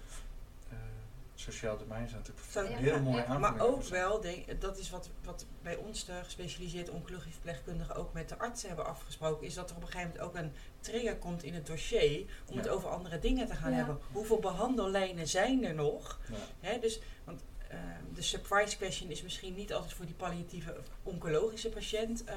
sociaal 1.35 1.77
domein 1.77 2.09
zou 2.09 2.21
natuurlijk 2.21 2.79
heel 2.79 2.93
ja, 2.95 2.99
mooie 2.99 3.23
ja. 3.27 3.37
Maar 3.37 3.59
ook 3.59 3.83
wel, 3.83 4.21
denk, 4.21 4.61
dat 4.61 4.77
is 4.77 4.89
wat, 4.89 5.09
wat 5.23 5.45
bij 5.61 5.75
ons 5.75 6.05
de 6.05 6.19
gespecialiseerde 6.23 6.91
oncologie 6.91 7.31
verpleegkundigen 7.31 7.95
ook 7.95 8.13
met 8.13 8.29
de 8.29 8.37
artsen 8.37 8.67
hebben 8.67 8.85
afgesproken, 8.85 9.47
is 9.47 9.53
dat 9.53 9.69
er 9.69 9.75
op 9.75 9.81
een 9.81 9.87
gegeven 9.87 10.11
moment 10.15 10.27
ook 10.27 10.35
een 10.43 10.53
trigger 10.79 11.17
komt 11.17 11.43
in 11.43 11.53
het 11.53 11.65
dossier 11.65 12.25
om 12.45 12.55
Ja. 12.55 12.61
het 12.61 12.69
over 12.69 12.89
andere 12.89 13.19
dingen 13.19 13.47
te 13.47 13.55
gaan 13.55 13.71
Ja. 13.71 13.77
hebben. 13.77 13.99
Hoeveel 14.11 14.39
behandellijnen 14.39 15.27
zijn 15.27 15.63
er 15.63 15.73
nog? 15.73 16.19
Ja. 16.29 16.35
Hè, 16.69 16.79
dus, 16.79 16.99
want 17.23 17.43
eh, 17.69 17.77
de 18.13 18.21
surprise 18.21 18.77
question 18.77 19.09
is 19.11 19.21
misschien 19.21 19.53
niet 19.55 19.73
altijd 19.73 19.93
voor 19.93 20.05
die 20.05 20.15
palliatieve 20.15 20.77
oncologische 21.03 21.69
patiënt 21.69 22.23
eh, 22.23 22.35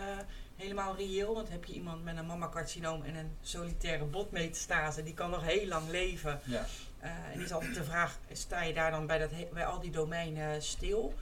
helemaal 0.57 0.97
reëel. 0.97 1.35
Want 1.35 1.49
heb 1.49 1.65
je 1.65 1.73
iemand 1.73 2.05
met 2.05 2.17
een 2.17 2.27
mammacarcinoom 2.27 3.03
en 3.03 3.15
een 3.15 3.37
solitaire 3.43 4.05
botmetastase, 4.05 5.03
die 5.03 5.15
kan 5.15 5.31
nog 5.31 5.43
heel 5.45 5.67
lang 5.67 5.89
leven. 5.91 6.41
Ja. 6.45 6.67
Eh, 7.01 7.11
en 7.33 7.41
is 7.41 7.53
altijd 7.53 7.75
de 7.75 7.85
vraag, 7.85 8.19
sta 8.33 8.63
je 8.63 8.75
daar 8.75 8.91
dan 8.91 9.07
bij, 9.07 9.19
dat, 9.19 9.31
bij 9.53 9.67
al 9.67 9.81
die 9.81 9.91
domeinen 9.91 10.63
stil? 10.63 11.15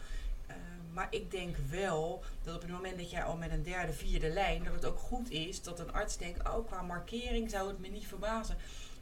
Eh, 0.47 0.57
maar 0.93 1.07
ik 1.11 1.31
denk 1.31 1.57
wel 1.71 2.23
dat 2.43 2.55
op 2.55 2.63
het 2.63 2.71
moment 2.71 2.97
dat 2.99 3.11
jij 3.11 3.23
al 3.25 3.37
met 3.37 3.51
een 3.51 3.63
derde, 3.63 3.93
vierde 3.93 4.29
lijn, 4.29 4.65
dat 4.65 4.75
het 4.75 4.85
ook 4.85 4.99
goed 4.99 5.31
is 5.31 5.63
dat 5.63 5.79
een 5.81 5.93
arts 5.93 6.17
denkt, 6.17 6.49
oh 6.49 6.67
qua 6.67 6.83
markering 6.83 7.51
zou 7.51 7.69
het 7.69 7.79
me 7.79 7.89
niet 7.89 8.07
verbazen. 8.07 8.57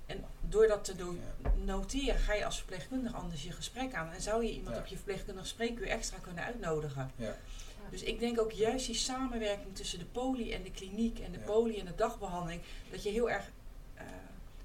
En 0.07 0.25
door 0.41 0.67
dat 0.67 0.85
te 0.85 0.97
doen, 0.97 1.21
noteren, 1.65 2.19
ga 2.21 2.35
je 2.35 2.45
als 2.45 2.57
verpleegkundige 2.57 3.17
anders 3.17 3.43
je 3.43 3.53
gesprek 3.53 3.95
aan. 3.95 4.13
En 4.13 4.23
zou 4.23 4.45
je 4.45 4.53
iemand 4.53 4.75
Ja. 4.75 4.81
op 4.81 4.87
je 4.87 4.95
verpleegkundig 4.97 5.47
spreekuur 5.47 5.89
extra 5.89 6.17
kunnen 6.21 6.45
uitnodigen. 6.45 7.11
Ja. 7.17 7.37
Dus 7.91 8.03
ik 8.03 8.19
denk 8.19 8.41
ook 8.41 8.53
juist 8.53 8.87
die 8.87 8.95
samenwerking 8.95 9.77
tussen 9.77 9.99
de 9.99 10.05
poli 10.05 10.53
en 10.53 10.63
de 10.63 10.71
kliniek 10.71 11.19
en 11.19 11.33
de 11.33 11.39
Ja. 11.39 11.45
poli 11.45 11.79
en 11.79 11.87
de 11.87 11.95
dagbehandeling, 11.95 12.61
dat 12.91 13.03
je 13.03 13.11
heel 13.11 13.31
erg 13.31 13.51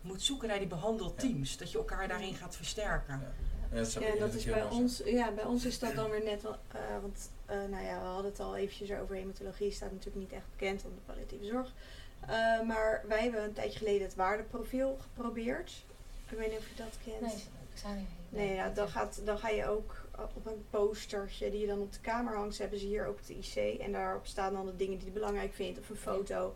moet 0.02 0.22
zoeken 0.22 0.48
naar 0.48 0.60
die 0.60 0.68
behandelteams. 0.68 1.58
Dat 1.58 1.72
je 1.72 1.78
elkaar 1.78 2.08
daarin 2.08 2.36
gaat 2.36 2.56
versterken. 2.56 3.20
Ja. 3.20 3.34
Ja, 3.72 3.78
dat 3.78 3.94
Ja, 3.94 4.16
dat 4.20 4.34
is 4.34 4.46
bij 4.46 4.64
ons, 4.64 5.02
ja, 5.06 5.32
bij 5.32 5.44
ons 5.44 5.66
is 5.66 5.80
dat 5.80 5.96
dan 5.96 6.10
weer 6.10 6.24
net 6.24 6.42
wel, 6.42 6.56
eh, 6.68 6.80
want 7.02 7.32
eh, 7.46 7.58
nou 7.58 7.84
ja, 7.84 8.00
we 8.00 8.06
hadden 8.06 8.32
het 8.32 8.40
al 8.40 8.56
eventjes 8.56 8.92
over 8.92 9.16
hematologie, 9.16 9.72
staat 9.72 9.92
natuurlijk 9.92 10.18
niet 10.18 10.32
echt 10.32 10.50
bekend 10.52 10.86
om 10.86 10.92
de 10.96 11.02
palliatieve 11.06 11.46
zorg. 11.46 11.74
Eh, 12.20 12.62
maar 12.62 13.04
wij 13.08 13.22
hebben 13.22 13.44
een 13.44 13.54
tijdje 13.54 13.78
geleden 13.78 14.02
het 14.02 14.16
waardeprofiel 14.16 14.98
geprobeerd. 15.02 15.86
Ik 16.30 16.38
weet 16.38 16.50
niet 16.50 16.60
of 16.60 16.68
je 16.70 16.76
dat 16.76 16.98
kent. 17.04 17.22
Nee, 17.22 17.44
ik 17.72 17.78
zou 17.78 17.96
niet. 17.96 18.08
Nee, 18.30 18.54
ja, 18.54 18.70
dan, 18.70 18.90
gaat, 18.90 19.22
dan 19.26 19.38
ga 19.38 19.50
je 19.50 19.68
ook 19.68 20.08
op 20.36 20.46
een 20.46 20.66
postertje 20.70 21.52
die 21.52 21.60
je 21.60 21.68
dan 21.68 21.80
op 21.80 21.94
de 21.94 22.00
kamer 22.00 22.36
hangt. 22.36 22.56
Ze 22.56 22.62
hebben 22.62 22.80
ze 22.80 22.86
hier 22.86 23.06
ook 23.06 23.20
op 23.20 23.26
de 23.26 23.38
IC. 23.38 23.80
En 23.80 23.92
daarop 23.92 24.26
staan 24.26 24.54
dan 24.54 24.66
de 24.66 24.76
dingen 24.76 24.98
die 24.98 25.08
je 25.08 25.14
belangrijk 25.14 25.54
vindt. 25.54 25.80
Of 25.80 25.90
een 25.90 25.96
foto. 25.96 26.56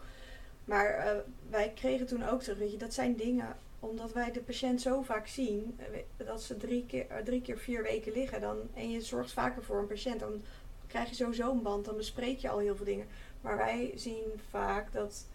Maar 0.66 0.86
eh, 0.86 1.18
wij 1.50 1.72
kregen 1.76 2.06
toen 2.06 2.28
ook 2.30 2.42
terug, 2.42 2.58
weet 2.58 2.72
je, 2.72 2.78
dat 2.78 2.94
zijn 2.94 3.16
dingen... 3.16 3.56
Omdat 3.80 4.14
wij 4.14 4.32
de 4.32 4.40
patiënt 4.40 4.82
zo 4.82 5.02
vaak 5.02 5.28
zien, 5.28 5.80
eh, 5.80 6.26
dat 6.26 6.42
ze 6.42 6.58
drie 6.58 6.86
keer, 6.86 7.08
eh, 7.08 7.24
drie 7.24 7.42
keer 7.42 7.58
vier 7.58 7.84
weken 7.84 8.12
liggen. 8.12 8.42
Dan, 8.42 8.58
en 8.74 8.92
je 8.92 9.02
zorgt 9.02 9.32
vaker 9.32 9.64
voor 9.64 9.78
een 9.78 9.88
patiënt. 9.88 10.20
Dan 10.20 10.44
krijg 10.88 11.10
je 11.10 11.16
sowieso 11.16 11.52
een 11.52 11.62
band. 11.62 11.86
Dan 11.86 11.98
bespreek 11.98 12.38
je 12.38 12.50
al 12.50 12.58
heel 12.58 12.76
veel 12.76 12.86
dingen. 12.86 13.08
Maar 13.42 13.58
wij 13.58 13.92
zien 13.96 14.24
vaak 14.50 14.92
dat 14.92 15.26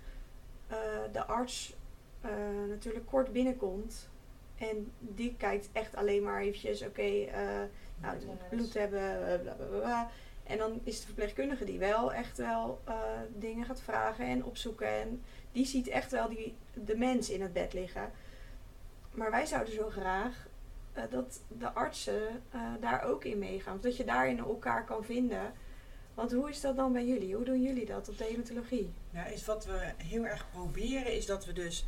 de 1.12 1.24
arts 1.26 1.76
natuurlijk 2.68 3.06
kort 3.06 3.32
binnenkomt. 3.32 4.08
En 4.58 4.92
die 4.98 5.34
kijkt 5.36 5.68
echt 5.72 5.96
alleen 5.96 6.22
maar 6.22 6.40
eventjes, 6.40 6.82
oké, 6.82 7.02
eh, 7.02 7.62
nou, 8.00 8.16
bloed 8.50 8.74
hebben, 8.74 9.40
bla 9.42 9.52
bla 9.52 9.66
bla, 9.66 9.78
bla. 9.78 10.10
En 10.48 10.58
dan 10.58 10.80
is 10.84 11.00
de 11.00 11.06
verpleegkundige 11.06 11.64
die 11.64 11.78
wel 11.78 12.12
echt 12.12 12.36
wel 12.36 12.80
eh, 12.84 12.94
dingen 13.36 13.66
gaat 13.66 13.80
vragen 13.80 14.26
en 14.26 14.44
opzoeken. 14.44 15.00
En 15.00 15.22
die 15.52 15.66
ziet 15.66 15.88
echt 15.88 16.10
wel 16.10 16.28
die, 16.28 16.56
de 16.74 16.96
mens 16.96 17.30
in 17.30 17.42
het 17.42 17.52
bed 17.52 17.72
liggen. 17.72 18.10
Maar 19.10 19.30
wij 19.30 19.46
zouden 19.46 19.74
zo 19.74 19.88
graag 19.88 20.46
eh, 20.92 21.02
dat 21.10 21.40
de 21.58 21.72
artsen 21.72 22.42
eh, 22.50 22.60
daar 22.80 23.02
ook 23.02 23.24
in 23.24 23.38
meegaan. 23.38 23.78
Dat 23.80 23.96
je 23.96 24.04
daarin 24.04 24.38
elkaar 24.38 24.84
kan 24.84 25.04
vinden. 25.04 25.52
Want 26.14 26.32
hoe 26.32 26.48
is 26.48 26.60
dat 26.60 26.76
dan 26.76 26.92
bij 26.92 27.06
jullie? 27.06 27.34
Hoe 27.34 27.44
doen 27.44 27.62
jullie 27.62 27.86
dat 27.86 28.08
op 28.08 28.18
de 28.18 28.24
hematologie? 28.24 28.92
Ja, 29.10 29.24
is 29.24 29.44
wat 29.44 29.66
we 29.66 29.92
heel 29.96 30.26
erg 30.26 30.50
proberen, 30.50 31.14
is 31.14 31.26
dat 31.26 31.44
we 31.44 31.52
dus 31.52 31.84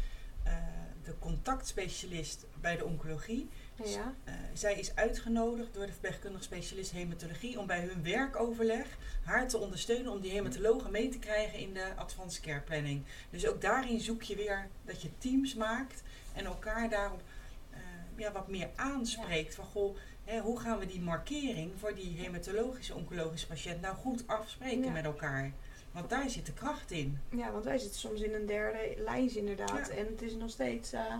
de 1.03 1.18
contactspecialist 1.18 2.46
bij 2.61 2.77
de 2.77 2.85
oncologie, 2.85 3.49
Ja, 3.85 4.14
eh, 4.25 4.35
zij 4.55 4.75
is 4.75 4.95
uitgenodigd 4.97 5.75
door 5.75 5.87
de 5.87 5.93
verpleegkundige 5.93 6.45
specialist 6.45 6.90
hematologie 6.90 7.59
om 7.59 7.66
bij 7.66 7.81
hun 7.81 8.03
werkoverleg 8.03 8.87
haar 9.25 9.49
te 9.49 9.59
ondersteunen 9.59 10.12
om 10.12 10.21
die 10.21 10.31
hematologen 10.31 10.90
mee 10.90 11.09
te 11.09 11.19
krijgen 11.19 11.59
in 11.59 11.73
de 11.75 11.93
advanced 11.97 12.43
care 12.43 12.61
planning. 12.61 13.03
Dus 13.31 13.47
ook 13.47 13.61
daarin 13.61 14.01
zoek 14.01 14.23
je 14.23 14.37
weer 14.37 14.69
dat 14.85 15.03
je 15.03 15.19
teams 15.19 15.55
maakt 15.55 16.03
en 16.35 16.45
elkaar 16.45 16.90
daarop 16.90 17.23
eh, 17.71 17.79
ja, 18.16 18.33
wat 18.33 18.49
meer 18.49 18.69
aanspreekt. 18.77 19.55
Van 19.55 19.64
goh, 19.64 19.97
hè, 20.25 20.40
hoe 20.40 20.61
gaan 20.61 20.79
we 20.79 20.87
die 20.87 21.01
markering 21.01 21.71
voor 21.79 21.95
die 21.95 22.16
hematologische 22.19 22.95
oncologische 22.95 23.47
patiënt 23.47 23.81
nou 23.81 23.97
goed 23.97 24.23
afspreken 24.27 24.85
Ja. 24.85 24.90
met 24.90 25.05
elkaar? 25.05 25.53
Want 25.93 26.11
daar 26.11 26.31
zit 26.31 26.47
de 26.47 26.53
kracht 26.53 26.90
in. 26.90 27.19
ja 27.31 27.53
want 27.53 27.64
wij 27.64 27.79
zitten 27.79 28.01
soms 28.01 28.21
in 28.21 28.35
een 28.35 28.47
derde 28.47 28.95
lijns 28.97 29.37
inderdaad. 29.37 29.88
En 29.88 30.07
het 30.07 30.23
is 30.23 30.35
nog 30.35 30.51
steeds 30.51 30.93
eh 30.93 31.14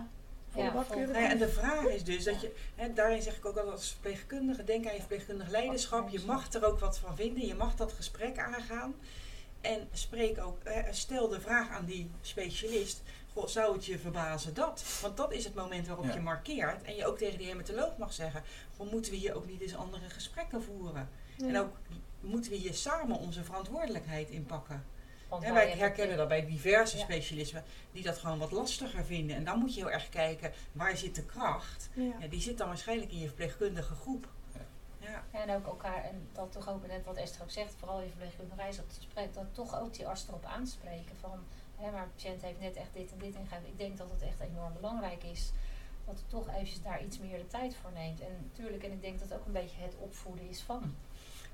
volle 0.51 0.65
Ja, 0.65 0.71
bak 0.71 0.89
en 1.13 1.37
de 1.37 1.49
vraag 1.49 1.85
is 1.85 2.03
dus 2.03 2.23
dat 2.23 2.41
je, 2.41 2.55
hè, 2.75 2.93
daarin 2.93 3.21
zeg 3.21 3.37
ik 3.37 3.45
ook 3.45 3.55
altijd 3.57 3.73
als 3.73 3.89
verpleegkundige, 3.91 4.63
denk 4.63 4.85
aan 4.85 4.93
je 4.93 4.99
verpleegkundig 4.99 5.49
leiderschap. 5.49 6.09
Je 6.09 6.21
mag 6.25 6.53
er 6.53 6.65
ook 6.65 6.79
wat 6.79 6.97
van 6.99 7.15
vinden, 7.15 7.45
je 7.47 7.55
mag 7.55 7.75
dat 7.75 7.91
gesprek 7.93 8.37
aangaan. 8.37 8.95
En 9.61 9.87
spreek 9.93 10.39
ook, 10.39 10.57
hè, 10.63 10.93
stel 10.93 11.27
de 11.27 11.41
vraag 11.41 11.69
aan 11.69 11.85
die 11.85 12.11
specialist, 12.21 13.01
goh, 13.33 13.47
zou 13.47 13.73
het 13.73 13.85
je 13.85 13.99
verbazen 13.99 14.53
dat? 14.53 14.83
Want 15.01 15.17
dat 15.17 15.31
is 15.33 15.43
het 15.43 15.53
moment 15.55 15.87
waarop 15.87 16.05
Ja. 16.05 16.13
je 16.13 16.19
markeert. 16.19 16.81
En 16.83 16.95
je 16.95 17.05
ook 17.05 17.17
tegen 17.17 17.37
die 17.37 17.47
hematoloog 17.47 17.97
mag 17.97 18.13
zeggen, 18.13 18.43
goh, 18.77 18.91
moeten 18.91 19.11
we 19.11 19.17
hier 19.17 19.35
ook 19.35 19.47
niet 19.47 19.61
eens 19.61 19.75
andere 19.75 20.09
gesprekken 20.09 20.63
voeren? 20.63 21.09
Ja. 21.37 21.47
En 21.47 21.57
ook 21.59 21.77
moeten 22.21 22.51
we 22.51 22.57
hier 22.57 22.73
samen 22.73 23.17
onze 23.17 23.43
verantwoordelijkheid 23.43 24.29
inpakken. 24.29 24.85
Want 25.31 25.43
En 25.43 25.53
wij 25.53 25.69
herkennen 25.71 26.17
dat 26.17 26.27
bij 26.27 26.45
diverse 26.45 26.97
Ja. 26.97 27.03
specialismen 27.03 27.63
die 27.91 28.03
dat 28.03 28.17
gewoon 28.17 28.37
wat 28.39 28.51
lastiger 28.51 29.05
vinden. 29.05 29.35
En 29.35 29.43
dan 29.43 29.59
moet 29.59 29.73
je 29.75 29.81
heel 29.81 29.91
erg 29.91 30.09
kijken, 30.09 30.51
waar 30.71 30.97
zit 30.97 31.15
de 31.15 31.25
kracht? 31.25 31.89
Ja. 31.93 32.13
Ja, 32.19 32.27
die 32.27 32.41
zit 32.41 32.57
dan 32.57 32.67
waarschijnlijk 32.67 33.11
in 33.11 33.19
je 33.19 33.25
verpleegkundige 33.27 33.95
groep. 33.95 34.27
Ja. 34.99 35.23
En 35.31 35.55
ook 35.55 35.65
elkaar, 35.67 36.03
en 36.03 36.27
dat 36.33 36.51
toch 36.51 36.69
ook 36.69 36.87
net 36.87 37.05
wat 37.05 37.15
Esther 37.17 37.41
ook 37.43 37.51
zegt, 37.51 37.73
vooral 37.77 37.99
in 38.01 38.07
verpleegkundige 38.09 38.55
reis, 38.61 38.75
dat, 38.75 38.85
spreekt- 38.99 39.33
dat 39.33 39.45
toch 39.51 39.79
ook 39.79 39.93
die 39.93 40.07
arts 40.07 40.27
erop 40.27 40.45
aanspreken 40.45 41.15
van, 41.19 41.39
hè, 41.77 41.91
maar 41.91 42.03
een 42.03 42.11
patiënt 42.11 42.41
heeft 42.41 42.59
net 42.59 42.75
echt 42.75 42.93
dit 42.93 43.11
en 43.11 43.17
dit 43.17 43.35
ingegeven. 43.35 43.67
Ik 43.67 43.77
denk 43.77 43.97
dat 43.97 44.07
het 44.11 44.21
echt 44.21 44.39
enorm 44.39 44.73
belangrijk 44.73 45.23
is 45.23 45.51
dat 46.05 46.19
u 46.19 46.23
toch 46.27 46.49
eventjes 46.49 46.81
daar 46.81 47.03
iets 47.03 47.19
meer 47.19 47.37
de 47.37 47.47
tijd 47.47 47.75
voor 47.75 47.91
neemt. 47.93 48.19
En 48.21 48.27
natuurlijk, 48.51 48.83
en 48.83 48.91
ik 48.91 49.01
denk 49.01 49.19
dat 49.19 49.29
het 49.29 49.39
ook 49.39 49.45
een 49.45 49.51
beetje 49.51 49.81
het 49.81 49.95
opvoeden 49.99 50.49
is 50.49 50.61
van. 50.61 50.95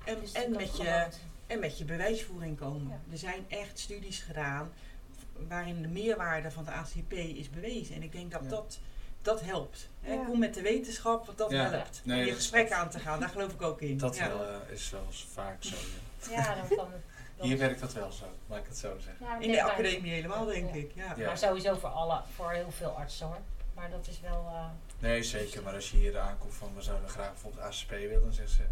En, 0.04 0.20
Dus 0.20 0.32
en, 0.32 0.50
met 0.50 0.76
je, 0.76 1.06
en 1.46 1.58
met 1.58 1.78
je 1.78 1.84
bewijsvoering 1.84 2.58
komen. 2.58 2.88
Ja. 2.88 3.12
Er 3.12 3.18
zijn 3.18 3.44
echt 3.48 3.78
studies 3.78 4.20
gedaan 4.20 4.72
waarin 5.48 5.82
de 5.82 5.88
meerwaarde 5.88 6.50
van 6.50 6.64
de 6.64 6.70
ACP 6.70 7.12
is 7.12 7.50
bewezen. 7.50 7.94
En 7.94 8.02
ik 8.02 8.12
denk 8.12 8.30
dat 8.32 8.40
Ja. 8.42 8.48
dat 8.48 8.78
dat 9.22 9.40
helpt. 9.40 9.88
Hè? 10.00 10.12
Ja. 10.12 10.24
Kom 10.24 10.38
met 10.38 10.54
de 10.54 10.62
wetenschap, 10.62 11.26
want 11.26 11.38
dat 11.38 11.50
Ja. 11.50 11.70
helpt. 11.70 12.00
Nee, 12.04 12.20
om 12.20 12.26
je 12.26 12.34
gesprek 12.34 12.70
aan 12.72 12.90
te 12.90 12.98
gaan, 12.98 13.20
daar 13.20 13.28
geloof 13.28 13.52
ik 13.52 13.62
ook 13.62 13.80
in. 13.80 13.98
Dat 13.98 14.16
ja. 14.16 14.28
wel, 14.28 14.46
eh, 14.46 14.54
is 14.72 14.90
wel 14.90 15.04
eens 15.06 15.26
vaak 15.32 15.56
zo. 15.64 15.76
ja. 16.30 16.36
Ja, 16.36 16.54
dan 16.54 16.68
kan 16.78 16.88
Hier 17.36 17.58
werkt 17.58 17.80
dat 17.80 17.92
wel 17.92 18.12
zo, 18.12 18.24
laat 18.46 18.58
ik 18.58 18.66
het 18.66 18.76
zo 18.78 18.96
zeggen. 18.98 19.42
In 19.42 19.50
de 19.52 19.62
academie 19.62 20.12
helemaal, 20.12 20.44
denk 20.44 20.68
Ja. 20.68 20.74
ik. 20.74 20.90
Ja. 20.94 21.14
Ja. 21.16 21.26
Maar 21.26 21.38
sowieso 21.38 21.74
voor 21.74 21.88
alle, 21.88 22.22
voor 22.34 22.50
heel 22.52 22.70
veel 22.70 22.90
artsen 22.90 23.26
hoor. 23.26 23.38
Maar 23.74 23.90
dat 23.90 24.06
is 24.08 24.20
wel. 24.20 24.46
eh, 24.52 24.64
Nee, 24.98 25.22
zeker. 25.22 25.62
Maar 25.62 25.74
als 25.74 25.90
je 25.90 25.96
hier 25.96 26.18
aankomt 26.18 26.54
van 26.54 26.74
we 26.74 26.82
zouden 26.82 27.08
graag 27.08 27.30
bijvoorbeeld 27.32 27.64
ACP 27.64 27.90
willen, 27.90 28.20
dan 28.22 28.32
zeggen 28.32 28.54
ze 28.56 28.62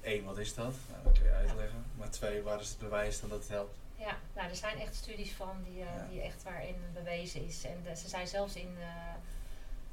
één, 0.00 0.24
wat 0.24 0.38
is 0.38 0.54
dat? 0.54 0.74
Nou, 0.90 1.02
dat 1.04 1.12
kun 1.18 1.24
je 1.24 1.32
uitleggen. 1.34 1.84
Maar 1.96 2.10
twee, 2.10 2.42
waar 2.42 2.60
is 2.60 2.68
het 2.68 2.78
bewijs 2.78 3.20
dan 3.20 3.28
dat 3.28 3.38
het 3.38 3.48
helpt? 3.48 3.76
Ja, 3.96 4.16
nou, 4.34 4.48
er 4.48 4.56
zijn 4.56 4.78
echt 4.80 4.94
studies 4.94 5.32
van 5.32 5.62
die, 5.64 5.80
eh, 5.80 5.86
Ja. 5.96 6.06
die 6.10 6.20
echt 6.20 6.42
waarin 6.42 6.76
bewezen 6.92 7.44
is. 7.46 7.64
En 7.64 7.82
de- 7.82 7.96
ze 7.96 8.08
zijn 8.08 8.26
zelfs 8.28 8.54
in, 8.54 8.76
eh, 8.80 9.14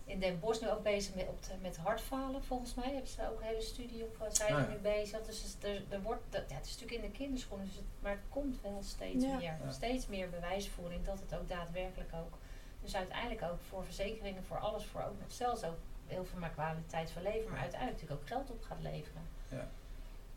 in 0.06 0.20
Den 0.20 0.40
Bosch 0.40 0.62
nu 0.62 0.70
ook 0.70 0.84
bezig 0.84 1.16
met, 1.16 1.28
op 1.28 1.44
de- 1.44 1.58
met 1.62 1.78
hartfalen, 1.78 2.44
volgens 2.44 2.74
mij. 2.74 2.86
Hebben 2.92 3.08
ze 3.08 3.18
daar 3.18 3.32
ook 3.32 3.40
een 3.40 3.46
hele 3.48 3.62
studie 3.62 4.04
op, 4.04 4.22
eh, 4.22 4.28
zijn 4.32 4.54
Ah, 4.54 4.60
er 4.62 4.68
ja. 4.70 4.72
nu 4.76 4.78
bezig. 4.82 5.22
Dus 5.26 5.42
het- 5.44 5.64
er, 5.64 5.84
er 5.90 6.02
wordt, 6.02 6.22
dat, 6.30 6.44
ja, 6.50 6.56
het 6.56 6.66
is 6.66 6.72
natuurlijk 6.78 7.04
in 7.04 7.12
de 7.12 7.18
kinderschoenen, 7.18 7.66
dus 7.66 7.76
het, 7.76 7.86
maar 8.00 8.12
het 8.12 8.30
komt 8.30 8.62
wel 8.62 8.80
steeds 8.84 9.24
Ja. 9.24 9.36
meer. 9.36 9.42
Ja. 9.64 9.72
Steeds 9.72 10.08
meer 10.08 10.30
bewijsvoering 10.30 11.06
dat 11.06 11.20
het 11.20 11.40
ook 11.40 11.50
daadwerkelijk 11.50 12.14
ook. 12.14 12.38
Dus 12.82 12.96
uiteindelijk 12.96 13.42
ook 13.42 13.60
voor 13.70 13.84
verzekeringen, 13.86 14.44
voor 14.44 14.60
alles, 14.60 14.86
voor 14.86 15.02
ook 15.02 15.16
zelfs 15.28 15.64
ook 15.64 15.78
heel 16.08 16.26
veel 16.26 16.40
maar 16.40 16.50
kwaliteit 16.50 17.12
van 17.12 17.22
leven, 17.22 17.52
maar 17.52 17.60
uiteindelijk 17.60 18.02
natuurlijk 18.02 18.22
ook 18.22 18.28
geld 18.38 18.50
op 18.52 18.64
gaat 18.64 18.82
leveren. 18.82 19.22
Ja. 19.50 19.68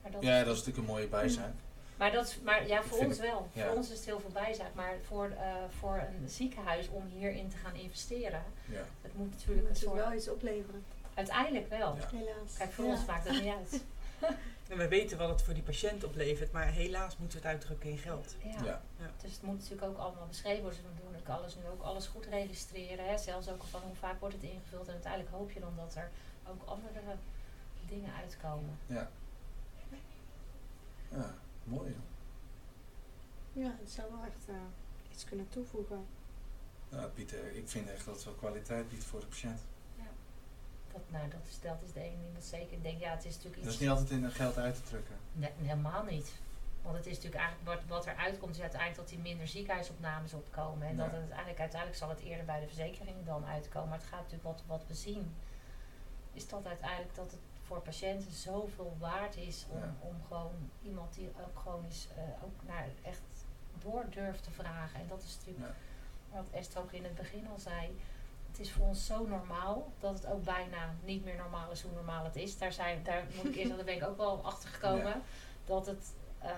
Maar 0.02 0.11
dat 0.12 0.22
Ja, 0.22 0.38
dat 0.44 0.52
is 0.56 0.58
natuurlijk 0.58 0.78
een 0.88 0.94
mooie 0.94 1.06
bijzaak. 1.08 1.52
maar, 1.96 2.12
dat, 2.12 2.26
is- 2.28 2.40
maar 2.40 2.66
ja, 2.66 2.82
voor 2.82 2.98
Vind 2.98 3.11
ons 3.11 3.18
wel. 3.18 3.48
ja. 3.52 3.66
Voor 3.66 3.76
ons 3.76 3.90
is 3.90 3.96
het 3.96 4.06
heel 4.06 4.20
veel 4.20 4.30
bijzaak. 4.30 4.74
Maar 4.74 4.94
voor, 5.06 5.30
eh, 5.30 5.54
voor 5.78 5.96
een 6.20 6.28
ziekenhuis 6.28 6.88
om 6.88 7.06
hierin 7.06 7.48
te 7.48 7.56
gaan 7.56 7.74
investeren, 7.74 8.42
Ja. 8.64 8.82
het 9.02 9.16
moet 9.16 9.30
natuurlijk 9.30 9.61
een 9.61 9.72
moet 9.72 9.78
soort... 9.78 9.94
wel 9.94 10.12
iets 10.12 10.28
opleveren, 10.28 10.84
Uiteindelijk 11.14 11.68
wel. 11.68 11.96
Ja. 11.96 12.08
helaas. 12.18 12.56
Kijk, 12.58 12.72
voor 12.72 12.84
Ja. 12.84 12.90
ons 12.90 13.04
maakt 13.04 13.24
dat 13.26 13.40
niet 13.42 13.52
uit. 13.54 13.82
En 14.68 14.76
we 14.78 14.88
weten 14.88 15.18
wat 15.18 15.28
het 15.28 15.42
voor 15.42 15.54
die 15.54 15.62
patiënt 15.62 16.04
oplevert, 16.04 16.52
maar 16.52 16.66
helaas 16.66 17.16
moeten 17.16 17.38
we 17.40 17.46
het 17.46 17.54
uitdrukken 17.56 17.90
in 17.90 17.98
geld. 17.98 18.34
Ja. 18.42 18.64
Ja. 18.64 18.80
Dus 19.22 19.32
het 19.32 19.42
moet 19.42 19.54
natuurlijk 19.58 19.82
ook 19.82 19.98
allemaal 19.98 20.26
beschreven 20.26 20.62
worden. 20.62 20.78
Dus 20.82 20.90
we 20.94 21.02
doen 21.11 21.20
ook 21.20 21.38
alles 21.38 21.54
nu 21.56 21.62
ook 21.72 21.82
alles 21.82 22.06
goed 22.06 22.26
registreren. 22.26 23.08
Hè. 23.08 23.18
Zelfs 23.18 23.48
ook 23.48 23.62
van 23.70 23.80
hoe 23.80 23.94
vaak 23.94 24.20
wordt 24.20 24.34
het 24.34 24.44
ingevuld. 24.44 24.87
En 24.87 24.92
uiteindelijk 24.92 25.32
hoop 25.34 25.50
je 25.50 25.61
dan 25.61 25.72
dat 25.76 25.94
er 25.94 26.11
ook 26.48 26.62
andere 26.64 27.00
dingen 27.88 28.11
uitkomen. 28.22 28.78
Ja. 28.87 29.11
Ja, 31.09 31.35
mooi. 31.64 31.97
Ja, 33.53 33.75
het 33.81 33.90
zou 33.90 34.11
wel 34.12 34.25
echt 34.25 34.49
eh, 34.49 34.55
iets 35.12 35.25
kunnen 35.25 35.49
toevoegen. 35.49 36.07
Nou, 36.88 37.11
biedt, 37.14 37.35
eh, 37.35 37.57
ik 37.57 37.68
vind 37.68 37.88
echt 37.88 38.05
dat 38.05 38.14
het 38.14 38.25
wel 38.25 38.35
kwaliteit 38.35 38.88
biedt 38.88 39.05
voor 39.05 39.21
de 39.21 39.27
patiënt. 39.27 39.61
Dat, 40.92 41.01
nou, 41.11 41.29
dat 41.31 41.40
is, 41.49 41.61
dat 41.61 41.83
is 41.85 41.92
de 41.92 42.01
ene 42.01 42.16
ding 42.23 42.35
dat 42.35 42.44
zeker. 42.44 42.73
Ik 42.73 42.83
denk, 42.83 43.01
ja, 43.01 43.11
het 43.11 43.25
is 43.25 43.35
natuurlijk 43.35 43.57
iets... 43.57 43.64
Dat 43.64 43.75
is 43.75 43.81
niet 43.81 43.88
altijd 43.90 44.11
in 44.11 44.31
geld 44.31 44.57
uit 44.59 44.75
te 44.75 44.83
drukken. 44.83 45.14
Nee, 45.33 45.51
helemaal 45.57 46.05
niet. 46.05 46.33
Want 46.83 46.97
het 46.97 47.07
is 47.07 47.14
natuurlijk 47.14 47.42
eigenlijk 47.42 47.81
wat, 47.81 47.88
wat 47.97 48.07
er 48.07 48.14
uitkomt, 48.16 48.55
is 48.55 48.61
uiteindelijk 48.61 49.01
dat 49.01 49.11
er 49.11 49.23
minder 49.23 49.49
ziekenhuisopnames 49.49 50.33
opkomen. 50.35 50.87
En 50.88 50.97
dat 50.97 51.07
Ja. 51.07 51.12
het 51.12 51.21
uiteindelijk, 51.21 51.61
uiteindelijk 51.61 51.99
zal 52.01 52.09
het 52.09 52.18
eerder 52.21 52.44
bij 52.44 52.61
de 52.61 52.66
verzekeringen 52.66 53.25
dan 53.25 53.44
uitkomen. 53.44 53.88
Maar 53.88 53.99
het 53.99 54.07
gaat 54.07 54.18
natuurlijk 54.23 54.44
wat, 54.44 54.62
wat 54.66 54.87
we 54.87 54.94
zien, 54.94 55.35
is 56.33 56.49
dat 56.49 56.66
uiteindelijk 56.66 57.14
dat 57.14 57.31
het 57.31 57.40
voor 57.68 57.81
patiënten 57.81 58.33
zoveel 58.33 58.96
waard 58.98 59.37
is 59.37 59.66
om, 59.70 59.78
Ja. 59.78 59.94
om 60.00 60.14
gewoon 60.28 60.70
iemand 60.83 61.14
die 61.14 61.31
ook 61.46 61.59
gewoon 61.59 61.85
is, 61.88 62.09
eh, 62.16 62.44
ook 62.44 62.66
naar 62.66 62.87
echt 63.02 63.20
door 63.78 64.04
durft 64.11 64.42
te 64.44 64.50
vragen. 64.50 65.00
En 65.00 65.07
dat 65.09 65.22
is 65.22 65.37
natuurlijk 65.37 65.66
Ja. 65.66 66.37
wat 66.37 66.50
Esther 66.50 66.81
ook 66.81 66.92
in 66.92 67.04
het 67.04 67.14
begin 67.14 67.48
al 67.48 67.59
zei. 67.59 68.00
Het 68.50 68.59
is 68.61 68.72
voor 68.72 68.87
ons 68.87 69.07
zo 69.07 69.26
normaal 69.26 69.92
dat 69.98 70.14
het 70.14 70.26
ook 70.26 70.44
bijna 70.44 70.94
niet 71.04 71.24
meer 71.24 71.37
normaal 71.37 71.70
is 71.70 71.83
hoe 71.83 71.92
normaal 71.92 72.24
het 72.24 72.37
is. 72.37 72.59
Daar, 72.59 72.72
zijn, 72.72 73.02
daar 73.02 73.24
moet 73.37 73.44
ik 73.44 73.54
eerst, 73.57 73.68
daar 73.76 73.85
ben 73.85 73.94
ik 73.96 74.04
ook 74.04 74.16
wel 74.16 74.44
achter 74.44 74.68
gekomen. 74.68 75.04
Ja. 75.07 75.20
Dat 75.64 75.87
het, 75.87 76.14
eh, 76.38 76.50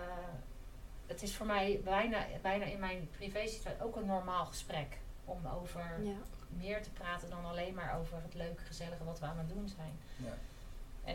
het 1.06 1.22
is 1.22 1.36
voor 1.36 1.46
mij 1.46 1.80
bijna, 1.84 2.26
bijna 2.42 2.64
in 2.64 2.78
mijn 2.78 3.08
privé 3.10 3.46
situatie 3.46 3.82
ook 3.82 3.96
een 3.96 4.06
normaal 4.06 4.46
gesprek. 4.46 4.98
Om 5.24 5.46
over 5.46 6.00
Ja. 6.02 6.12
meer 6.48 6.82
te 6.82 6.90
praten 6.90 7.30
dan 7.30 7.44
alleen 7.44 7.74
maar 7.74 7.98
over 7.98 8.22
het 8.22 8.34
leuke, 8.34 8.62
gezellige 8.62 9.04
wat 9.04 9.18
we 9.20 9.26
aan 9.26 9.38
het 9.38 9.48
doen 9.48 9.68
zijn. 9.68 9.98
Ja. 10.16 10.34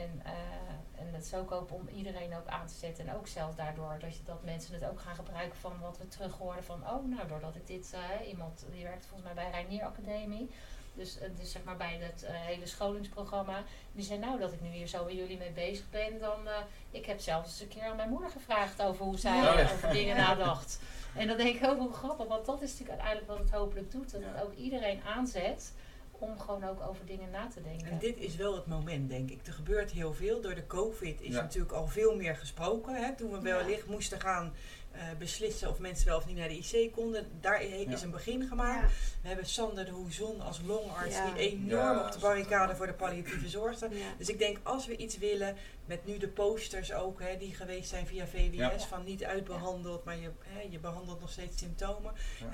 En, 0.01 0.21
eh, 0.25 1.01
en 1.01 1.13
het 1.13 1.25
is 1.25 1.33
ook 1.33 1.71
om 1.71 1.87
iedereen 1.87 2.35
ook 2.35 2.47
aan 2.47 2.67
te 2.67 2.73
zetten. 2.73 3.07
En 3.07 3.15
ook 3.15 3.27
zelfs 3.27 3.55
daardoor 3.55 3.95
dat, 3.99 4.15
je, 4.17 4.23
dat 4.23 4.43
mensen 4.43 4.73
het 4.73 4.85
ook 4.85 4.99
gaan 4.99 5.15
gebruiken 5.15 5.57
van 5.59 5.79
wat 5.81 5.97
we 5.97 6.07
terug 6.07 6.37
hoorden 6.37 6.63
van... 6.63 6.81
Oh, 6.89 7.09
nou, 7.09 7.27
doordat 7.27 7.55
ik 7.55 7.67
dit... 7.67 7.93
eh, 7.93 8.27
iemand 8.27 8.65
die 8.71 8.83
werkt 8.83 9.05
volgens 9.05 9.33
mij 9.33 9.43
bij 9.43 9.51
Reinier 9.51 9.83
Academie. 9.83 10.49
Dus, 10.93 11.19
eh, 11.19 11.29
dus 11.37 11.51
zeg 11.51 11.63
maar 11.63 11.77
bij 11.77 11.97
het 12.01 12.25
hele 12.27 12.65
scholingsprogramma. 12.65 13.63
Die 13.91 14.03
zei 14.05 14.19
nou 14.19 14.39
dat 14.39 14.51
ik 14.53 14.61
nu 14.61 14.69
hier 14.69 14.87
zo 14.87 15.03
bij 15.05 15.15
jullie 15.15 15.37
mee 15.37 15.51
bezig 15.51 15.89
ben. 15.89 16.19
Dan, 16.19 16.47
eh, 16.47 16.53
ik 16.91 17.05
heb 17.05 17.19
zelfs 17.19 17.47
eens 17.49 17.61
een 17.61 17.67
keer 17.67 17.83
aan 17.83 17.95
mijn 17.95 18.09
moeder 18.09 18.29
gevraagd 18.29 18.81
over 18.81 19.05
hoe 19.05 19.17
zij 19.17 19.35
Ja. 19.37 19.61
over 19.63 19.89
dingen 19.91 20.15
nadacht. 20.17 20.79
En 21.15 21.27
dan 21.27 21.37
denk 21.37 21.55
ik 21.55 21.69
ook 21.69 21.77
hoe 21.77 21.93
grappig. 21.93 22.27
Want 22.27 22.45
dat 22.45 22.61
is 22.61 22.69
natuurlijk 22.71 22.89
uiteindelijk 22.99 23.27
wat 23.27 23.37
het 23.37 23.51
hopelijk 23.59 23.91
doet. 23.91 24.11
Dat 24.11 24.21
het 24.23 24.43
ook 24.43 24.53
iedereen 24.55 25.01
aanzet 25.03 25.73
om 26.19 26.39
gewoon 26.39 26.63
ook 26.63 26.81
over 26.87 27.05
dingen 27.05 27.29
na 27.29 27.47
te 27.47 27.61
denken. 27.61 27.87
En 27.87 27.97
dit 27.99 28.17
is 28.17 28.35
wel 28.35 28.55
het 28.55 28.65
moment, 28.67 29.09
denk 29.09 29.29
ik. 29.29 29.47
Er 29.47 29.53
gebeurt 29.53 29.91
heel 29.91 30.13
veel. 30.13 30.41
Door 30.41 30.55
de 30.55 30.67
COVID 30.67 31.21
is 31.21 31.33
Ja. 31.33 31.41
natuurlijk 31.41 31.73
al 31.73 31.87
veel 31.87 32.15
meer 32.15 32.35
gesproken. 32.35 32.95
Hè? 32.95 33.15
Toen 33.15 33.31
we 33.31 33.39
wellicht 33.41 33.87
moesten 33.87 34.19
gaan 34.21 34.53
eh, 34.95 35.17
beslissen 35.17 35.69
of 35.69 35.79
mensen 35.79 36.07
wel 36.07 36.17
of 36.17 36.25
niet 36.25 36.35
naar 36.37 36.47
de 36.47 36.57
IC 36.57 36.91
konden. 36.91 37.27
Daar 37.41 37.61
is 37.61 37.99
Ja. 37.99 38.03
een 38.05 38.11
begin 38.11 38.47
gemaakt. 38.47 38.81
Ja. 38.81 38.87
We 39.21 39.27
hebben 39.27 39.45
Sander 39.45 39.85
de 39.85 39.91
Hoezon 39.91 40.41
als 40.41 40.61
longarts 40.65 41.15
Ja. 41.15 41.31
die 41.33 41.49
enorm 41.51 41.69
Ja, 41.97 42.05
op 42.05 42.11
de 42.11 42.19
barricade 42.19 42.75
voor 42.75 42.85
de 42.87 42.93
palliatieve 42.93 43.49
zorg 43.49 43.75
staat. 43.75 43.91
Ja. 43.91 44.13
Dus 44.17 44.29
ik 44.29 44.37
denk 44.39 44.57
als 44.63 44.85
we 44.85 44.95
iets 44.97 45.17
willen, 45.17 45.55
met 45.85 46.05
nu 46.05 46.17
de 46.17 46.27
posters 46.27 46.93
ook, 46.93 47.19
hè, 47.21 47.37
die 47.37 47.55
geweest 47.55 47.89
zijn 47.89 48.07
via 48.07 48.27
VWS, 48.27 48.55
Ja. 48.55 48.79
van 48.79 49.03
niet 49.03 49.23
uitbehandeld, 49.23 50.03
maar 50.03 50.17
je, 50.17 50.31
hè, 50.43 50.61
je 50.69 50.79
behandelt 50.79 51.19
nog 51.19 51.31
steeds 51.31 51.57
symptomen. 51.57 52.13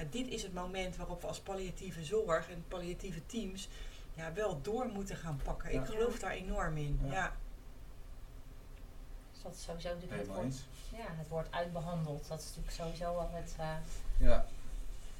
Dit 0.09 0.27
is 0.27 0.43
het 0.43 0.53
moment 0.53 0.95
waarop 0.95 1.21
we 1.21 1.27
als 1.27 1.39
palliatieve 1.39 2.03
zorg 2.03 2.49
en 2.49 2.65
palliatieve 2.67 3.25
teams 3.25 3.69
ja, 4.15 4.33
wel 4.33 4.61
door 4.61 4.85
moeten 4.87 5.15
gaan 5.15 5.39
pakken. 5.43 5.71
Ja. 5.73 5.81
Ik 5.81 5.87
geloof 5.87 6.19
daar 6.19 6.31
enorm 6.31 6.77
in. 6.77 6.99
Ja. 7.05 7.11
Ja. 7.13 7.35
Dus 9.33 9.41
dat 9.43 9.53
is 9.55 9.63
sowieso 9.63 9.89
natuurlijk 9.93 10.27
het. 10.43 10.65
Ja, 10.91 11.05
het 11.07 11.27
woord 11.27 11.47
uitbehandeld. 11.51 12.27
Dat 12.27 12.39
is 12.39 12.45
natuurlijk 12.45 12.73
sowieso 12.75 13.13
wel 13.15 13.29
het, 13.31 13.53
eh, 13.59 13.75
Ja. 14.17 14.45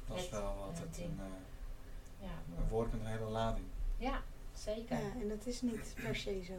Dat 0.07 0.17
is 0.17 0.29
wel 0.29 0.55
wat 0.65 0.79
een, 0.97 1.19
eh, 1.19 2.27
ja, 2.27 2.57
een 2.57 2.67
woord 2.69 2.91
met 2.91 3.01
een 3.01 3.07
hele 3.07 3.29
lading. 3.29 3.65
ja, 3.97 4.21
zeker. 4.53 4.97
Ja, 4.97 5.11
en 5.21 5.29
dat 5.29 5.45
is 5.45 5.61
niet 5.61 5.93
per 6.03 6.15
se 6.15 6.43
zo. 6.47 6.53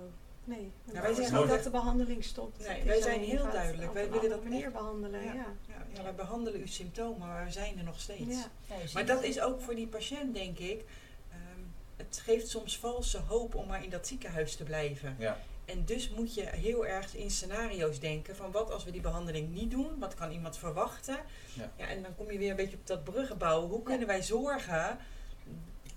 Nee. 0.44 0.72
wij 0.84 1.02
wij 1.02 1.14
zeggen 1.14 1.38
ook 1.38 1.48
dat 1.48 1.62
de 1.62 1.70
behandeling 1.70 2.24
stopt. 2.24 2.66
Nee, 2.68 2.82
wij 2.82 3.00
zijn 3.00 3.20
heel 3.20 3.50
duidelijk. 3.50 3.92
Wij 3.92 4.10
willen 4.10 4.30
dat 4.30 4.40
echt- 4.52 4.72
behandelen. 4.72 5.22
Ja. 5.24 5.32
Ja. 5.34 5.46
Ja, 5.68 5.74
ja, 5.92 6.02
wij 6.02 6.14
behandelen 6.14 6.60
uw 6.60 6.66
symptomen, 6.66 7.28
maar 7.28 7.44
we 7.44 7.50
zijn 7.50 7.78
er 7.78 7.84
nog 7.84 8.00
steeds. 8.00 8.36
Ja. 8.36 8.46
Ja, 8.66 8.74
Maar 8.94 9.06
dat 9.06 9.22
is 9.22 9.40
ook 9.40 9.60
voor 9.60 9.74
die 9.74 9.86
patiënt, 9.86 10.34
denk 10.34 10.58
ik. 10.58 10.84
ehm, 11.30 11.60
het 11.96 12.20
geeft 12.24 12.48
soms 12.48 12.78
valse 12.78 13.18
hoop 13.18 13.54
om 13.54 13.66
maar 13.66 13.84
in 13.84 13.90
dat 13.90 14.06
ziekenhuis 14.06 14.56
te 14.56 14.64
blijven. 14.64 15.16
Ja. 15.66 15.72
En 15.72 15.84
dus 15.84 16.10
moet 16.10 16.34
je 16.34 16.42
heel 16.46 16.86
erg 16.86 17.14
in 17.16 17.30
scenario's 17.30 18.00
denken 18.00 18.36
van 18.36 18.50
wat 18.50 18.70
als 18.70 18.84
we 18.84 18.90
die 18.90 19.00
behandeling 19.00 19.48
niet 19.54 19.70
doen? 19.70 19.98
Wat 19.98 20.14
kan 20.14 20.30
iemand 20.30 20.56
verwachten? 20.56 21.18
Ja. 21.76 21.86
en 21.86 22.02
dan 22.02 22.14
kom 22.14 22.30
je 22.30 22.38
weer 22.38 22.50
een 22.50 22.56
beetje 22.56 22.76
op 22.76 22.86
dat 22.86 23.04
bruggen 23.04 23.38
bouwen. 23.38 23.68
Hoe 23.70 23.82
kunnen 23.82 24.06
wij 24.06 24.22
zorgen 24.22 24.98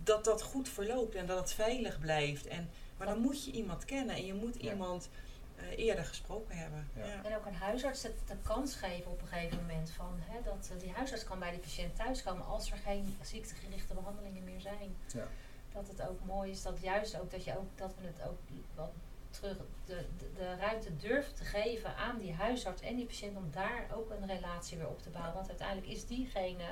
dat 0.03 0.23
dat 0.25 0.41
goed 0.41 0.69
verloopt 0.69 1.15
en 1.15 1.25
dat 1.25 1.39
het 1.39 1.53
veilig 1.53 1.99
blijft? 1.99 2.47
En, 2.47 2.69
maar 2.97 3.07
dan 3.07 3.19
moet 3.19 3.45
je 3.45 3.51
iemand 3.51 3.85
kennen 3.85 4.15
en 4.15 4.25
je 4.25 4.33
moet 4.33 4.61
Ja. 4.61 4.71
iemand 4.71 5.09
eh, 5.55 5.85
eerder 5.85 6.05
gesproken 6.05 6.57
hebben. 6.57 6.89
Ja. 6.95 7.05
Ja. 7.05 7.23
En 7.23 7.35
ook 7.35 7.45
een 7.45 7.55
huisarts 7.55 8.03
het 8.03 8.13
de 8.27 8.35
kans 8.43 8.75
geven 8.75 9.11
op 9.11 9.21
een 9.21 9.27
gegeven 9.27 9.57
moment 9.57 9.89
van 9.91 10.13
hè, 10.19 10.41
dat 10.43 10.69
eh, 10.73 10.79
die 10.79 10.91
huisarts 10.91 11.23
kan 11.23 11.39
bij 11.39 11.49
die 11.51 11.59
patiënt 11.59 11.95
thuiskomen 11.95 12.45
als 12.45 12.71
er 12.71 12.77
geen 12.77 13.17
ziektegerichte 13.21 13.93
behandelingen 13.93 14.43
meer 14.43 14.61
zijn. 14.61 14.95
Ja. 15.13 15.27
Dat 15.73 15.87
het 15.87 16.01
ook 16.09 16.19
mooi 16.25 16.51
is 16.51 16.61
dat 16.61 16.77
juist 16.81 17.19
ook 17.19 17.31
dat 17.31 17.43
je 17.43 17.57
ook 17.57 17.69
dat 17.77 17.93
we 18.01 18.07
het 18.07 18.27
ook 18.29 18.37
wat 18.75 18.91
terug 19.39 19.57
de, 19.85 20.05
de, 20.17 20.33
de 20.37 20.55
ruimte 20.55 20.95
durft 20.97 21.37
te 21.37 21.43
geven 21.43 21.95
aan 21.95 22.17
die 22.17 22.33
huisarts 22.33 22.81
en 22.81 22.95
die 22.95 23.05
patiënt 23.05 23.37
om 23.37 23.51
daar 23.51 23.85
ook 23.93 24.09
een 24.09 24.27
relatie 24.27 24.77
weer 24.77 24.87
op 24.87 25.01
te 25.01 25.09
bouwen. 25.09 25.33
Want 25.33 25.47
uiteindelijk 25.49 25.87
is 25.87 26.05
diegene 26.07 26.65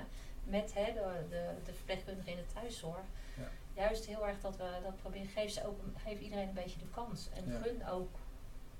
met 0.43 0.73
hè, 0.73 0.93
de, 0.93 1.25
de, 1.29 1.49
de 1.65 1.73
verpleegkundige 1.73 2.29
in 2.31 2.35
de 2.37 2.45
thuiszorg 2.53 3.05
Ja. 3.37 3.49
juist 3.81 4.05
heel 4.05 4.27
erg 4.27 4.39
dat 4.41 4.57
we 4.57 4.79
dat 4.83 4.97
proberen. 5.01 5.27
Geef, 5.27 5.51
ze 5.51 5.67
ook, 5.67 5.79
geef 6.03 6.19
iedereen 6.19 6.47
een 6.47 6.53
beetje 6.53 6.79
de 6.79 6.89
kans 6.93 7.29
en 7.33 7.51
Ja. 7.51 7.59
gun 7.59 7.87
ook. 7.87 8.09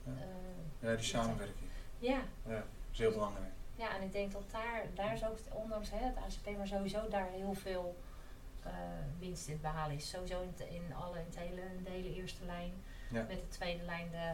Ja. 0.03 0.11
eh, 0.11 0.89
Ja, 0.89 0.95
die 0.95 1.05
samenwerking. 1.05 1.69
ja, 1.99 2.21
Ja, 2.45 2.53
dat 2.55 2.63
is 2.91 2.97
heel 2.97 3.11
belangrijk. 3.11 3.51
ja, 3.75 3.95
en 3.95 4.01
ik 4.01 4.11
denk 4.11 4.31
dat 4.31 4.51
daar, 4.51 4.85
daar 4.93 5.13
is 5.13 5.25
ook, 5.25 5.37
ondanks 5.51 5.89
hè, 5.91 5.97
het 5.97 6.15
ACP, 6.17 6.57
maar 6.57 6.67
sowieso 6.67 7.07
daar 7.07 7.27
heel 7.31 7.53
veel 7.53 7.95
eh, 8.63 8.71
winst 9.19 9.47
in 9.47 9.59
behalen 9.61 9.95
is. 9.95 10.09
Sowieso 10.09 10.41
in, 10.69 10.93
alle, 10.93 11.17
in, 11.19 11.25
het 11.25 11.37
hele, 11.37 11.61
in 11.61 11.83
de 11.83 11.89
hele 11.89 12.15
eerste 12.15 12.45
lijn, 12.45 12.73
Ja. 13.13 13.25
met 13.27 13.39
de 13.41 13.47
tweede 13.47 13.83
lijn 13.83 14.07
de, 14.11 14.31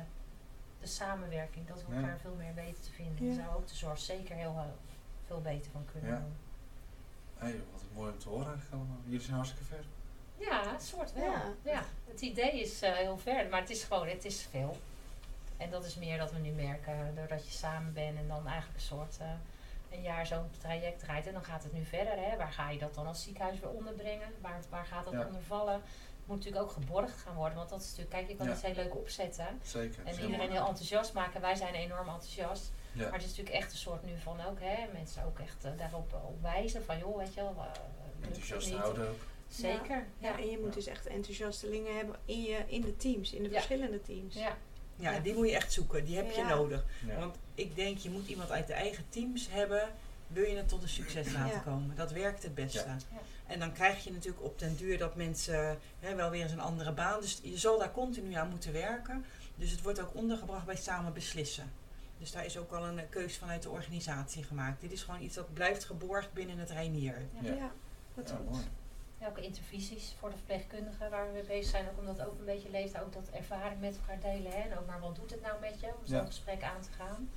de 0.80 0.88
samenwerking. 0.88 1.67
Dat 1.67 1.84
we 1.88 1.94
Ja. 1.94 2.00
elkaar 2.02 2.19
veel 2.19 2.36
meer 2.38 2.54
weten 2.54 2.84
te 2.84 2.92
vinden. 2.92 3.25
Ja. 3.25 3.36
Daar 3.36 3.44
zou 3.46 3.58
ook 3.58 3.67
de 3.67 3.75
zorg 3.75 4.00
zeker 4.00 4.36
heel 4.36 4.56
eh, 4.58 4.63
veel 5.25 5.42
beter 5.42 5.71
van 5.71 5.86
kunnen 5.92 6.10
Ja. 6.12 6.19
doen. 6.19 6.36
Hey, 7.38 7.62
wat 7.71 7.82
mooi 7.94 8.12
om 8.12 8.19
te 8.19 8.30
horen 8.30 8.48
eigenlijk 8.48 8.73
allemaal. 8.75 8.98
Jullie 9.04 9.21
zijn 9.21 9.36
hartstikke 9.36 9.65
ver. 9.65 9.84
Ja, 10.38 10.73
een 10.73 10.82
soort 10.82 11.13
wel. 11.13 11.23
Ja. 11.23 11.44
Ja. 11.63 11.84
Het 12.08 12.21
idee 12.21 12.62
is 12.62 12.82
eh, 12.82 12.94
heel 12.94 13.17
ver, 13.17 13.50
maar 13.50 13.60
het 13.60 13.69
is 13.69 13.84
gewoon, 13.84 14.08
het 14.08 14.25
is 14.25 14.42
veel. 14.52 14.77
En 15.58 15.69
dat 15.69 15.86
is 15.86 15.96
meer 15.96 16.17
dat 16.17 16.32
we 16.32 16.40
nu 16.40 16.50
merken, 16.52 17.15
doordat 17.15 17.46
je 17.46 17.52
samen 17.52 17.94
bent 17.94 18.17
en 18.17 18.27
dan 18.27 18.48
eigenlijk 18.48 18.75
een 18.80 18.86
soort 18.86 19.17
eh, 19.19 19.27
een 19.92 20.02
jaar 20.02 20.25
zo'n 20.27 20.50
traject 20.58 21.00
draait. 21.00 21.27
En 21.27 21.34
dan 21.34 21.44
gaat 21.44 21.63
het 21.63 21.73
nu 21.73 21.86
verder. 21.86 22.13
Hè? 22.17 22.38
Waar 22.38 22.52
ga 22.52 22.69
je 22.69 22.80
dat 22.80 22.96
dan 22.96 23.08
als 23.08 23.23
ziekenhuis 23.23 23.60
weer 23.60 23.69
onderbrengen? 23.69 24.27
Waar, 24.42 24.60
waar 24.69 24.86
gaat 24.86 25.04
dat 25.06 25.13
Ja. 25.13 25.25
onder 25.25 25.42
vallen? 25.42 25.82
Het 26.30 26.38
moet 26.38 26.46
natuurlijk 26.46 26.71
ook 26.77 26.84
geborgd 26.84 27.17
gaan 27.21 27.36
worden, 27.36 27.58
want 27.58 27.69
dat 27.69 27.80
is 27.82 27.86
natuurlijk, 27.86 28.10
kijk, 28.15 28.27
je 28.30 28.36
kan 28.36 28.46
Ja. 28.46 28.52
iets 28.54 28.62
heel 28.62 28.73
leuk 28.75 28.96
opzetten. 28.96 29.46
Zeker. 29.63 30.06
En 30.06 30.13
iedereen 30.21 30.52
heel 30.52 30.67
enthousiast 30.67 31.13
maken. 31.13 31.42
Wij 31.42 31.56
zijn 31.56 31.73
enorm 31.73 32.08
enthousiast. 32.10 32.71
Ja. 32.92 33.04
Maar 33.04 33.13
het 33.13 33.21
is 33.21 33.27
natuurlijk 33.30 33.56
echt 33.56 33.71
een 33.71 33.77
soort 33.77 34.04
nu 34.04 34.12
van 34.23 34.46
ook, 34.46 34.58
hè, 34.60 34.94
mensen 34.94 35.23
ook 35.25 35.40
echt 35.40 35.63
eh, 35.65 35.71
daarop 35.77 36.13
eh, 36.13 36.25
op 36.27 36.42
wijzen 36.42 36.84
van, 36.86 36.98
joh, 37.00 37.17
weet 37.17 37.34
je 37.34 37.42
wel, 37.42 37.56
eh, 37.58 37.63
het 38.19 38.25
Enthousiast 38.27 38.71
houden 38.73 39.10
ook. 39.10 39.19
Zeker, 39.48 40.06
Ja, 40.17 40.30
ja. 40.30 40.38
en 40.38 40.50
je 40.50 40.58
moet 40.58 40.67
Ja. 40.69 40.73
dus 40.75 40.88
echt 40.88 41.08
enthousiastelingen 41.08 41.96
hebben 41.96 42.15
in, 42.25 42.42
je, 42.42 42.63
in 42.67 42.82
de 42.82 42.98
teams, 42.98 43.34
in 43.34 43.44
de 43.44 43.50
Ja. 43.50 43.56
verschillende 43.56 44.02
teams. 44.02 44.36
Ja, 44.36 44.58
Ja, 44.96 45.19
die 45.19 45.34
moet 45.34 45.50
je 45.50 45.56
echt 45.56 45.73
zoeken. 45.73 46.06
Die 46.06 46.15
heb 46.15 46.32
je 46.32 46.42
Ja. 46.42 46.48
nodig. 46.48 46.86
Ja. 47.08 47.19
Want 47.19 47.36
ik 47.56 47.75
denk, 47.75 47.98
je 47.98 48.10
moet 48.10 48.27
iemand 48.27 48.52
uit 48.52 48.67
de 48.67 48.73
eigen 48.73 49.06
teams 49.10 49.48
hebben. 49.50 49.90
Wil 50.27 50.44
je 50.44 50.56
het 50.56 50.69
tot 50.69 50.82
een 50.82 50.90
succes 50.90 51.32
laten 51.34 51.56
Ja. 51.56 51.60
komen? 51.60 51.96
Dat 51.96 52.12
werkt 52.12 52.44
het 52.44 52.56
beste. 52.56 52.77
Ja. 52.88 52.98
En 53.50 53.60
dan 53.60 53.71
krijg 53.73 54.04
je 54.04 54.12
natuurlijk 54.12 54.43
op 54.43 54.60
den 54.60 54.75
duur 54.75 54.97
dat 54.97 55.15
mensen 55.15 55.79
hè, 56.00 56.15
wel 56.15 56.29
weer 56.29 56.41
eens 56.43 56.52
een 56.52 56.60
andere 56.60 56.91
baan. 56.91 57.21
Dus 57.21 57.39
je 57.43 57.58
zal 57.58 57.77
daar 57.79 57.91
continu 57.91 58.33
aan 58.33 58.50
moeten 58.50 58.73
werken. 58.73 59.25
Dus 59.56 59.71
het 59.71 59.81
wordt 59.81 60.02
ook 60.02 60.15
ondergebracht 60.15 60.65
bij 60.65 60.75
samen 60.75 61.13
beslissen. 61.13 61.71
Dus 62.17 62.31
daar 62.31 62.45
is 62.45 62.58
ook 62.58 62.71
al 62.71 62.85
een 62.87 63.10
keus 63.10 63.37
vanuit 63.37 63.63
de 63.63 63.69
organisatie 63.69 64.43
gemaakt. 64.43 64.81
Dit 64.81 64.91
is 64.91 65.04
gewoon 65.04 65.21
iets 65.21 65.35
dat 65.35 65.54
blijft 65.54 65.83
geborgd 65.83 66.33
binnen 66.33 66.58
het 66.58 66.69
Reinier. 66.69 67.17
ja. 67.41 67.54
Ja. 67.54 67.71
dat 68.15 68.25
is 68.25 68.31
Ja, 68.31 68.37
goed. 68.52 68.63
Ja, 69.19 69.27
ook 69.27 69.37
intervisies 69.37 70.15
voor 70.19 70.29
de 70.29 70.35
verpleegkundigen 70.35 71.10
waar 71.10 71.25
we 71.27 71.33
mee 71.33 71.43
bezig 71.43 71.69
zijn. 71.71 71.85
Ook 71.89 71.97
om 72.00 72.06
dat 72.06 72.21
ook 72.21 72.39
een 72.39 72.45
beetje 72.45 72.69
leeft, 72.69 73.00
ook 73.02 73.13
dat 73.13 73.29
ervaring 73.29 73.79
met 73.81 73.95
elkaar 73.97 74.19
delen. 74.31 74.52
Hè? 74.52 74.58
En 74.69 74.77
ook 74.77 74.85
maar 74.87 75.00
wat 75.00 75.15
doet 75.15 75.31
het 75.31 75.41
nou 75.41 75.60
met 75.60 75.79
je 75.79 75.87
om 75.87 76.06
zo'n 76.06 76.17
Ja. 76.17 76.25
gesprek 76.25 76.63
aan 76.63 76.81
te 76.81 76.91
gaan. 76.91 77.29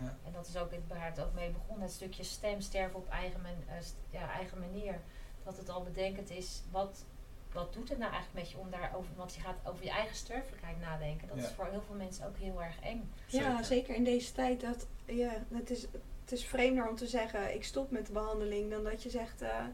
Ja. 0.00 0.16
En 0.24 0.32
dat 0.32 0.46
is 0.46 0.56
ook 0.56 0.70
waar 0.88 1.06
het 1.06 1.20
ook 1.20 1.32
mee 1.34 1.50
begon. 1.50 1.80
Het 1.82 1.90
stukje 1.92 2.24
stem 2.24 2.60
sterven 2.60 2.98
op 2.98 3.08
eigen, 3.08 3.40
man- 3.42 3.64
eh, 3.76 3.82
st- 3.82 3.94
ja, 4.10 4.30
eigen 4.32 4.58
manier. 4.58 5.00
Dat 5.46 5.56
het 5.56 5.68
al 5.70 5.82
bedenkend 5.82 6.30
is, 6.30 6.62
wat, 6.70 7.04
wat 7.52 7.72
doet 7.72 7.88
het 7.88 7.98
nou 7.98 8.12
eigenlijk 8.12 8.44
met 8.44 8.50
je 8.52 8.58
om 8.58 8.70
daarover... 8.70 9.10
Want 9.16 9.34
je 9.34 9.40
gaat 9.40 9.56
over 9.64 9.84
je 9.84 9.90
eigen 9.90 10.16
sterfelijkheid 10.16 10.80
nadenken. 10.80 11.28
Dat 11.28 11.36
Ja. 11.36 11.42
is 11.42 11.50
voor 11.50 11.66
heel 11.70 11.82
veel 11.86 11.94
mensen 11.94 12.26
ook 12.26 12.36
heel 12.36 12.62
erg 12.62 12.80
eng. 12.80 13.10
Ja, 13.26 13.40
Zeker. 13.50 13.64
zeker 13.64 13.94
in 13.94 14.04
deze 14.04 14.32
tijd. 14.32 14.60
Dat, 14.60 14.86
ja, 15.04 15.42
het, 15.54 15.70
is, 15.70 15.82
het 16.22 16.32
is 16.32 16.44
vreemder 16.44 16.88
om 16.88 16.96
te 16.96 17.06
zeggen, 17.06 17.54
ik 17.54 17.64
stop 17.64 17.90
met 17.90 18.06
de 18.06 18.12
behandeling, 18.12 18.70
dan 18.70 18.84
dat 18.84 19.02
je 19.02 19.10
zegt, 19.10 19.42
eh, 19.42 19.64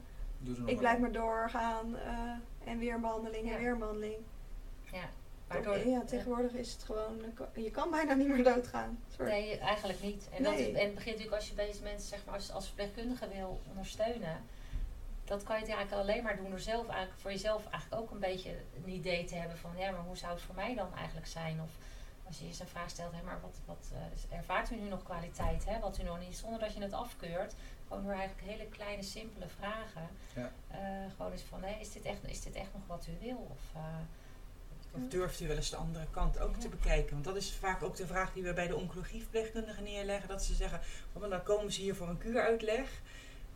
ik 0.66 0.78
blijf 0.78 0.98
maar. 0.98 1.12
doorgaan 1.12 1.96
eh, 1.96 2.68
en 2.70 2.78
weer 2.78 2.94
een 2.94 3.00
behandeling 3.00 3.46
Ja. 3.48 3.52
en 3.54 3.60
weer 3.60 3.72
een 3.72 3.78
behandeling. 3.78 4.16
Ja, 4.92 5.08
waardoor, 5.46 5.86
ja, 5.88 6.04
tegenwoordig 6.04 6.52
is 6.52 6.72
het 6.72 6.82
gewoon, 6.82 7.20
je 7.54 7.70
kan 7.70 7.90
bijna 7.90 8.14
niet 8.14 8.28
meer 8.28 8.44
doodgaan. 8.44 8.98
Soort. 9.16 9.28
Nee, 9.28 9.58
eigenlijk 9.58 10.02
niet. 10.02 10.28
En, 10.36 10.42
dat 10.42 10.52
Nee. 10.54 10.70
is, 10.70 10.76
en 10.76 10.84
het 10.84 10.94
begint 10.94 11.16
natuurlijk 11.16 11.40
als 11.42 11.48
je 11.48 11.54
deze 11.54 11.82
mensen 11.82 12.08
zeg 12.08 12.24
maar, 12.24 12.34
als, 12.34 12.52
als 12.52 12.66
verpleegkundige 12.66 13.28
wil 13.28 13.60
ondersteunen. 13.68 14.44
Dat 15.24 15.42
kan 15.42 15.60
je 15.60 15.66
eigenlijk 15.66 15.92
alleen 16.02 16.22
maar 16.22 16.36
doen 16.36 16.50
door 16.50 16.60
zelf 16.60 16.88
eigenlijk 16.88 17.20
voor 17.20 17.30
jezelf 17.30 17.66
eigenlijk 17.70 18.02
ook 18.02 18.10
een 18.10 18.18
beetje 18.18 18.50
een 18.84 18.88
idee 18.92 19.24
te 19.24 19.34
hebben 19.34 19.58
van 19.58 19.70
ja, 19.76 19.90
maar 19.90 20.00
hoe 20.00 20.16
zou 20.16 20.32
het 20.32 20.42
voor 20.42 20.54
mij 20.54 20.74
dan 20.74 20.94
eigenlijk 20.96 21.26
zijn? 21.26 21.60
Of 21.62 21.70
als 22.26 22.36
je 22.36 22.42
je 22.42 22.50
eens 22.50 22.60
een 22.60 22.68
vraag 22.68 22.90
stelt, 22.90 23.12
hè, 23.12 23.22
maar 23.22 23.40
wat, 23.40 23.56
wat 23.64 23.90
eh, 24.28 24.38
ervaart 24.38 24.70
u 24.70 24.76
nu 24.76 24.88
nog 24.88 25.02
kwaliteit? 25.02 25.64
Hè? 25.64 25.78
Wat 25.80 25.98
u 25.98 26.02
nog 26.02 26.18
niet, 26.20 26.36
zonder 26.36 26.60
dat 26.60 26.74
je 26.74 26.80
het 26.82 26.92
afkeurt. 26.92 27.54
Gewoon 27.86 28.02
door 28.02 28.12
eigenlijk 28.12 28.48
hele 28.48 28.66
kleine, 28.68 29.02
simpele 29.02 29.48
vragen. 29.48 30.08
Ja. 30.34 30.52
Eh, 30.68 30.78
gewoon 31.16 31.32
eens 31.32 31.42
van, 31.42 31.62
hè, 31.62 31.80
is, 31.80 31.92
dit 31.92 32.04
echt, 32.04 32.18
is 32.26 32.40
dit 32.42 32.54
echt 32.54 32.72
nog 32.72 32.82
wat 32.86 33.06
u 33.08 33.24
wil? 33.26 33.46
Of, 33.50 33.60
eh, 33.74 33.80
Of 34.94 35.08
durft 35.08 35.40
u 35.40 35.46
wel 35.46 35.56
eens 35.56 35.70
de 35.70 35.76
andere 35.76 36.06
kant 36.10 36.38
ook 36.38 36.54
Ja. 36.54 36.60
te 36.60 36.68
bekijken? 36.68 37.12
Want 37.12 37.24
dat 37.24 37.36
is 37.36 37.52
vaak 37.52 37.82
ook 37.82 37.96
de 37.96 38.06
vraag 38.06 38.32
die 38.32 38.42
we 38.42 38.52
bij 38.52 38.66
de 38.66 38.76
oncologieverpleegkundigen 38.76 39.82
neerleggen. 39.82 40.28
Dat 40.28 40.42
ze 40.44 40.54
zeggen, 40.54 40.80
oh, 41.12 41.20
maar 41.20 41.30
dan 41.30 41.42
komen 41.42 41.72
ze 41.72 41.80
hier 41.80 41.94
voor 41.94 42.08
een 42.08 42.18
kuuruitleg. 42.18 43.00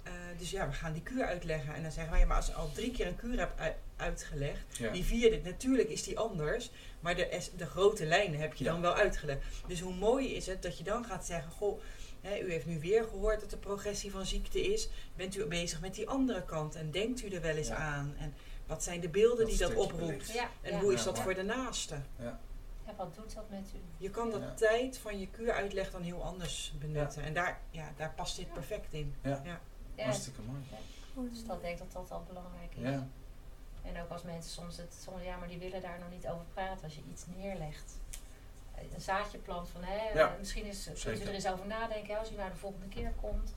Eh, 0.07 0.13
dus 0.39 0.51
ja, 0.51 0.67
we 0.69 0.73
gaan 0.73 0.93
die 0.93 1.03
kuur 1.03 1.25
uitleggen. 1.25 1.75
En 1.75 1.83
dan 1.83 1.91
zeggen 1.93 2.11
wij, 2.13 2.21
ja, 2.21 2.27
maar 2.27 2.37
als 2.37 2.47
je 2.47 2.53
al 2.53 2.73
drie 2.73 2.91
keer 2.91 3.07
een 3.07 3.17
kuur 3.17 3.39
hebt 3.39 3.61
uitgelegd, 3.97 4.77
Ja. 4.77 4.91
die 4.93 5.05
vierde, 5.05 5.41
natuurlijk 5.45 5.89
is 5.89 6.03
die 6.03 6.19
anders. 6.19 6.71
Maar 7.01 7.15
de, 7.17 7.49
de 7.57 7.67
grote 7.67 8.07
lijnen 8.07 8.41
heb 8.41 8.55
je 8.55 8.65
Ja. 8.65 8.73
dan 8.73 8.81
wel 8.81 8.95
uitgelegd. 8.95 9.41
Dus 9.67 9.81
hoe 9.81 9.95
mooi 9.95 10.35
is 10.35 10.47
het 10.47 10.63
dat 10.63 10.79
je 10.79 10.85
dan 10.85 11.05
gaat 11.05 11.27
zeggen, 11.27 11.51
goh, 11.53 11.81
hè, 12.21 12.39
u 12.41 12.51
heeft 12.51 12.67
nu 12.67 12.81
weer 12.81 13.05
gehoord 13.05 13.41
dat 13.41 13.53
er 13.53 13.59
progressie 13.59 14.11
van 14.11 14.27
ziekte 14.27 14.73
is. 14.73 14.89
Bent 15.17 15.37
u 15.37 15.45
bezig 15.47 15.81
met 15.81 15.95
die 15.95 16.09
andere 16.09 16.45
kant? 16.45 16.75
En 16.75 16.91
denkt 16.91 17.23
u 17.23 17.29
er 17.29 17.41
wel 17.41 17.57
eens 17.57 17.69
Ja. 17.69 17.77
aan? 17.77 18.15
En 18.19 18.35
wat 18.67 18.83
zijn 18.83 19.01
de 19.01 19.09
beelden 19.09 19.39
Dat 19.39 19.49
die 19.49 19.59
dat 19.59 19.75
oproept? 19.75 20.33
ja, 20.33 20.51
En 20.63 20.73
ja. 20.73 20.81
hoe 20.81 20.93
is 20.93 20.99
Ja, 20.99 21.05
dat 21.05 21.19
voor 21.19 21.35
de 21.35 21.43
naaste? 21.43 21.95
ja, 22.19 22.39
wat 22.97 23.15
doet 23.15 23.35
dat 23.35 23.51
met 23.51 23.69
u? 23.75 23.79
Je 23.97 24.11
kan 24.11 24.31
dat 24.31 24.41
Ja. 24.41 24.55
tijd 24.55 24.99
van 24.99 25.21
je 25.21 25.29
kuuruitleg 25.29 25.91
dan 25.91 26.03
heel 26.03 26.23
anders 26.25 26.73
benutten. 26.79 27.23
En 27.23 27.35
daar, 27.35 27.61
ja, 27.71 27.93
daar 27.97 28.13
past 28.17 28.37
dit 28.37 28.53
perfect 28.53 28.93
in. 28.93 29.15
Ja, 29.23 29.61
Hartstikke 30.05 30.41
mooi. 30.43 31.31
dus 31.31 31.45
dat 31.47 31.61
denk 31.61 31.79
ik 31.79 31.93
dat 31.93 31.93
dat 31.93 32.11
al 32.11 32.25
belangrijk 32.29 32.75
is. 32.75 32.83
Ja. 32.83 33.07
En 33.83 34.03
ook 34.03 34.11
als 34.11 34.23
mensen 34.23 34.51
soms 34.53 34.77
het, 34.77 34.95
soms, 35.05 35.23
ja, 35.23 35.37
maar 35.37 35.49
die 35.49 35.59
willen 35.59 35.83
daar 35.83 35.99
nog 35.99 36.11
niet 36.11 36.29
over 36.29 36.45
praten. 36.55 36.85
Als 36.85 36.95
je 36.95 37.03
iets 37.11 37.25
neerlegt, 37.37 37.99
eh, 38.75 38.83
een 38.95 39.01
zaadje 39.01 39.39
plant 39.39 39.69
van, 39.69 39.83
hè, 39.85 40.09
Ja, 40.19 40.37
misschien 40.39 40.65
is, 40.65 40.83
zeker. 40.95 41.29
er 41.29 41.35
eens 41.35 41.47
over 41.49 41.67
nadenken. 41.67 42.13
hè, 42.15 42.19
Als 42.21 42.33
u 42.33 42.35
naar 42.37 42.51
de 42.51 42.57
volgende 42.57 42.89
keer 42.89 43.13
komt, 43.21 43.55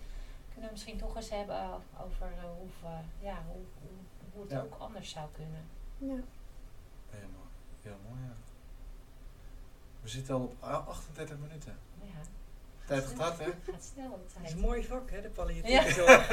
kunnen 0.50 0.66
we 0.70 0.72
misschien 0.72 0.98
toch 0.98 1.16
eens 1.16 1.30
hebben 1.30 1.70
over 2.06 2.28
eh, 2.28 2.44
hoe, 2.58 2.68
eh, 2.84 3.00
ja, 3.20 3.44
hoe, 3.48 3.62
hoe, 3.82 3.92
hoe 4.34 4.42
het 4.42 4.52
Ja. 4.52 4.60
ook 4.62 4.76
anders 4.80 5.10
zou 5.10 5.28
kunnen. 5.36 5.64
Ja. 5.98 6.24
Heel 7.10 7.30
mooi. 7.30 7.50
Heel 7.82 7.98
mooi, 8.10 8.22
ja. 8.22 8.34
We 10.02 10.08
zitten 10.08 10.36
al 10.36 10.42
op 10.42 10.64
a- 10.64 10.68
38 10.88 11.38
minuten. 11.38 11.78
Ja, 12.02 12.22
Tijd 12.90 13.06
gaat 13.18 13.38
hè? 13.38 13.46
gaat 13.72 13.84
snel 13.94 14.10
de 14.10 14.18
Dat 14.18 14.34
tijd. 14.34 14.46
is 14.46 14.52
een 14.52 14.60
mooi 14.60 14.84
vak, 14.86 15.10
hè, 15.12 15.22
de 15.22 15.30
palliatieve 15.30 15.70
Ja. 15.88 15.92
zorg. 15.94 16.28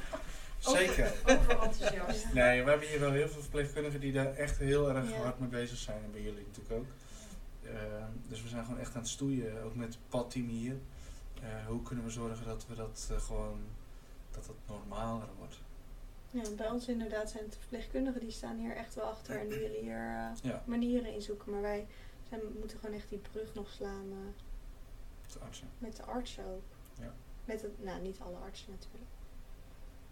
Zeker. 0.78 1.12
Overenthousiast. 1.26 2.32
Nee, 2.32 2.62
we 2.62 2.70
hebben 2.70 2.88
hier 2.88 3.00
wel 3.00 3.10
heel 3.12 3.28
veel 3.28 3.40
verpleegkundigen 3.40 4.00
die 4.00 4.12
daar 4.12 4.34
echt 4.34 4.58
heel 4.58 4.88
erg 4.90 5.10
Ja. 5.10 5.16
hard 5.16 5.38
mee 5.38 5.48
bezig 5.48 5.78
zijn. 5.78 6.04
En 6.04 6.10
bij 6.12 6.22
jullie 6.22 6.46
natuurlijk 6.46 6.74
ook. 6.80 6.86
Ehm, 7.64 8.08
dus 8.28 8.42
we 8.42 8.48
zijn 8.48 8.64
gewoon 8.64 8.80
echt 8.80 8.94
aan 8.94 9.00
het 9.00 9.10
stoeien, 9.10 9.62
ook 9.62 9.74
met 9.74 9.88
het 9.88 9.98
padteam 10.08 10.46
hier. 10.48 10.76
Eh, 11.42 11.66
hoe 11.66 11.82
kunnen 11.82 12.04
we 12.04 12.10
zorgen 12.10 12.46
dat 12.46 12.66
we 12.68 12.74
dat 12.74 13.08
eh, 13.10 13.20
gewoon, 13.20 13.60
dat 14.30 14.46
het 14.46 14.56
normaler 14.66 15.26
wordt. 15.38 15.56
Ja, 16.30 16.42
bij 16.56 16.70
ons 16.70 16.88
inderdaad 16.88 17.30
zijn 17.30 17.42
het 17.42 17.52
de 17.52 17.58
verpleegkundigen 17.58 18.20
die 18.20 18.30
staan 18.30 18.58
hier 18.58 18.76
echt 18.76 18.94
wel 18.94 19.04
achter 19.04 19.38
en 19.38 19.48
die 19.48 19.58
willen 19.66 19.80
hier 19.80 19.96
eh, 19.96 20.50
Ja, 20.50 20.62
manieren 20.64 21.14
in 21.14 21.22
zoeken. 21.22 21.52
Maar 21.52 21.60
wij 21.62 21.86
zijn, 22.28 22.40
moeten 22.60 22.78
gewoon 22.78 22.96
echt 22.96 23.08
die 23.08 23.20
brug 23.32 23.54
nog 23.54 23.70
slaan 23.70 24.12
eh, 25.34 25.40
de 25.40 25.44
artsen. 25.46 25.68
met 25.78 25.96
de 25.96 26.02
artsen 26.04 26.44
ook. 26.46 26.62
Ja. 27.00 27.12
Met 27.44 27.62
het, 27.62 27.82
nou, 27.84 28.00
niet 28.00 28.20
alle 28.20 28.36
artsen 28.36 28.70
natuurlijk. 28.70 29.10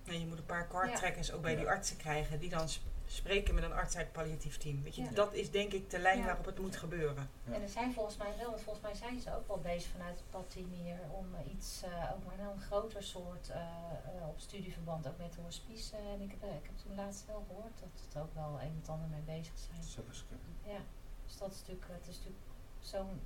En 0.05 0.21
je 0.21 0.27
moet 0.27 0.39
een 0.39 0.47
paar 0.47 0.67
karttrekkers 0.67 1.33
ook 1.33 1.43
bij 1.43 1.53
Ja. 1.53 1.59
die 1.59 1.69
artsen 1.69 1.97
krijgen. 1.97 2.41
Die 2.41 2.49
dan 2.51 2.69
sp- 2.69 2.83
spreken 3.07 3.55
met 3.55 3.65
een 3.65 3.73
arts 3.73 3.97
uit 3.97 4.05
het 4.05 4.13
palliatief 4.15 4.57
team. 4.59 4.83
Weet 4.83 4.95
je, 4.95 5.03
Ja. 5.03 5.11
dat 5.11 5.35
is 5.35 5.51
denk 5.51 5.73
ik 5.73 5.91
de 5.91 5.99
lijn 5.99 6.19
Ja. 6.19 6.25
waarop 6.25 6.45
het 6.45 6.59
moet 6.59 6.77
gebeuren. 6.77 7.29
Ja. 7.45 7.53
En 7.53 7.63
er 7.63 7.69
zijn 7.69 7.93
volgens 7.93 8.17
mij 8.17 8.35
wel, 8.39 8.51
want 8.51 8.61
volgens 8.63 8.85
mij 8.85 8.95
zijn 8.95 9.21
ze 9.21 9.37
ook 9.37 9.49
wel 9.49 9.59
bezig 9.59 9.91
vanuit 9.91 10.19
het 10.19 10.31
padteam 10.31 10.71
hier 10.71 10.99
om 11.11 11.27
iets, 11.55 11.83
eh, 11.83 12.11
ook 12.15 12.25
maar 12.25 12.37
nou 12.37 12.53
een 12.53 12.61
groter 12.61 13.03
soort 13.03 13.49
eh, 13.51 13.61
eh, 13.61 14.29
op 14.29 14.41
studieverband 14.41 15.09
ook 15.09 15.19
met 15.19 15.33
de 15.33 15.41
hospice. 15.41 15.97
eh, 15.97 16.13
en 16.13 16.21
ik 16.21 16.31
heb, 16.31 16.43
ik 16.43 16.67
heb 16.67 16.77
toen 16.83 16.95
laatst 16.95 17.27
wel 17.27 17.45
gehoord 17.47 17.79
dat 17.81 17.89
het 18.09 18.23
ook 18.23 18.35
wel 18.35 18.59
een 18.61 18.81
en 18.85 18.91
ander 18.93 19.09
mee 19.09 19.39
bezig 19.39 19.59
zijn. 19.59 19.81
Dat 19.81 19.89
zou 19.89 20.07
best 20.07 20.25
kunnen. 20.29 20.47
Ja, 20.77 20.81
dus 21.27 21.37
dat 21.39 21.51
is 21.53 21.59
natuurlijk, 21.59 21.87
het 21.93 22.07
is 22.09 22.17
natuurlijk 22.17 22.45
zo'n 22.81 23.21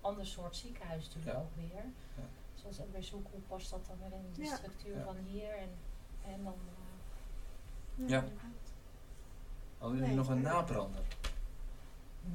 ander 0.00 0.26
soort 0.26 0.56
ziekenhuis 0.56 1.04
natuurlijk 1.04 1.36
Ja. 1.36 1.42
ook 1.42 1.54
weer. 1.56 1.84
Ja. 2.16 2.22
Zoals 2.54 2.80
ook 2.80 2.92
weer 2.92 3.02
zoeken 3.02 3.30
hoe 3.30 3.40
past 3.40 3.70
dat 3.70 3.80
dan 3.86 3.96
weer 4.10 4.18
in 4.18 4.32
de 4.34 4.42
Ja. 4.42 4.56
structuur 4.56 4.96
Ja. 4.96 5.04
van 5.04 5.16
hier 5.16 5.52
en, 5.58 5.68
en 6.32 6.44
dan... 6.44 6.54
eh, 7.98 8.08
Ja. 8.08 8.24
Hadden 9.78 9.98
jullie 9.98 10.14
Nee, 10.14 10.16
nog 10.24 10.28
een 10.28 10.40
ja. 10.42 10.52
nabrander? 10.52 11.02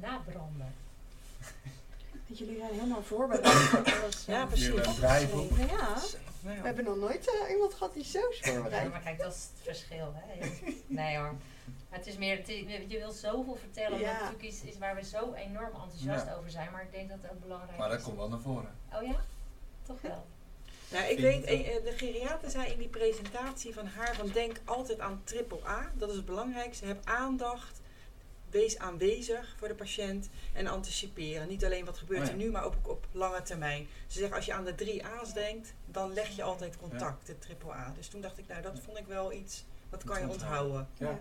nabranden. 0.00 0.74
Want 2.26 2.38
jullie 2.38 2.58
zijn 2.58 2.72
helemaal 2.72 3.02
voorbereid 3.02 3.46
voor 3.54 3.92
alles. 4.02 4.24
Ja, 4.34 4.46
precies. 4.46 4.66
Jullie. 4.66 4.84
Ja, 5.66 5.94
Nou 6.40 6.56
ja. 6.56 6.60
we 6.60 6.66
hebben 6.66 6.84
nog 6.84 6.96
nooit 6.96 7.28
eh, 7.44 7.50
iemand 7.50 7.74
gehad 7.74 7.94
die 7.94 8.04
zo 8.04 8.28
is 8.28 8.38
Ja, 8.38 8.52
voorbereid. 8.52 8.90
maar 8.90 9.00
kijk, 9.00 9.18
dat 9.18 9.34
is 9.34 9.42
het 9.52 9.62
verschil. 9.62 10.12
Hè? 10.14 10.48
Nee 10.86 11.16
hoor. 11.16 11.34
Maar 11.90 11.98
het 11.98 12.08
is 12.08 12.16
meer, 12.16 12.36
het 12.36 12.48
is- 12.48 12.64
je 12.88 12.98
wil 12.98 13.10
zoveel 13.10 13.54
vertellen, 13.56 13.92
omdat 13.92 14.06
Ja. 14.08 14.12
natuurlijk 14.12 14.42
iets 14.42 14.62
is 14.62 14.78
waar 14.78 14.94
we 14.94 15.04
zo 15.04 15.32
enorm 15.32 15.74
enthousiast 15.74 16.34
over 16.36 16.50
zijn. 16.50 16.70
Maar 16.72 16.82
ik 16.82 16.92
denk 16.92 17.08
dat 17.08 17.18
het 17.22 17.30
ook 17.30 17.40
belangrijk 17.40 17.78
Maar 17.78 17.88
dat 17.88 17.98
is. 17.98 18.04
komt 18.04 18.16
wel 18.16 18.28
naar 18.28 18.40
voren. 18.40 18.74
Oh 18.94 19.02
ja? 19.02 19.16
Toch 19.82 20.00
wel. 20.00 20.26
Nou, 20.92 21.04
ik 21.04 21.18
weet, 21.18 21.44
eh, 21.44 21.84
de 21.84 21.92
geriater 21.96 22.50
zei 22.50 22.72
in 22.72 22.78
die 22.78 22.88
presentatie 22.88 23.74
van 23.74 23.86
haar 23.86 24.14
van 24.14 24.28
denk 24.28 24.60
altijd 24.64 25.00
aan 25.00 25.20
triple 25.24 25.58
A. 25.66 25.90
Dat 25.94 26.10
is 26.10 26.16
het 26.16 26.24
belangrijkste. 26.24 26.86
Heb 26.86 27.00
aandacht, 27.04 27.80
wees 28.50 28.78
aanwezig 28.78 29.54
voor 29.58 29.68
de 29.68 29.74
patiënt 29.74 30.28
en 30.52 30.66
anticiperen. 30.66 31.48
Niet 31.48 31.64
alleen 31.64 31.84
wat 31.84 31.98
gebeurt 31.98 32.20
Oh 32.20 32.26
ja. 32.26 32.32
er 32.32 32.38
nu, 32.38 32.50
maar 32.50 32.64
ook 32.64 32.74
op 32.82 33.06
lange 33.12 33.42
termijn. 33.42 33.86
Ze 34.06 34.18
zeggen 34.18 34.36
als 34.36 34.46
je 34.46 34.52
aan 34.52 34.64
de 34.64 34.74
drie 34.74 35.06
A's 35.06 35.32
denkt, 35.32 35.74
dan 35.86 36.12
leg 36.12 36.28
je 36.36 36.42
altijd 36.42 36.76
contact, 36.76 37.26
de 37.26 37.38
triple 37.38 37.72
A. 37.72 37.92
Dus 37.96 38.08
toen 38.08 38.20
dacht 38.20 38.38
ik, 38.38 38.46
nou 38.48 38.62
dat 38.62 38.80
vond 38.84 38.98
ik 38.98 39.06
wel 39.06 39.32
iets, 39.32 39.64
wat 39.90 40.04
kan 40.04 40.20
je 40.20 40.28
onthouden. 40.28 40.88
Ja. 40.98 41.20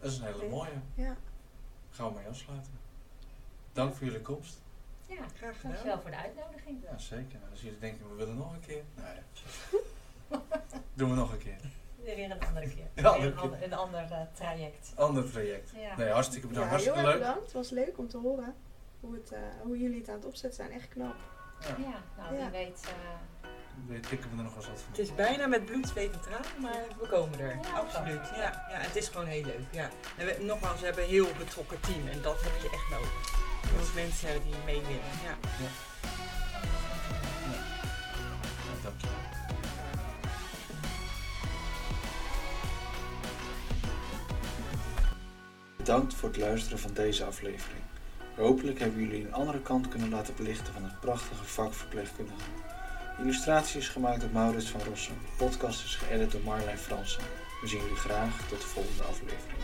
Dat 0.00 0.10
is 0.10 0.18
een 0.18 0.24
hele 0.24 0.48
mooie. 0.48 0.70
Ja. 0.94 1.16
Gaan 1.90 2.08
we 2.12 2.18
mee 2.18 2.28
afsluiten. 2.28 2.72
Dank 3.72 3.94
voor 3.94 4.06
jullie 4.06 4.20
komst. 4.20 4.60
Ja, 5.06 5.16
Graag 5.36 5.56
gedaan. 5.56 5.70
dankjewel 5.70 6.00
voor 6.00 6.10
de 6.10 6.16
uitnodiging. 6.16 6.78
Ja, 6.90 6.98
zeker. 6.98 7.38
Nou, 7.38 7.50
als 7.50 7.60
jullie 7.60 7.78
denken, 7.78 8.08
we 8.10 8.14
willen 8.14 8.36
nog 8.36 8.52
een 8.52 8.60
keer. 8.60 8.82
Nee. 8.94 9.18
Doen 10.94 11.10
we 11.10 11.14
nog 11.16 11.32
een 11.32 11.38
keer. 11.38 11.58
Weer 12.04 12.30
een 12.30 12.40
andere 12.40 12.68
keer. 12.68 12.86
Ja, 13.04 13.14
een, 13.16 13.34
keer. 13.34 13.62
een 13.62 13.72
ander 13.72 14.00
eh, 14.10 14.20
traject. 14.32 14.92
Ander 14.96 15.30
traject. 15.30 15.70
Ja. 15.76 15.96
Nee, 15.96 16.08
hartstikke 16.08 16.46
bedankt. 16.46 16.70
hartstikke 16.70 17.02
leuk. 17.02 17.18
bedankt. 17.18 17.42
Het 17.42 17.52
was 17.52 17.70
leuk 17.70 17.98
om 17.98 18.08
te 18.08 18.16
horen 18.18 18.54
hoe, 19.00 19.14
het, 19.14 19.32
eh, 19.32 19.40
hoe 19.62 19.78
jullie 19.78 19.98
het 19.98 20.08
aan 20.08 20.14
het 20.14 20.24
opzetten 20.24 20.64
zijn. 20.64 20.78
Echt 20.80 20.88
knap. 20.88 21.16
Ja, 21.60 21.68
Ja, 21.78 22.02
nou 22.16 22.34
Ja. 22.36 22.50
wie 22.50 22.50
weet. 22.50 22.84
eh, 22.86 23.48
tikken 24.08 24.30
we 24.30 24.36
er 24.36 24.42
nog 24.42 24.56
eens 24.56 24.66
wat 24.66 24.80
van. 24.80 24.90
Het 24.90 24.98
is 24.98 25.14
bijna 25.14 25.46
met 25.46 25.64
bloed, 25.64 25.88
zweet 25.88 26.12
en 26.12 26.20
tranen, 26.20 26.60
maar 26.60 26.84
we 27.00 27.06
komen 27.08 27.40
er. 27.40 27.58
Ja, 27.62 27.78
Absoluut. 27.78 28.28
Ja, 28.36 28.66
ja, 28.70 28.76
het 28.76 28.96
is 28.96 29.08
gewoon 29.08 29.26
heel 29.26 29.44
leuk. 29.44 29.60
Ja. 29.70 29.90
En 30.16 30.26
we, 30.26 30.36
nogmaals, 30.40 30.80
we 30.80 30.86
hebben 30.86 31.04
een 31.04 31.10
heel 31.10 31.28
betrokken 31.38 31.80
team 31.80 32.08
en 32.08 32.22
dat 32.22 32.42
heb 32.42 32.52
je 32.62 32.70
echt 32.70 32.90
nodig. 32.90 33.12
Je 33.62 33.68
moet 33.78 33.94
mensen 33.94 34.28
hebben 34.28 34.50
die 34.50 34.60
mee 34.64 34.80
willen. 34.80 35.10
Ja. 35.24 35.36
Ja, 38.66 38.82
dankjewel. 38.82 39.18
Bedankt 45.76 46.14
voor 46.14 46.28
het 46.28 46.38
luisteren 46.38 46.78
van 46.78 46.92
deze 46.94 47.24
aflevering. 47.24 47.82
Hopelijk 48.36 48.78
hebben 48.78 49.00
jullie 49.00 49.26
een 49.26 49.34
andere 49.34 49.60
kant 49.60 49.88
kunnen 49.88 50.08
laten 50.08 50.34
belichten 50.34 50.72
van 50.72 50.82
het 50.84 51.00
prachtige 51.00 51.44
vak 51.44 51.74
verpleegkundige. 51.74 52.44
Illustratie 53.22 53.80
is 53.80 53.88
gemaakt 53.88 54.20
door 54.20 54.30
Maurits 54.32 54.68
van 54.68 54.80
Rossum. 54.88 55.14
Podcast 55.36 55.84
is 55.84 55.96
geëdit 55.96 56.30
door 56.30 56.40
Marlijn 56.44 56.78
Fransen. 56.78 57.22
We 57.60 57.66
zien 57.66 57.80
jullie 57.80 57.96
graag 57.96 58.48
tot 58.48 58.60
de 58.60 58.66
volgende 58.66 59.02
aflevering. 59.02 59.58